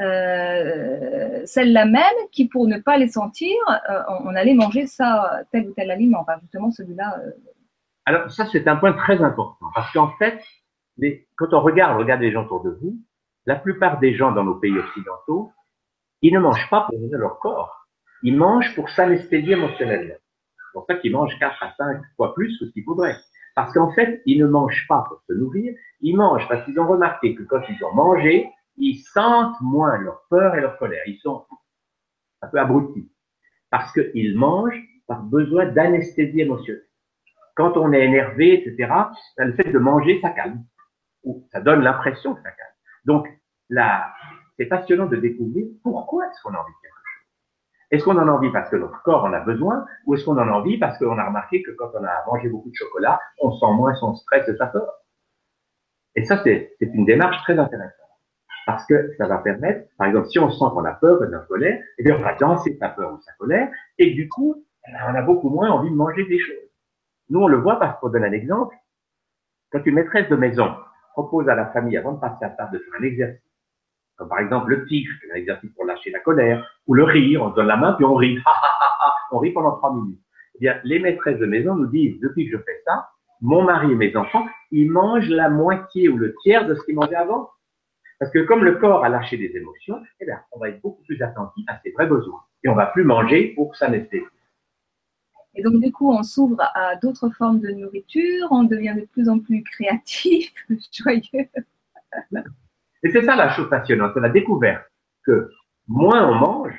euh, 0.00 1.42
celles-là 1.44 1.86
même 1.86 2.02
qui, 2.30 2.46
pour 2.46 2.66
ne 2.66 2.78
pas 2.78 2.98
les 2.98 3.08
sentir, 3.08 3.56
on, 4.24 4.34
allait 4.34 4.54
manger 4.54 4.86
ça, 4.86 5.42
tel 5.50 5.68
ou 5.68 5.72
tel 5.72 5.90
aliment, 5.90 6.20
enfin 6.20 6.34
justement 6.42 6.70
celui-là. 6.70 7.20
Alors 8.06 8.30
ça, 8.30 8.46
c'est 8.46 8.68
un 8.68 8.76
point 8.76 8.92
très 8.92 9.20
important, 9.22 9.66
parce 9.74 9.92
qu'en 9.92 10.10
fait, 10.18 10.40
mais 10.98 11.26
quand 11.36 11.52
on 11.52 11.60
regarde, 11.60 11.98
regarde 11.98 12.20
les 12.20 12.32
gens 12.32 12.44
autour 12.44 12.62
de 12.62 12.70
vous, 12.70 12.96
la 13.46 13.56
plupart 13.56 13.98
des 13.98 14.14
gens 14.14 14.32
dans 14.32 14.44
nos 14.44 14.56
pays 14.56 14.76
occidentaux, 14.76 15.52
ils 16.20 16.34
ne 16.34 16.40
mangent 16.40 16.68
pas 16.68 16.82
pour 16.82 16.98
nourrir 16.98 17.18
leur 17.18 17.38
corps. 17.38 17.86
Ils 18.22 18.36
mangent 18.36 18.74
pour 18.74 18.90
s'anesthésier 18.90 19.52
émotionnellement. 19.52 20.16
C'est 20.16 20.72
pour 20.72 20.86
ça 20.86 20.96
qu'ils 20.96 21.12
mangent 21.12 21.38
4 21.38 21.62
à 21.62 21.72
5 21.76 22.02
fois 22.16 22.34
plus 22.34 22.58
que 22.58 22.66
ce 22.66 22.72
qu'il 22.72 22.84
faudrait. 22.84 23.16
Parce 23.58 23.74
qu'en 23.74 23.90
fait, 23.90 24.22
ils 24.24 24.38
ne 24.38 24.46
mangent 24.46 24.86
pas 24.86 25.04
pour 25.08 25.20
se 25.26 25.32
nourrir, 25.32 25.74
ils 26.00 26.16
mangent 26.16 26.46
parce 26.48 26.64
qu'ils 26.64 26.78
ont 26.78 26.86
remarqué 26.86 27.34
que 27.34 27.42
quand 27.42 27.60
ils 27.68 27.84
ont 27.84 27.92
mangé, 27.92 28.48
ils 28.76 29.00
sentent 29.00 29.60
moins 29.60 29.98
leur 29.98 30.22
peur 30.30 30.54
et 30.54 30.60
leur 30.60 30.78
colère. 30.78 31.02
Ils 31.08 31.18
sont 31.18 31.44
un 32.40 32.46
peu 32.46 32.60
abrutis. 32.60 33.10
Parce 33.68 33.92
qu'ils 33.92 34.38
mangent 34.38 34.80
par 35.08 35.24
besoin 35.24 35.66
d'anesthésie 35.66 36.42
émotionnelle. 36.42 36.86
Quand 37.56 37.76
on 37.76 37.92
est 37.92 38.04
énervé, 38.04 38.62
etc., 38.62 38.92
le 39.38 39.52
fait 39.54 39.72
de 39.72 39.78
manger, 39.80 40.20
ça 40.22 40.30
calme 40.30 40.62
ça 41.50 41.60
donne 41.60 41.82
l'impression 41.82 42.36
que 42.36 42.42
ça 42.42 42.52
calme. 42.52 42.74
Donc, 43.06 43.28
là, 43.70 44.14
c'est 44.56 44.66
passionnant 44.66 45.06
de 45.06 45.16
découvrir 45.16 45.66
pourquoi 45.82 46.28
est-ce 46.28 46.40
qu'on 46.42 46.54
a 46.54 46.58
envie 46.60 46.72
de. 46.84 46.87
Est-ce 47.90 48.04
qu'on 48.04 48.18
en 48.18 48.28
a 48.28 48.30
envie 48.30 48.50
parce 48.52 48.68
que 48.70 48.76
notre 48.76 49.02
corps 49.02 49.24
en 49.24 49.32
a 49.32 49.40
besoin 49.40 49.86
ou 50.04 50.14
est-ce 50.14 50.24
qu'on 50.24 50.36
en 50.36 50.48
a 50.48 50.52
envie 50.52 50.78
parce 50.78 50.98
qu'on 50.98 51.18
a 51.18 51.26
remarqué 51.26 51.62
que 51.62 51.70
quand 51.72 51.90
on 51.94 52.04
a 52.04 52.24
mangé 52.26 52.48
beaucoup 52.48 52.70
de 52.70 52.74
chocolat, 52.74 53.18
on 53.40 53.52
sent 53.52 53.72
moins 53.74 53.94
son 53.94 54.14
stress 54.14 54.46
et 54.48 54.56
sa 54.56 54.66
peur. 54.66 54.92
Et 56.14 56.24
ça, 56.24 56.42
c'est 56.42 56.76
une 56.80 57.04
démarche 57.04 57.40
très 57.44 57.58
intéressante. 57.58 57.94
Parce 58.66 58.84
que 58.84 59.14
ça 59.16 59.26
va 59.26 59.38
permettre, 59.38 59.88
par 59.96 60.08
exemple, 60.08 60.26
si 60.28 60.38
on 60.38 60.50
sent 60.50 60.64
qu'on 60.72 60.84
a 60.84 60.92
peur 60.92 61.20
ou 61.22 61.46
colère, 61.48 61.82
eh 61.96 62.02
bien, 62.02 62.16
on 62.16 62.22
va 62.22 62.34
danser 62.34 62.76
sa 62.78 62.90
peur 62.90 63.14
ou 63.14 63.20
sa 63.22 63.32
colère, 63.38 63.70
et 63.96 64.10
du 64.12 64.28
coup, 64.28 64.62
on 64.86 65.14
a 65.14 65.22
beaucoup 65.22 65.48
moins 65.48 65.70
envie 65.70 65.90
de 65.90 65.94
manger 65.94 66.26
des 66.26 66.38
choses. 66.38 66.68
Nous, 67.30 67.40
on 67.40 67.46
le 67.46 67.58
voit 67.58 67.78
parce 67.78 67.98
qu'on 67.98 68.10
donne 68.10 68.24
un 68.24 68.32
exemple. 68.32 68.74
Quand 69.70 69.84
une 69.86 69.94
maîtresse 69.94 70.28
de 70.28 70.36
maison 70.36 70.74
propose 71.12 71.48
à 71.48 71.54
la 71.54 71.66
famille, 71.68 71.96
avant 71.96 72.12
de 72.12 72.20
passer 72.20 72.44
à 72.44 72.50
table, 72.50 72.72
de 72.72 72.78
faire 72.78 73.00
un 73.00 73.04
exercice. 73.04 73.47
Comme 74.18 74.28
par 74.28 74.40
exemple 74.40 74.70
le 74.70 74.84
tigre, 74.86 75.12
un 75.32 75.36
exercice 75.36 75.70
pour 75.74 75.84
lâcher 75.84 76.10
la 76.10 76.18
colère, 76.20 76.68
ou 76.86 76.94
le 76.94 77.04
rire, 77.04 77.42
on 77.42 77.50
se 77.50 77.56
donne 77.56 77.68
la 77.68 77.76
main 77.76 77.92
puis 77.92 78.04
on 78.04 78.14
rit. 78.14 78.38
on 79.32 79.38
rit 79.38 79.52
pendant 79.52 79.76
trois 79.76 79.94
minutes. 79.94 80.20
Eh 80.56 80.58
bien, 80.58 80.80
les 80.84 80.98
maîtresses 80.98 81.38
de 81.38 81.46
maison 81.46 81.76
nous 81.76 81.86
disent, 81.86 82.18
depuis 82.20 82.50
que 82.50 82.56
je 82.56 82.62
fais 82.62 82.82
ça, 82.84 83.08
mon 83.40 83.62
mari 83.62 83.92
et 83.92 83.94
mes 83.94 84.16
enfants, 84.16 84.46
ils 84.72 84.90
mangent 84.90 85.28
la 85.28 85.48
moitié 85.48 86.08
ou 86.08 86.16
le 86.16 86.34
tiers 86.42 86.66
de 86.66 86.74
ce 86.74 86.84
qu'ils 86.84 86.96
mangeaient 86.96 87.14
avant. 87.14 87.50
Parce 88.18 88.32
que 88.32 88.40
comme 88.40 88.64
le 88.64 88.74
corps 88.76 89.04
a 89.04 89.08
lâché 89.08 89.36
des 89.36 89.56
émotions, 89.56 90.02
eh 90.20 90.26
on 90.50 90.58
va 90.58 90.70
être 90.70 90.82
beaucoup 90.82 91.02
plus 91.04 91.22
attentif 91.22 91.64
à 91.68 91.78
ses 91.84 91.92
vrais 91.92 92.08
besoins. 92.08 92.40
Et 92.64 92.68
on 92.68 92.74
va 92.74 92.86
plus 92.86 93.04
manger 93.04 93.52
pour 93.54 93.76
s'anesthésier. 93.76 94.26
Et 95.54 95.62
donc, 95.62 95.80
du 95.80 95.92
coup, 95.92 96.12
on 96.12 96.22
s'ouvre 96.22 96.60
à 96.74 96.96
d'autres 96.96 97.30
formes 97.30 97.60
de 97.60 97.70
nourriture, 97.70 98.48
on 98.50 98.64
devient 98.64 98.94
de 98.96 99.06
plus 99.06 99.28
en 99.28 99.38
plus 99.38 99.62
créatif, 99.62 100.52
joyeux. 100.92 101.48
Et 103.02 103.10
c'est 103.10 103.22
ça 103.22 103.36
la 103.36 103.50
chose 103.50 103.68
passionnante, 103.68 104.12
c'est 104.14 104.20
la 104.20 104.28
découverte 104.28 104.84
que 105.24 105.50
moins 105.86 106.28
on 106.28 106.34
mange, 106.34 106.74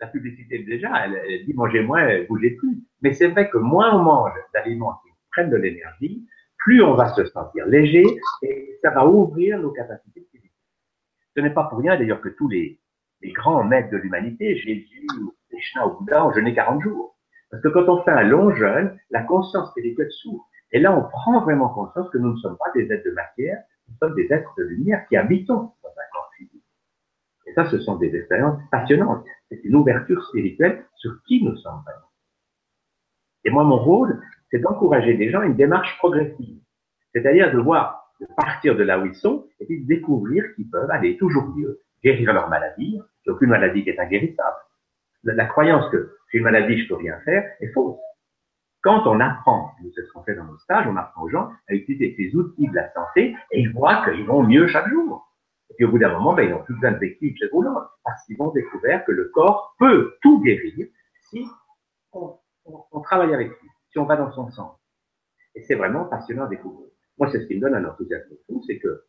la 0.00 0.06
publicité 0.08 0.58
déjà, 0.64 1.06
elle, 1.06 1.44
dit 1.46 1.54
manger 1.54 1.82
moins, 1.82 2.06
bougez 2.28 2.50
plus. 2.50 2.82
Mais 3.00 3.14
c'est 3.14 3.28
vrai 3.28 3.48
que 3.48 3.58
moins 3.58 3.94
on 3.94 4.02
mange 4.02 4.32
d'aliments 4.52 4.94
qui 5.04 5.10
prennent 5.30 5.50
de 5.50 5.56
l'énergie, 5.56 6.26
plus 6.58 6.82
on 6.82 6.94
va 6.94 7.08
se 7.14 7.24
sentir 7.26 7.66
léger 7.66 8.04
et 8.42 8.78
ça 8.82 8.90
va 8.90 9.06
ouvrir 9.06 9.58
nos 9.58 9.70
capacités 9.70 10.26
physiques. 10.30 10.52
Ce 11.36 11.40
n'est 11.40 11.54
pas 11.54 11.64
pour 11.64 11.78
rien 11.78 11.96
d'ailleurs 11.96 12.20
que 12.20 12.28
tous 12.28 12.48
les, 12.48 12.80
les 13.22 13.32
grands 13.32 13.64
maîtres 13.64 13.90
de 13.90 13.96
l'humanité, 13.96 14.56
Jésus, 14.56 15.06
Krishna 15.50 15.86
ou 15.86 15.98
Bouddha, 15.98 16.26
ont 16.26 16.32
jeûné 16.32 16.54
40 16.54 16.82
jours. 16.82 17.16
Parce 17.50 17.62
que 17.62 17.68
quand 17.68 17.88
on 17.88 18.02
fait 18.02 18.10
un 18.10 18.22
long 18.22 18.54
jeûne, 18.54 18.98
la 19.10 19.22
conscience 19.22 19.70
spirituelle 19.70 20.10
s'ouvre. 20.10 20.48
Et 20.72 20.80
là, 20.80 20.96
on 20.96 21.02
prend 21.02 21.40
vraiment 21.42 21.68
conscience 21.68 22.08
que 22.10 22.18
nous 22.18 22.32
ne 22.32 22.38
sommes 22.38 22.56
pas 22.56 22.70
des 22.74 22.90
êtres 22.90 23.04
de 23.04 23.14
matière, 23.14 23.62
nous 23.92 24.06
sommes 24.06 24.16
des 24.16 24.32
êtres 24.32 24.52
de 24.56 24.64
lumière 24.64 25.06
qui 25.08 25.16
habitons 25.16 25.72
dans 25.82 25.90
un 25.90 26.12
corps 26.12 26.30
physique. 26.36 26.64
Et 27.46 27.52
ça, 27.52 27.68
ce 27.70 27.78
sont 27.80 27.96
des 27.96 28.14
expériences 28.14 28.60
passionnantes. 28.70 29.24
C'est 29.48 29.62
une 29.64 29.76
ouverture 29.76 30.24
spirituelle 30.28 30.84
sur 30.96 31.22
qui 31.26 31.44
nous 31.44 31.56
sommes 31.56 31.82
vraiment. 31.84 32.08
Et 33.44 33.50
moi, 33.50 33.64
mon 33.64 33.78
rôle, 33.78 34.20
c'est 34.50 34.60
d'encourager 34.60 35.14
des 35.14 35.30
gens 35.30 35.40
à 35.40 35.46
une 35.46 35.56
démarche 35.56 35.96
progressive. 35.98 36.60
C'est-à-dire 37.12 37.52
de 37.52 37.58
voir, 37.58 38.12
de 38.20 38.26
partir 38.36 38.76
de 38.76 38.82
là 38.82 38.98
où 38.98 39.06
ils 39.06 39.14
sont, 39.14 39.46
et 39.60 39.66
puis 39.66 39.82
de 39.82 39.86
découvrir 39.86 40.44
qu'ils 40.54 40.70
peuvent 40.70 40.90
aller 40.90 41.16
toujours 41.16 41.54
mieux, 41.56 41.80
guérir 42.02 42.32
leur 42.32 42.48
maladie. 42.48 42.94
Il 42.94 43.00
n'y 43.26 43.30
a 43.30 43.32
aucune 43.32 43.50
maladie 43.50 43.82
qui 43.82 43.90
est 43.90 43.98
inguérissable. 43.98 44.56
La, 45.24 45.46
croyance 45.46 45.88
que 45.90 46.16
j'ai 46.30 46.38
une 46.38 46.44
maladie, 46.44 46.82
je 46.82 46.88
peux 46.88 46.96
rien 46.96 47.18
faire, 47.24 47.48
est 47.60 47.72
fausse. 47.72 47.98
Quand 48.82 49.06
on 49.06 49.20
apprend, 49.20 49.72
c'est 49.94 50.04
ce 50.04 50.12
qu'on 50.12 50.24
fait 50.24 50.34
dans 50.34 50.44
nos 50.44 50.58
stages, 50.58 50.86
on 50.88 50.96
apprend 50.96 51.22
aux 51.22 51.28
gens 51.28 51.50
à 51.68 51.74
utiliser 51.74 52.14
ces 52.16 52.36
outils 52.36 52.66
de 52.66 52.74
la 52.74 52.92
santé 52.92 53.36
et 53.52 53.60
ils 53.60 53.72
voient 53.72 54.04
qu'ils 54.04 54.26
vont 54.26 54.42
mieux 54.42 54.66
chaque 54.66 54.88
jour. 54.88 55.28
Et 55.70 55.74
puis 55.74 55.84
au 55.84 55.90
bout 55.90 55.98
d'un 55.98 56.12
moment, 56.12 56.34
ben, 56.34 56.42
ils 56.42 56.50
n'ont 56.50 56.64
plus 56.64 56.74
besoin 56.74 56.92
de 56.92 56.98
béquilles 56.98 57.36
chez 57.36 57.46
roulant 57.52 57.80
parce 58.04 58.24
qu'ils 58.26 58.36
vont 58.36 58.50
découvrir 58.50 59.04
que 59.04 59.12
le 59.12 59.30
corps 59.32 59.74
peut 59.78 60.16
tout 60.20 60.42
guérir 60.42 60.88
si 61.30 61.46
on, 62.12 62.38
travaille 63.04 63.32
avec 63.32 63.48
lui, 63.48 63.68
si 63.90 63.98
on 63.98 64.04
va 64.04 64.16
dans 64.16 64.32
son 64.32 64.50
sens. 64.50 64.76
Et 65.54 65.62
c'est 65.62 65.76
vraiment 65.76 66.04
passionnant 66.04 66.44
à 66.44 66.48
découvrir. 66.48 66.88
Moi, 67.18 67.30
c'est 67.30 67.40
ce 67.40 67.46
qui 67.46 67.54
me 67.54 67.60
donne 67.60 67.74
un 67.74 67.84
enthousiasme 67.84 68.34
fou, 68.46 68.62
c'est 68.66 68.78
que 68.78 69.04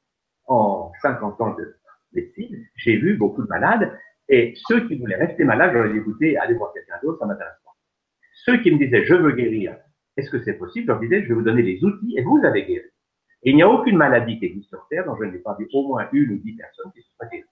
en 0.46 0.92
50 1.02 1.42
ans 1.42 1.56
de 1.56 1.76
médecine, 2.12 2.64
j'ai 2.76 2.98
vu 2.98 3.18
beaucoup 3.18 3.42
de 3.42 3.48
malades 3.48 3.92
et 4.30 4.54
ceux 4.68 4.88
qui 4.88 5.00
voulaient 5.00 5.16
rester 5.16 5.44
malades, 5.44 5.76
ai 5.76 5.94
dit, 5.94 5.98
écoutez, 6.00 6.38
allez 6.38 6.54
voir 6.54 6.72
quelqu'un 6.74 6.96
d'autre, 7.02 7.20
ça 7.20 7.26
m'intéresse. 7.26 7.63
Ceux 8.46 8.62
qui 8.62 8.72
me 8.72 8.78
disaient, 8.78 9.06
je 9.06 9.14
veux 9.14 9.32
guérir, 9.32 9.78
est-ce 10.18 10.30
que 10.30 10.44
c'est 10.44 10.56
possible? 10.56 10.86
Je 10.86 10.92
leur 10.92 11.00
disais, 11.00 11.24
je 11.24 11.30
vais 11.30 11.34
vous 11.34 11.44
donner 11.44 11.62
les 11.62 11.84
outils 11.84 12.18
et 12.18 12.24
vous 12.24 12.42
allez 12.44 12.66
guérir. 12.66 12.90
Et 13.44 13.52
il 13.52 13.56
n'y 13.56 13.64
a 13.64 13.70
aucune 13.70 13.96
maladie 13.96 14.38
qui 14.38 14.46
existe 14.46 14.70
sur 14.70 14.86
Terre 14.90 15.06
dont 15.06 15.16
je 15.16 15.24
n'ai 15.24 15.40
pas 15.40 15.56
vu 15.58 15.68
au 15.74 15.88
moins 15.88 16.10
une 16.12 16.34
ou 16.34 16.38
dix 16.40 16.54
personnes 16.54 16.92
qui 16.94 17.02
sont 17.02 17.14
pas 17.18 17.28
guéries. 17.28 17.46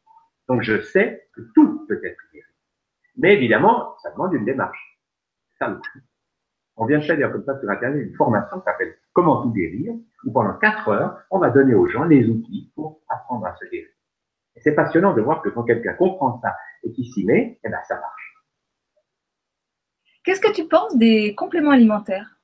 Donc 0.49 0.63
je 0.63 0.81
sais 0.81 1.27
que 1.33 1.41
tout 1.55 1.85
peut 1.87 2.01
être 2.03 2.21
guéri. 2.33 2.45
Mais 3.17 3.33
évidemment, 3.33 3.95
ça 4.03 4.11
demande 4.11 4.33
une 4.33 4.43
démarche. 4.43 4.99
Ça 5.59 5.69
le 5.69 5.79
On 6.75 6.85
vient 6.85 6.99
de 6.99 7.03
faire 7.03 7.31
comme 7.31 7.45
ça 7.45 7.57
sur 7.57 7.69
Internet 7.69 8.07
une 8.07 8.15
formation 8.15 8.59
qui 8.59 8.65
s'appelle 8.65 8.95
Comment 9.13 9.43
tout 9.43 9.51
guérir, 9.51 9.93
où 10.25 10.31
pendant 10.31 10.57
quatre 10.57 10.89
heures, 10.89 11.21
on 11.29 11.39
va 11.39 11.51
donner 11.51 11.73
aux 11.73 11.87
gens 11.87 12.03
les 12.03 12.27
outils 12.27 12.71
pour 12.75 13.01
apprendre 13.07 13.45
à 13.45 13.55
se 13.55 13.65
guérir. 13.65 13.87
C'est 14.57 14.75
passionnant 14.75 15.13
de 15.13 15.21
voir 15.21 15.41
que 15.41 15.49
quand 15.49 15.63
quelqu'un 15.63 15.93
comprend 15.93 16.39
ça 16.41 16.55
et 16.83 16.91
qui 16.91 17.05
s'y 17.05 17.25
met, 17.25 17.59
eh 17.63 17.69
ben, 17.69 17.79
ça 17.87 17.95
marche. 17.95 18.20
Qu'est-ce 20.23 20.41
que 20.41 20.53
tu 20.53 20.67
penses 20.67 20.95
des 20.97 21.33
compléments 21.33 21.71
alimentaires? 21.71 22.37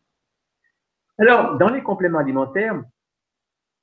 Alors, 1.20 1.58
dans 1.58 1.70
les 1.70 1.84
compléments 1.84 2.18
alimentaires, 2.20 2.82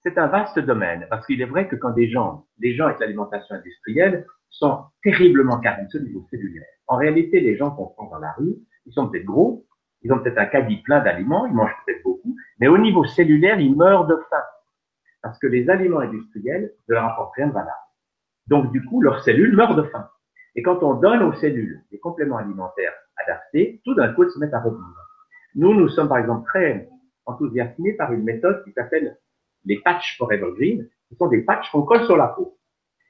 c'est 0.02 0.18
un 0.18 0.26
vaste 0.26 0.58
domaine, 0.58 1.06
parce 1.10 1.26
qu'il 1.26 1.40
est 1.40 1.46
vrai 1.46 1.68
que 1.68 1.76
quand 1.76 1.90
des 1.90 2.10
gens, 2.10 2.46
des 2.58 2.74
gens 2.74 2.86
avec 2.86 2.98
l'alimentation 2.98 3.54
industrielle, 3.54 4.26
sont 4.50 4.84
terriblement 5.02 5.58
caressés 5.60 5.98
au 5.98 6.02
niveau 6.02 6.26
cellulaire. 6.30 6.66
En 6.88 6.96
réalité, 6.96 7.40
les 7.40 7.56
gens 7.56 7.70
qu'on 7.70 7.86
prend 7.86 8.08
dans 8.10 8.18
la 8.18 8.32
rue, 8.32 8.56
ils 8.86 8.92
sont 8.92 9.08
peut-être 9.08 9.24
gros, 9.24 9.66
ils 10.02 10.12
ont 10.12 10.18
peut-être 10.18 10.38
un 10.38 10.46
caddie 10.46 10.82
plein 10.82 11.00
d'aliments, 11.00 11.46
ils 11.46 11.54
mangent 11.54 11.76
peut-être 11.86 12.02
beaucoup, 12.02 12.36
mais 12.58 12.68
au 12.68 12.78
niveau 12.78 13.04
cellulaire, 13.04 13.60
ils 13.60 13.74
meurent 13.74 14.06
de 14.06 14.16
faim. 14.28 14.42
Parce 15.22 15.38
que 15.38 15.46
les 15.46 15.70
aliments 15.70 16.00
industriels 16.00 16.74
ne 16.88 16.94
leur 16.94 17.04
apportent 17.04 17.34
rien 17.36 17.46
de 17.46 17.52
valable. 17.52 17.70
Donc, 18.48 18.72
du 18.72 18.84
coup, 18.84 19.00
leurs 19.00 19.22
cellules 19.22 19.56
meurent 19.56 19.76
de 19.76 19.84
faim. 19.84 20.08
Et 20.56 20.62
quand 20.62 20.82
on 20.82 20.94
donne 20.94 21.22
aux 21.22 21.32
cellules 21.34 21.82
des 21.90 21.98
compléments 21.98 22.36
alimentaires 22.36 22.92
adaptés, 23.16 23.80
tout 23.84 23.94
d'un 23.94 24.12
coup, 24.12 24.24
elles 24.24 24.30
se 24.30 24.38
mettent 24.38 24.54
à 24.54 24.60
revenir. 24.60 24.94
Nous, 25.56 25.74
nous 25.74 25.88
sommes 25.88 26.08
par 26.08 26.18
exemple 26.18 26.46
très 26.46 26.88
enthousiasmés 27.26 27.92
par 27.94 28.12
une 28.12 28.22
méthode 28.22 28.62
qui 28.64 28.72
s'appelle 28.72 29.16
les 29.64 29.80
patchs 29.80 30.16
Forever 30.18 30.52
Green, 30.56 30.88
qui 31.08 31.16
sont 31.16 31.28
des 31.28 31.42
patchs 31.42 31.70
qu'on 31.70 31.82
colle 31.82 32.04
sur 32.04 32.16
la 32.16 32.28
peau 32.28 32.58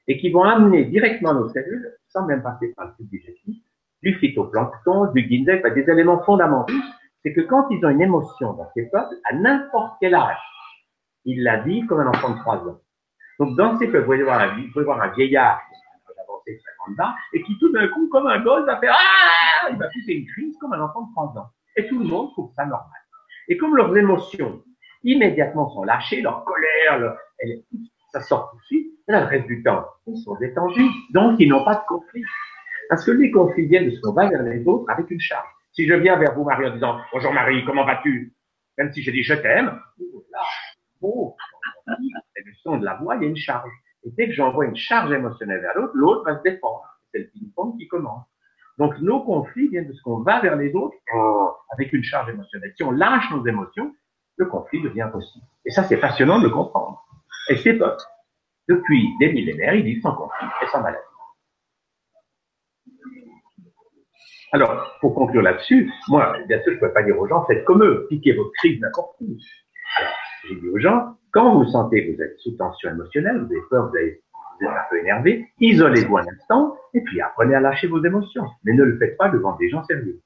et 0.07 0.17
qui 0.19 0.31
vont 0.31 0.43
amener 0.43 0.85
directement 0.85 1.33
nos 1.33 1.49
cellules, 1.49 1.91
sans 2.09 2.25
même 2.25 2.43
passer 2.43 2.73
par 2.75 2.87
le 2.87 2.93
tube 2.95 3.09
digestif, 3.09 3.57
du 4.03 4.13
phytoplancton, 4.15 5.11
du 5.11 5.23
guindec, 5.23 5.65
des 5.73 5.89
éléments 5.89 6.23
fondamentaux. 6.23 6.73
C'est 7.23 7.33
que 7.33 7.41
quand 7.41 7.67
ils 7.71 7.83
ont 7.83 7.89
une 7.89 8.03
émotion 8.03 8.53
dans 8.53 8.69
ces 8.75 8.83
peuples, 8.83 9.15
à 9.25 9.35
n'importe 9.35 9.97
quel 9.99 10.13
âge, 10.13 10.37
ils 11.25 11.41
la 11.41 11.61
vivent 11.61 11.87
comme 11.87 12.01
un 12.01 12.07
enfant 12.07 12.29
de 12.29 12.37
3 12.37 12.57
ans. 12.67 12.79
Donc 13.39 13.57
dans 13.57 13.77
ces 13.79 13.87
peuples, 13.87 14.05
vous 14.05 14.23
pouvez 14.23 14.23
vous 14.23 14.71
pouvez 14.71 14.85
voir 14.85 15.01
un 15.01 15.11
vieillard 15.13 15.59
qui 16.45 16.61
50 16.87 16.99
ans, 16.99 17.13
et 17.33 17.41
qui 17.43 17.57
tout 17.59 17.71
d'un 17.71 17.87
coup, 17.89 18.07
comme 18.09 18.27
un 18.27 18.39
gosse, 18.39 18.65
va 18.65 18.79
faire 18.79 18.95
Ah 18.97 19.69
Il 19.71 19.77
va 19.77 19.87
pousser 19.87 20.13
une 20.13 20.25
crise 20.27 20.55
comme 20.59 20.73
un 20.73 20.81
enfant 20.81 21.03
de 21.03 21.11
3 21.11 21.23
ans. 21.37 21.49
Et 21.77 21.87
tout 21.87 21.99
le 21.99 22.05
monde 22.05 22.31
trouve 22.31 22.51
ça 22.55 22.65
normal. 22.65 22.99
Et 23.47 23.57
comme 23.57 23.75
leurs 23.75 23.95
émotions 23.95 24.63
immédiatement 25.03 25.69
sont 25.69 25.83
lâchées, 25.83 26.21
leur 26.21 26.43
colère, 26.45 27.15
ça 28.11 28.21
sort 28.21 28.51
tout 28.51 28.57
de 28.57 28.63
suite, 28.63 28.91
le 29.07 29.17
reste 29.17 29.45
du 29.47 29.61
temps, 29.61 29.85
ils 30.07 30.17
sont 30.17 30.35
détendus, 30.35 30.89
donc 31.11 31.39
ils 31.39 31.49
n'ont 31.49 31.63
pas 31.63 31.75
de 31.75 31.85
conflit. 31.87 32.23
Parce 32.89 33.05
que 33.05 33.11
les 33.11 33.31
conflits 33.31 33.67
viennent 33.67 33.89
de 33.89 33.99
qu'on 34.01 34.13
va 34.13 34.29
vers 34.29 34.43
les 34.43 34.65
autres 34.67 34.89
avec 34.91 35.09
une 35.11 35.19
charge. 35.19 35.47
Si 35.73 35.85
je 35.85 35.93
viens 35.93 36.17
vers 36.17 36.33
vous, 36.33 36.43
Marie, 36.43 36.67
en 36.67 36.73
disant 36.73 36.99
Bonjour 37.11 37.33
Marie, 37.33 37.65
comment 37.65 37.85
vas-tu? 37.85 38.33
Même 38.77 38.91
si 38.93 39.01
j'ai 39.01 39.11
dit 39.11 39.23
Je 39.23 39.33
t'aime, 39.33 39.79
là, 40.31 40.41
oh, 41.01 41.35
le 41.87 42.53
son 42.63 42.77
de 42.77 42.85
la 42.85 42.95
voix, 42.95 43.15
il 43.15 43.23
y 43.23 43.25
a 43.25 43.29
une 43.29 43.35
charge. 43.35 43.69
Et 44.05 44.11
dès 44.11 44.27
que 44.27 44.33
j'envoie 44.33 44.65
une 44.65 44.75
charge 44.75 45.11
émotionnelle 45.11 45.61
vers 45.61 45.75
l'autre, 45.75 45.93
l'autre 45.95 46.23
va 46.25 46.37
se 46.37 46.43
défendre. 46.43 46.83
C'est 47.11 47.19
le 47.19 47.27
ping-pong 47.27 47.77
qui 47.77 47.87
commence. 47.87 48.25
Donc 48.77 48.99
nos 48.99 49.23
conflits 49.23 49.69
viennent 49.69 49.87
de 49.87 49.93
ce 49.93 50.01
qu'on 50.03 50.19
va 50.19 50.41
vers 50.41 50.55
les 50.55 50.73
autres 50.73 50.95
oh, 51.13 51.51
avec 51.71 51.93
une 51.93 52.03
charge 52.03 52.29
émotionnelle. 52.29 52.73
Si 52.75 52.83
on 52.83 52.91
lâche 52.91 53.29
nos 53.31 53.45
émotions, 53.45 53.95
le 54.37 54.45
conflit 54.45 54.81
devient 54.81 55.09
possible. 55.11 55.45
Et 55.65 55.71
ça, 55.71 55.83
c'est 55.83 55.97
passionnant 55.97 56.39
de 56.39 56.43
le 56.43 56.49
comprendre. 56.49 57.03
Et 57.49 57.57
c'est 57.57 57.77
pas 57.77 57.97
depuis 58.67 59.15
des 59.19 59.31
millénaires, 59.31 59.75
ils 59.75 59.83
vivent 59.83 60.01
sans 60.01 60.15
conflit 60.15 60.47
et 60.61 60.67
sans 60.67 60.81
maladie. 60.81 61.03
Alors, 64.51 64.97
pour 65.01 65.13
conclure 65.15 65.41
là-dessus, 65.41 65.91
moi, 66.07 66.37
bien 66.47 66.61
sûr, 66.61 66.71
je 66.71 66.75
ne 66.77 66.79
peux 66.79 66.93
pas 66.93 67.03
dire 67.03 67.19
aux 67.19 67.27
gens, 67.27 67.45
faites 67.45 67.65
comme 67.65 67.83
eux, 67.83 68.07
piquez 68.09 68.33
votre 68.33 68.51
crise 68.53 68.79
n'importe 68.79 69.15
où. 69.19 69.37
J'ai 70.47 70.55
dit 70.55 70.69
aux 70.69 70.79
gens, 70.79 71.17
quand 71.31 71.55
vous 71.55 71.65
sentez 71.65 72.05
que 72.05 72.15
vous 72.15 72.21
êtes 72.21 72.37
sous 72.39 72.55
tension 72.57 72.89
émotionnelle, 72.89 73.39
vous 73.39 73.45
avez 73.45 73.61
peur, 73.69 73.87
vous, 73.87 73.91
vous 73.91 74.65
êtes 74.65 74.71
un 74.71 74.89
peu 74.89 74.99
énervé, 74.99 75.47
isolez-vous 75.59 76.17
un 76.17 76.27
instant, 76.27 76.75
et 76.93 77.01
puis 77.01 77.21
apprenez 77.21 77.55
à 77.55 77.59
lâcher 77.59 77.87
vos 77.87 78.03
émotions. 78.03 78.45
Mais 78.63 78.73
ne 78.73 78.83
le 78.83 78.97
faites 78.97 79.17
pas 79.17 79.29
devant 79.29 79.55
des 79.57 79.69
gens 79.69 79.83
sérieux. 79.83 80.21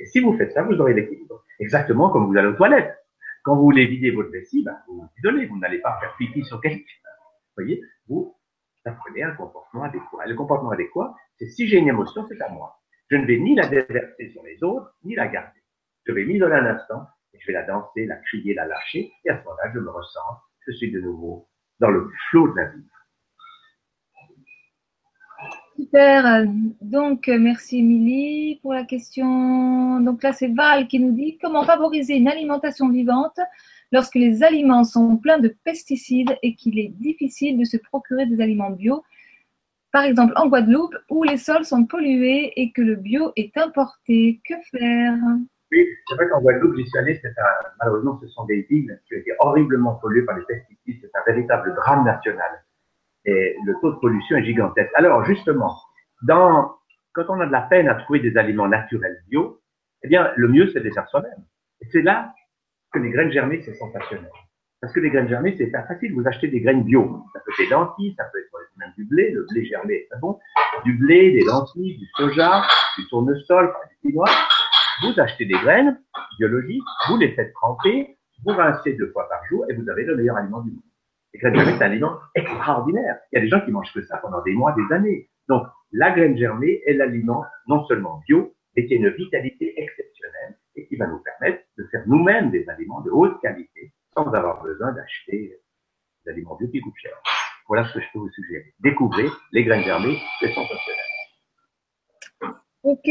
Et 0.00 0.06
si 0.06 0.20
vous 0.20 0.36
faites 0.36 0.52
ça, 0.52 0.62
vous 0.62 0.74
aurez 0.80 0.94
l'équilibre. 0.94 1.44
Exactement 1.60 2.10
comme 2.10 2.26
vous 2.26 2.36
allez 2.36 2.48
aux 2.48 2.54
toilettes. 2.54 2.96
Quand 3.44 3.56
vous 3.56 3.64
voulez 3.64 3.86
vider 3.86 4.10
votre 4.10 4.30
vessie, 4.30 4.64
ben, 4.64 4.76
vous 4.88 5.00
vous 5.00 5.08
isolez, 5.18 5.46
vous 5.46 5.58
n'allez 5.58 5.78
pas 5.78 5.98
faire 6.00 6.14
pipi 6.18 6.44
sur 6.44 6.60
quelqu'un 6.60 6.84
voyez, 7.56 7.82
vous 8.08 8.36
apprenez 8.84 9.22
un 9.22 9.32
comportement 9.32 9.84
adéquat. 9.84 10.26
le 10.26 10.34
comportement 10.34 10.70
adéquat, 10.70 11.14
c'est 11.38 11.48
si 11.48 11.66
j'ai 11.66 11.78
une 11.78 11.88
émotion, 11.88 12.26
c'est 12.28 12.40
à 12.42 12.48
moi. 12.48 12.80
Je 13.08 13.16
ne 13.16 13.26
vais 13.26 13.38
ni 13.38 13.54
la 13.54 13.66
déverser 13.66 14.30
sur 14.30 14.42
les 14.42 14.62
autres, 14.62 14.94
ni 15.04 15.14
la 15.14 15.28
garder. 15.28 15.60
Je 16.06 16.12
vais 16.12 16.24
m'isoler 16.24 16.54
un 16.54 16.66
instant, 16.66 17.06
et 17.06 17.13
je 17.38 17.46
vais 17.46 17.52
la 17.52 17.64
danser, 17.64 18.06
la 18.06 18.16
crier, 18.16 18.54
la 18.54 18.66
lâcher, 18.66 19.12
et 19.24 19.30
à 19.30 19.38
ce 19.38 19.44
moment-là, 19.44 19.70
je 19.74 19.78
me 19.80 19.90
ressens, 19.90 20.20
je 20.66 20.72
suis 20.72 20.90
de 20.90 21.00
nouveau 21.00 21.48
dans 21.80 21.90
le 21.90 22.08
flot 22.30 22.48
de 22.48 22.56
la 22.56 22.64
vie. 22.70 22.84
Super. 25.76 26.44
Donc, 26.80 27.26
merci 27.26 27.78
Émilie 27.78 28.60
pour 28.62 28.72
la 28.72 28.84
question. 28.84 30.00
Donc 30.00 30.22
là, 30.22 30.32
c'est 30.32 30.54
Val 30.54 30.86
qui 30.86 31.00
nous 31.00 31.12
dit 31.12 31.36
comment 31.38 31.64
favoriser 31.64 32.14
une 32.14 32.28
alimentation 32.28 32.88
vivante 32.88 33.40
lorsque 33.90 34.14
les 34.14 34.42
aliments 34.44 34.84
sont 34.84 35.16
pleins 35.16 35.38
de 35.38 35.54
pesticides 35.64 36.36
et 36.42 36.54
qu'il 36.54 36.78
est 36.78 36.88
difficile 36.88 37.58
de 37.58 37.64
se 37.64 37.76
procurer 37.76 38.26
des 38.26 38.40
aliments 38.40 38.70
bio, 38.70 39.02
par 39.92 40.04
exemple 40.04 40.32
en 40.36 40.48
Guadeloupe, 40.48 40.96
où 41.10 41.24
les 41.24 41.36
sols 41.36 41.64
sont 41.64 41.84
pollués 41.86 42.52
et 42.56 42.70
que 42.72 42.82
le 42.82 42.94
bio 42.94 43.32
est 43.36 43.56
importé. 43.56 44.40
Que 44.48 44.54
faire? 44.70 45.18
Oui, 45.74 45.88
c'est 46.08 46.14
vrai 46.14 46.28
qu'en 46.28 46.40
Guadeloupe, 46.40 46.76
j'y 46.76 46.86
suis 46.86 46.98
allé, 46.98 47.20
malheureusement, 47.80 48.16
ce 48.22 48.28
sont 48.28 48.44
des 48.44 48.62
villes 48.70 49.00
qui 49.08 49.14
ont 49.16 49.18
été 49.18 49.32
horriblement 49.40 49.96
polluées 49.96 50.22
par 50.22 50.38
les 50.38 50.44
pesticides. 50.44 51.00
C'est 51.02 51.18
un 51.18 51.24
véritable 51.26 51.74
drame 51.74 52.04
national. 52.04 52.62
Et 53.24 53.56
le 53.66 53.74
taux 53.80 53.92
de 53.92 53.98
pollution 53.98 54.36
est 54.36 54.44
gigantesque. 54.44 54.92
Alors, 54.94 55.24
justement, 55.24 55.76
quand 56.28 57.24
on 57.28 57.40
a 57.40 57.46
de 57.46 57.52
la 57.52 57.62
peine 57.62 57.88
à 57.88 57.96
trouver 57.96 58.20
des 58.20 58.36
aliments 58.36 58.68
naturels 58.68 59.18
bio, 59.28 59.60
eh 60.04 60.08
bien, 60.08 60.30
le 60.36 60.46
mieux, 60.46 60.70
c'est 60.72 60.78
de 60.78 60.84
les 60.84 60.92
faire 60.92 61.08
soi-même. 61.08 61.44
Et 61.80 61.86
c'est 61.90 62.02
là 62.02 62.32
que 62.92 63.00
les 63.00 63.10
graines 63.10 63.32
germées, 63.32 63.60
c'est 63.64 63.74
sensationnel. 63.74 64.30
Parce 64.80 64.92
que 64.92 65.00
les 65.00 65.10
graines 65.10 65.28
germées, 65.28 65.56
c'est 65.58 65.72
pas 65.72 65.82
facile. 65.84 66.14
Vous 66.14 66.28
achetez 66.28 66.46
des 66.46 66.60
graines 66.60 66.84
bio. 66.84 67.24
Ça 67.32 67.40
peut 67.40 67.50
être 67.50 67.68
des 67.68 67.74
lentilles, 67.74 68.14
ça 68.16 68.24
peut 68.32 68.38
être 68.38 68.54
même 68.76 68.92
du 68.96 69.04
blé. 69.04 69.30
Le 69.30 69.46
blé 69.50 69.64
germé 69.64 70.06
c'est 70.10 70.20
bon. 70.20 70.38
Du 70.84 70.94
blé, 70.94 71.32
des 71.32 71.44
lentilles, 71.44 71.98
du 71.98 72.06
soja, 72.16 72.62
du 72.98 73.06
tournesol, 73.08 73.72
du 73.90 74.10
quinoa. 74.10 74.26
Vous 75.02 75.18
achetez 75.18 75.44
des 75.44 75.54
graines 75.54 76.00
biologiques, 76.38 76.82
vous 77.08 77.16
les 77.16 77.32
faites 77.32 77.52
tremper, 77.54 78.16
vous 78.44 78.52
rincez 78.52 78.92
deux 78.94 79.10
fois 79.12 79.28
par 79.28 79.44
jour 79.46 79.64
et 79.68 79.74
vous 79.74 79.88
avez 79.88 80.04
le 80.04 80.16
meilleur 80.16 80.36
aliment 80.36 80.60
du 80.60 80.70
monde. 80.70 80.82
Les 81.32 81.40
graines 81.40 81.56
germées, 81.56 81.72
c'est 81.76 81.84
un 81.84 81.90
aliment 81.90 82.18
extraordinaire. 82.34 83.18
Il 83.32 83.36
y 83.36 83.38
a 83.38 83.40
des 83.42 83.48
gens 83.48 83.60
qui 83.60 83.72
mangent 83.72 83.92
que 83.92 84.02
ça 84.02 84.18
pendant 84.18 84.42
des 84.42 84.52
mois, 84.52 84.72
des 84.72 84.94
années. 84.94 85.28
Donc, 85.48 85.66
la 85.92 86.12
graine 86.12 86.36
germée 86.36 86.80
est 86.86 86.94
l'aliment 86.94 87.44
non 87.66 87.84
seulement 87.86 88.20
bio, 88.26 88.54
mais 88.76 88.86
qui 88.86 88.94
a 88.94 88.96
une 88.96 89.10
vitalité 89.10 89.74
exceptionnelle 89.80 90.58
et 90.76 90.86
qui 90.86 90.96
va 90.96 91.06
nous 91.06 91.18
permettre 91.18 91.64
de 91.76 91.84
faire 91.90 92.02
nous-mêmes 92.06 92.50
des 92.50 92.68
aliments 92.68 93.00
de 93.00 93.10
haute 93.10 93.40
qualité 93.40 93.92
sans 94.14 94.32
avoir 94.32 94.62
besoin 94.62 94.92
d'acheter 94.92 95.56
des 96.24 96.30
aliments 96.30 96.56
bio 96.56 96.68
qui 96.68 96.80
coûtent 96.80 96.94
cher. 96.96 97.16
Voilà 97.66 97.84
ce 97.88 97.94
que 97.94 98.00
je 98.00 98.06
peux 98.12 98.18
vous 98.20 98.30
suggérer. 98.30 98.74
Découvrez 98.80 99.26
les 99.52 99.64
graines 99.64 99.84
germées, 99.84 100.18
c'est 100.40 100.52
sensationnel. 100.52 101.13
Ok, 102.84 103.06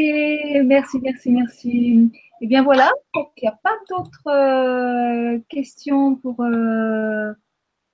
merci, 0.66 1.00
merci, 1.02 1.32
merci. 1.32 2.12
Et 2.42 2.46
eh 2.46 2.48
bien 2.48 2.62
voilà, 2.62 2.92
il 3.16 3.26
n'y 3.42 3.48
a 3.48 3.60
pas 3.64 3.76
d'autres 3.90 4.28
euh, 4.28 5.40
questions 5.50 6.16
pour 6.16 6.42
euh, 6.42 7.34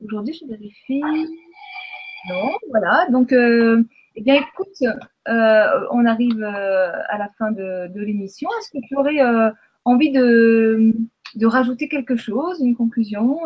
aujourd'hui, 0.03 0.33
je 0.33 0.45
vérifie. 0.45 1.01
Non, 2.27 2.51
voilà. 2.69 3.07
Donc, 3.11 3.31
euh, 3.31 3.81
eh 4.17 4.21
bien, 4.21 4.35
écoute, 4.35 4.75
on 5.25 6.05
arrive 6.05 6.43
à 6.43 7.17
la 7.17 7.29
fin 7.37 7.51
de, 7.51 7.89
l'émission. 7.97 8.49
Est-ce 8.59 8.71
que 8.71 8.85
tu 8.85 8.97
aurais 8.97 9.21
envie 9.85 10.11
de, 10.11 10.93
rajouter 11.43 11.87
quelque 11.87 12.17
chose, 12.17 12.59
une 12.59 12.75
conclusion 12.75 13.39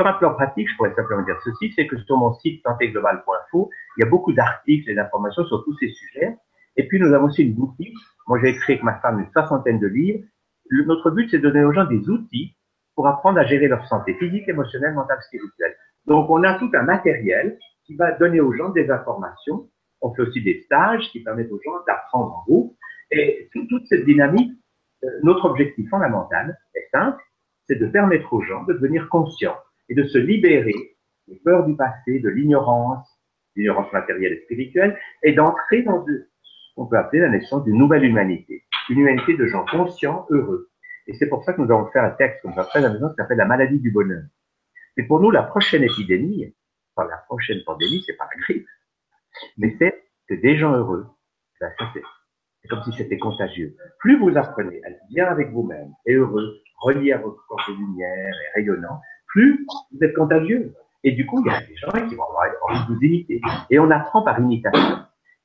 Sur 0.00 0.06
un 0.06 0.14
plan 0.14 0.32
pratique, 0.32 0.66
je 0.66 0.76
pourrais 0.76 0.94
simplement 0.94 1.22
dire 1.24 1.38
ceci, 1.44 1.74
c'est 1.76 1.86
que 1.86 1.98
sur 1.98 2.16
mon 2.16 2.32
site 2.36 2.62
santéglobal.info, 2.62 3.68
il 3.98 4.00
y 4.00 4.06
a 4.06 4.08
beaucoup 4.08 4.32
d'articles 4.32 4.88
et 4.88 4.94
d'informations 4.94 5.44
sur 5.44 5.62
tous 5.62 5.76
ces 5.76 5.90
sujets. 5.90 6.38
Et 6.78 6.88
puis, 6.88 6.98
nous 6.98 7.12
avons 7.12 7.26
aussi 7.26 7.42
une 7.42 7.52
boutique. 7.52 7.94
Moi, 8.26 8.38
j'ai 8.40 8.48
écrit 8.48 8.72
avec 8.72 8.82
ma 8.82 8.94
femme 9.00 9.20
une 9.20 9.30
soixantaine 9.30 9.78
de 9.78 9.86
livres. 9.86 10.24
notre 10.70 11.10
but, 11.10 11.28
c'est 11.30 11.36
de 11.36 11.42
donner 11.42 11.62
aux 11.66 11.74
gens 11.74 11.84
des 11.84 12.08
outils 12.08 12.56
pour 12.94 13.08
apprendre 13.08 13.40
à 13.40 13.44
gérer 13.44 13.68
leur 13.68 13.86
santé 13.88 14.14
physique, 14.14 14.48
émotionnelle, 14.48 14.94
mentale, 14.94 15.18
spirituelle. 15.20 15.76
Donc, 16.06 16.30
on 16.30 16.42
a 16.44 16.58
tout 16.58 16.70
un 16.72 16.82
matériel 16.82 17.58
qui 17.84 17.94
va 17.94 18.12
donner 18.12 18.40
aux 18.40 18.54
gens 18.54 18.70
des 18.70 18.90
informations. 18.90 19.68
On 20.00 20.14
fait 20.14 20.22
aussi 20.22 20.42
des 20.42 20.62
stages 20.62 21.10
qui 21.12 21.22
permettent 21.22 21.52
aux 21.52 21.60
gens 21.62 21.76
d'apprendre 21.86 22.36
en 22.36 22.42
groupe. 22.44 22.74
Et 23.10 23.50
toute 23.52 23.86
cette 23.86 24.06
dynamique, 24.06 24.50
euh, 25.04 25.08
notre 25.24 25.44
objectif 25.44 25.90
fondamental 25.90 26.56
est 26.74 26.88
simple, 26.90 27.22
c'est 27.68 27.76
de 27.78 27.86
permettre 27.86 28.32
aux 28.32 28.40
gens 28.40 28.64
de 28.64 28.72
devenir 28.72 29.06
conscients 29.10 29.58
et 29.90 29.94
de 29.94 30.04
se 30.04 30.18
libérer 30.18 30.96
des 31.28 31.36
peurs 31.44 31.66
du 31.66 31.76
passé, 31.76 32.20
de 32.20 32.28
l'ignorance, 32.28 33.06
l'ignorance 33.56 33.92
matérielle 33.92 34.32
et 34.32 34.42
spirituelle, 34.44 34.98
et 35.22 35.32
d'entrer 35.32 35.82
dans 35.82 36.04
ce 36.06 36.12
qu'on 36.74 36.86
peut 36.86 36.96
appeler 36.96 37.20
la 37.20 37.28
naissance 37.28 37.64
d'une 37.64 37.76
nouvelle 37.76 38.04
humanité, 38.04 38.64
une 38.88 39.00
humanité 39.00 39.36
de 39.36 39.46
gens 39.46 39.64
conscients, 39.66 40.26
heureux. 40.30 40.70
Et 41.06 41.14
c'est 41.14 41.28
pour 41.28 41.44
ça 41.44 41.52
que 41.52 41.60
nous 41.60 41.66
allons 41.66 41.90
faire 41.90 42.04
un 42.04 42.10
texte 42.10 42.40
comme 42.42 42.54
ça 42.54 42.64
très 42.64 42.84
amusant 42.84 43.10
qui 43.10 43.16
s'appelle 43.16 43.38
la 43.38 43.44
maladie 43.44 43.80
du 43.80 43.90
bonheur. 43.90 44.22
Et 44.96 45.02
pour 45.02 45.20
nous, 45.20 45.30
la 45.30 45.42
prochaine 45.42 45.82
épidémie, 45.82 46.54
la 46.96 47.16
prochaine 47.26 47.62
pandémie, 47.64 48.02
c'est 48.06 48.16
pas 48.16 48.28
la 48.32 48.40
grippe, 48.42 48.66
mais 49.58 49.74
c'est 49.78 50.04
des 50.30 50.56
gens 50.56 50.72
heureux. 50.72 51.06
c'est 51.60 52.68
comme 52.68 52.82
si 52.84 52.92
c'était 52.92 53.18
contagieux. 53.18 53.74
Plus 53.98 54.18
vous 54.18 54.36
apprenez 54.36 54.84
à 54.84 54.90
être 54.90 55.00
bien 55.08 55.26
avec 55.26 55.50
vous-même 55.50 55.92
et 56.06 56.14
heureux, 56.14 56.60
relié 56.80 57.12
à 57.12 57.18
votre 57.18 57.44
corps 57.46 57.64
de 57.68 57.74
lumière 57.74 58.34
et 58.34 58.60
rayonnant, 58.60 59.00
plus 59.30 59.66
vous 59.92 60.04
êtes 60.04 60.14
contagieux. 60.14 60.74
Et 61.02 61.12
du 61.12 61.26
coup, 61.26 61.42
il 61.44 61.50
y 61.50 61.54
a 61.54 61.60
des 61.60 61.76
gens 61.76 62.08
qui 62.08 62.14
vont 62.14 62.24
avoir 62.24 62.46
envie 62.68 62.80
de 62.80 62.94
vous 62.94 63.00
imiter. 63.02 63.40
Et 63.70 63.78
on 63.78 63.90
apprend 63.90 64.22
par 64.22 64.38
imitation. 64.38 64.98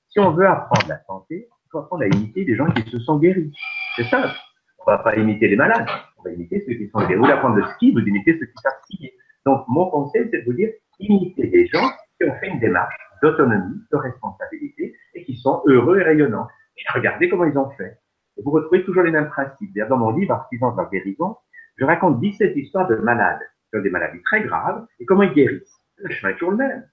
Si 0.09 0.19
on 0.19 0.31
veut 0.31 0.47
apprendre 0.47 0.87
la 0.89 1.01
santé, 1.03 1.47
il 1.49 1.67
faut 1.71 1.79
apprendre 1.79 2.03
à 2.03 2.07
imiter 2.07 2.43
des 2.43 2.55
gens 2.55 2.67
qui 2.67 2.89
se 2.89 2.99
sont 2.99 3.17
guéris. 3.17 3.53
C'est 3.95 4.03
ça. 4.03 4.33
On 4.79 4.91
va 4.91 4.97
pas 4.99 5.15
imiter 5.15 5.47
les 5.47 5.55
malades. 5.55 5.87
On 6.17 6.23
va 6.23 6.31
imiter 6.31 6.63
ceux 6.67 6.73
qui 6.73 6.89
sont 6.89 6.99
guéris. 6.99 7.15
Vous 7.15 7.21
voulez 7.21 7.33
apprendre 7.33 7.55
le 7.55 7.65
ski, 7.73 7.91
vous 7.91 8.01
imitez 8.01 8.37
ceux 8.37 8.45
qui 8.45 8.57
savent 8.61 8.73
skier. 8.83 9.13
Donc, 9.45 9.63
mon 9.67 9.89
conseil, 9.89 10.27
c'est 10.31 10.39
de 10.39 10.45
vous 10.45 10.53
dire, 10.53 10.71
imitez 10.99 11.47
des 11.47 11.67
gens 11.67 11.87
qui 12.19 12.29
ont 12.29 12.35
fait 12.39 12.49
une 12.49 12.59
démarche 12.59 12.95
d'autonomie, 13.21 13.81
de 13.91 13.97
responsabilité 13.97 14.93
et 15.13 15.23
qui 15.23 15.35
sont 15.37 15.61
heureux 15.67 15.99
et 15.99 16.03
rayonnants. 16.03 16.47
Et 16.77 16.83
regardez 16.93 17.29
comment 17.29 17.45
ils 17.45 17.57
ont 17.57 17.69
fait. 17.71 17.97
Et 18.37 18.41
vous 18.43 18.51
retrouvez 18.51 18.83
toujours 18.83 19.03
les 19.03 19.11
mêmes 19.11 19.29
principes. 19.29 19.73
Dans 19.89 19.97
mon 19.97 20.11
livre, 20.11 20.33
Artisans 20.33 20.73
de 20.75 20.81
la 20.81 20.89
guérison, 20.89 21.37
je 21.77 21.85
raconte 21.85 22.19
17 22.19 22.55
histoires 22.57 22.87
de 22.87 22.95
malades 22.95 23.39
qui 23.69 23.77
ont 23.77 23.81
des 23.81 23.89
maladies 23.89 24.21
très 24.23 24.43
graves 24.43 24.85
et 24.99 25.05
comment 25.05 25.23
ils 25.23 25.33
guérissent. 25.33 25.79
Le 25.97 26.09
chemin 26.09 26.31
est 26.31 26.33
toujours 26.33 26.51
le 26.51 26.57
même. 26.57 26.89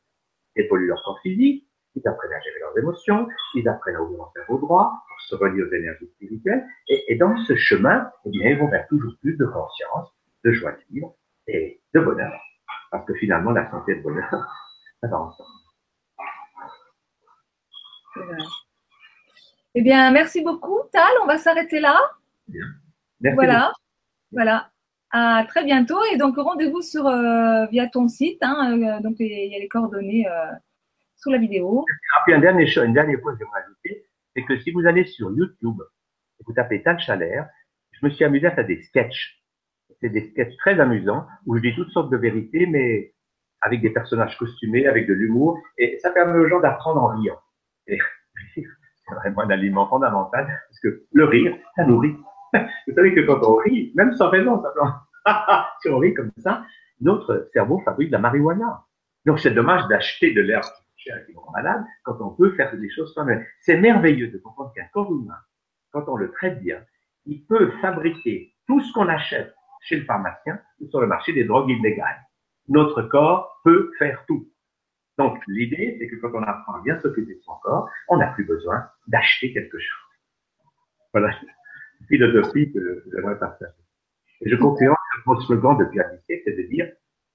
Ils 0.56 0.68
polluent 0.68 0.88
leur 0.88 1.02
corps 1.02 1.20
physique, 1.20 1.68
ils 1.94 2.06
apprennent 2.08 2.32
à 2.32 2.40
gérer 2.40 2.60
leurs 2.60 2.78
émotions, 2.78 3.28
ils 3.54 3.68
apprennent 3.68 3.96
à 3.96 4.02
ouvrir 4.02 4.18
leur 4.18 4.32
cerveau 4.32 4.58
droit 4.58 4.92
pour 5.08 5.20
se 5.20 5.34
relier 5.34 5.62
aux 5.62 5.72
énergies 5.72 6.08
spirituelles. 6.14 6.64
Et, 6.88 7.12
et 7.12 7.16
dans 7.16 7.36
ce 7.44 7.56
chemin, 7.56 8.10
eh 8.24 8.30
bien, 8.30 8.50
ils 8.50 8.58
vont 8.58 8.68
vers 8.68 8.86
toujours 8.88 9.14
plus 9.20 9.36
de 9.36 9.44
conscience, 9.46 10.14
de 10.44 10.52
joie 10.52 10.72
de 10.72 10.82
vivre 10.90 11.14
et 11.46 11.80
de 11.94 12.00
bonheur. 12.00 12.32
Parce 12.90 13.06
que 13.06 13.14
finalement, 13.14 13.52
la 13.52 13.70
santé 13.70 13.92
et 13.92 13.94
le 13.96 14.02
bonheur, 14.02 14.30
ça 15.00 15.08
va 15.08 15.20
ensemble. 15.20 15.48
Eh 19.74 19.82
bien, 19.82 20.10
merci 20.10 20.42
beaucoup, 20.42 20.80
Tal. 20.92 21.10
On 21.22 21.26
va 21.26 21.38
s'arrêter 21.38 21.80
là. 21.80 21.98
Bien. 22.48 22.66
Merci 23.20 23.36
Voilà. 23.36 23.72
Voilà. 24.32 24.71
À 25.12 25.44
très 25.46 25.64
bientôt. 25.64 26.00
Et 26.12 26.16
donc, 26.16 26.36
rendez-vous 26.36 26.80
sur 26.80 27.06
euh, 27.06 27.66
via 27.66 27.86
ton 27.86 28.08
site. 28.08 28.38
hein, 28.42 28.78
euh, 28.78 29.00
donc, 29.00 29.16
il 29.18 29.26
y 29.26 29.54
a 29.54 29.58
les 29.58 29.68
coordonnées 29.68 30.26
euh, 30.26 30.52
sous 31.16 31.30
la 31.30 31.36
vidéo. 31.36 31.84
Ah, 32.16 32.22
puis 32.24 32.34
un 32.34 32.40
dernier, 32.40 32.66
une 32.78 32.94
dernière 32.94 33.20
point 33.20 33.32
que 33.34 33.38
j'aimerais 33.38 33.60
ajouter, 33.60 34.06
c'est 34.34 34.42
que 34.44 34.58
si 34.60 34.70
vous 34.70 34.86
allez 34.86 35.04
sur 35.04 35.30
YouTube 35.30 35.76
et 36.40 36.44
vous 36.46 36.54
tapez 36.54 36.82
Tal 36.82 36.98
Chalère, 36.98 37.46
je 37.92 38.06
me 38.06 38.10
suis 38.10 38.24
amusé 38.24 38.46
à 38.46 38.52
faire 38.52 38.66
des 38.66 38.80
sketchs. 38.82 39.38
C'est 40.00 40.08
des 40.08 40.30
sketchs 40.30 40.56
très 40.56 40.80
amusants 40.80 41.26
où 41.46 41.56
je 41.56 41.62
dis 41.62 41.74
toutes 41.74 41.90
sortes 41.90 42.10
de 42.10 42.16
vérités, 42.16 42.64
mais 42.66 43.12
avec 43.60 43.82
des 43.82 43.90
personnages 43.90 44.36
costumés, 44.38 44.86
avec 44.86 45.06
de 45.06 45.12
l'humour, 45.12 45.58
et 45.78 45.98
ça 46.00 46.10
permet 46.10 46.38
aux 46.38 46.48
gens 46.48 46.60
d'apprendre 46.60 47.02
en 47.02 47.08
riant. 47.08 47.38
C'est 48.54 49.14
vraiment 49.14 49.42
un 49.42 49.50
aliment 49.50 49.86
fondamental, 49.88 50.46
parce 50.46 50.80
que 50.80 51.04
le 51.12 51.24
rire, 51.24 51.56
ça 51.76 51.84
nourrit. 51.84 52.16
Vous 52.53 52.94
savez 52.94 53.14
que 53.14 53.20
quand 53.20 53.40
on 53.42 53.57
rit, 53.57 53.92
même 53.94 54.14
sans 54.16 54.28
raison, 54.28 54.61
simplement, 54.62 54.94
si 55.82 55.88
on 55.88 55.98
rit 55.98 56.14
comme 56.14 56.30
ça, 56.38 56.64
notre 57.00 57.48
cerveau 57.53 57.80
fabrique 57.84 58.09
de 58.09 58.12
la 58.12 58.18
marijuana. 58.18 58.84
Donc 59.24 59.40
c'est 59.40 59.53
dommage 59.53 59.86
d'acheter 59.88 60.32
de 60.32 60.40
l'herbe 60.40 60.64
chère 60.96 61.24
qui 61.26 61.34
rend 61.34 61.50
malade 61.53 61.84
quand 62.05 62.20
on 62.20 62.30
peut 62.30 62.53
faire 62.53 62.76
des 62.76 62.90
choses 62.90 63.12
soi-même. 63.12 63.44
C'est 63.61 63.76
merveilleux 63.76 64.28
de 64.28 64.38
comprendre 64.38 64.72
qu'un 64.74 64.86
corps 64.92 65.12
humain, 65.12 65.38
quand 65.90 66.09
on 66.09 66.16
le 66.16 66.30
traite 66.30 66.61
bien, 66.61 66.80
il 67.26 67.44
peut 67.44 67.72
fabriquer 67.80 68.55
tout 68.66 68.80
ce 68.80 68.92
qu'on 68.92 69.09
achète 69.09 69.55
chez 69.82 69.96
le 69.96 70.05
pharmacien 70.05 70.61
ou 70.80 70.88
sur 70.88 71.00
le 71.00 71.07
marché 71.07 71.32
des 71.32 71.44
drogues 71.44 71.70
illégales. 71.70 72.22
Notre 72.68 73.03
corps 73.03 73.61
peut 73.64 73.90
faire 73.98 74.24
tout. 74.26 74.48
Donc 75.18 75.40
l'idée, 75.46 75.96
c'est 75.98 76.09
que 76.09 76.16
quand 76.16 76.30
on 76.34 76.42
apprend 76.42 76.74
à 76.74 76.82
bien 76.82 76.98
s'occuper 77.00 77.34
de 77.34 77.40
son 77.42 77.55
corps, 77.62 77.88
on 78.09 78.16
n'a 78.16 78.28
plus 78.28 78.44
besoin 78.44 78.88
d'acheter 79.09 79.53
quelque 79.53 79.78
chose. 79.78 80.09
Voilà 81.12 81.30
philosophie 82.09 82.72
que 82.72 83.05
j'aimerais 83.12 83.38
partager. 83.38 83.72
Et 84.40 84.50
je 84.50 84.57
conclurai 84.57 84.94
mon 85.26 85.40
slogan 85.40 85.76
depuis 85.78 86.00
un 86.00 86.18
siècle, 86.26 86.42
c'est 86.44 86.57
de 86.57 86.68
dire, 86.68 86.90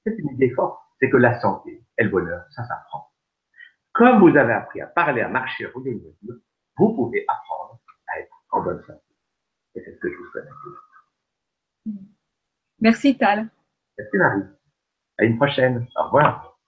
c'est 0.06 0.18
une 0.18 0.30
idée 0.32 0.50
forte, 0.52 0.80
c'est 1.00 1.10
que 1.10 1.18
la 1.18 1.40
santé 1.40 1.84
et 1.98 2.04
le 2.04 2.10
bonheur, 2.10 2.44
ça 2.52 2.64
s'apprend. 2.66 3.12
Comme 3.94 4.20
vous 4.20 4.36
avez 4.38 4.54
appris 4.54 4.82
à 4.82 4.88
parler, 4.88 5.22
à 5.22 5.30
marcher, 5.30 5.66
à 5.66 5.70
rouler 5.70 5.92
une 5.92 6.02
voiture, 6.02 6.42
vous 6.78 6.96
pouvez 6.96 7.26
apprendre 7.28 7.80
à 8.08 8.20
être 8.20 8.36
en 8.52 8.62
bonne 8.62 8.82
santé. 8.84 9.02
Et 9.76 9.82
c'est 9.84 9.94
ce 9.96 10.00
que 10.00 10.12
je 10.12 10.18
vous 10.18 10.26
souhaite. 10.32 10.46
Merci, 12.80 13.18
Tal. 13.18 13.50
Merci 13.98 14.18
Marie. 14.18 14.44
À 15.18 15.24
une 15.24 15.38
prochaine. 15.38 15.88
Au 15.96 16.04
revoir. 16.04 16.60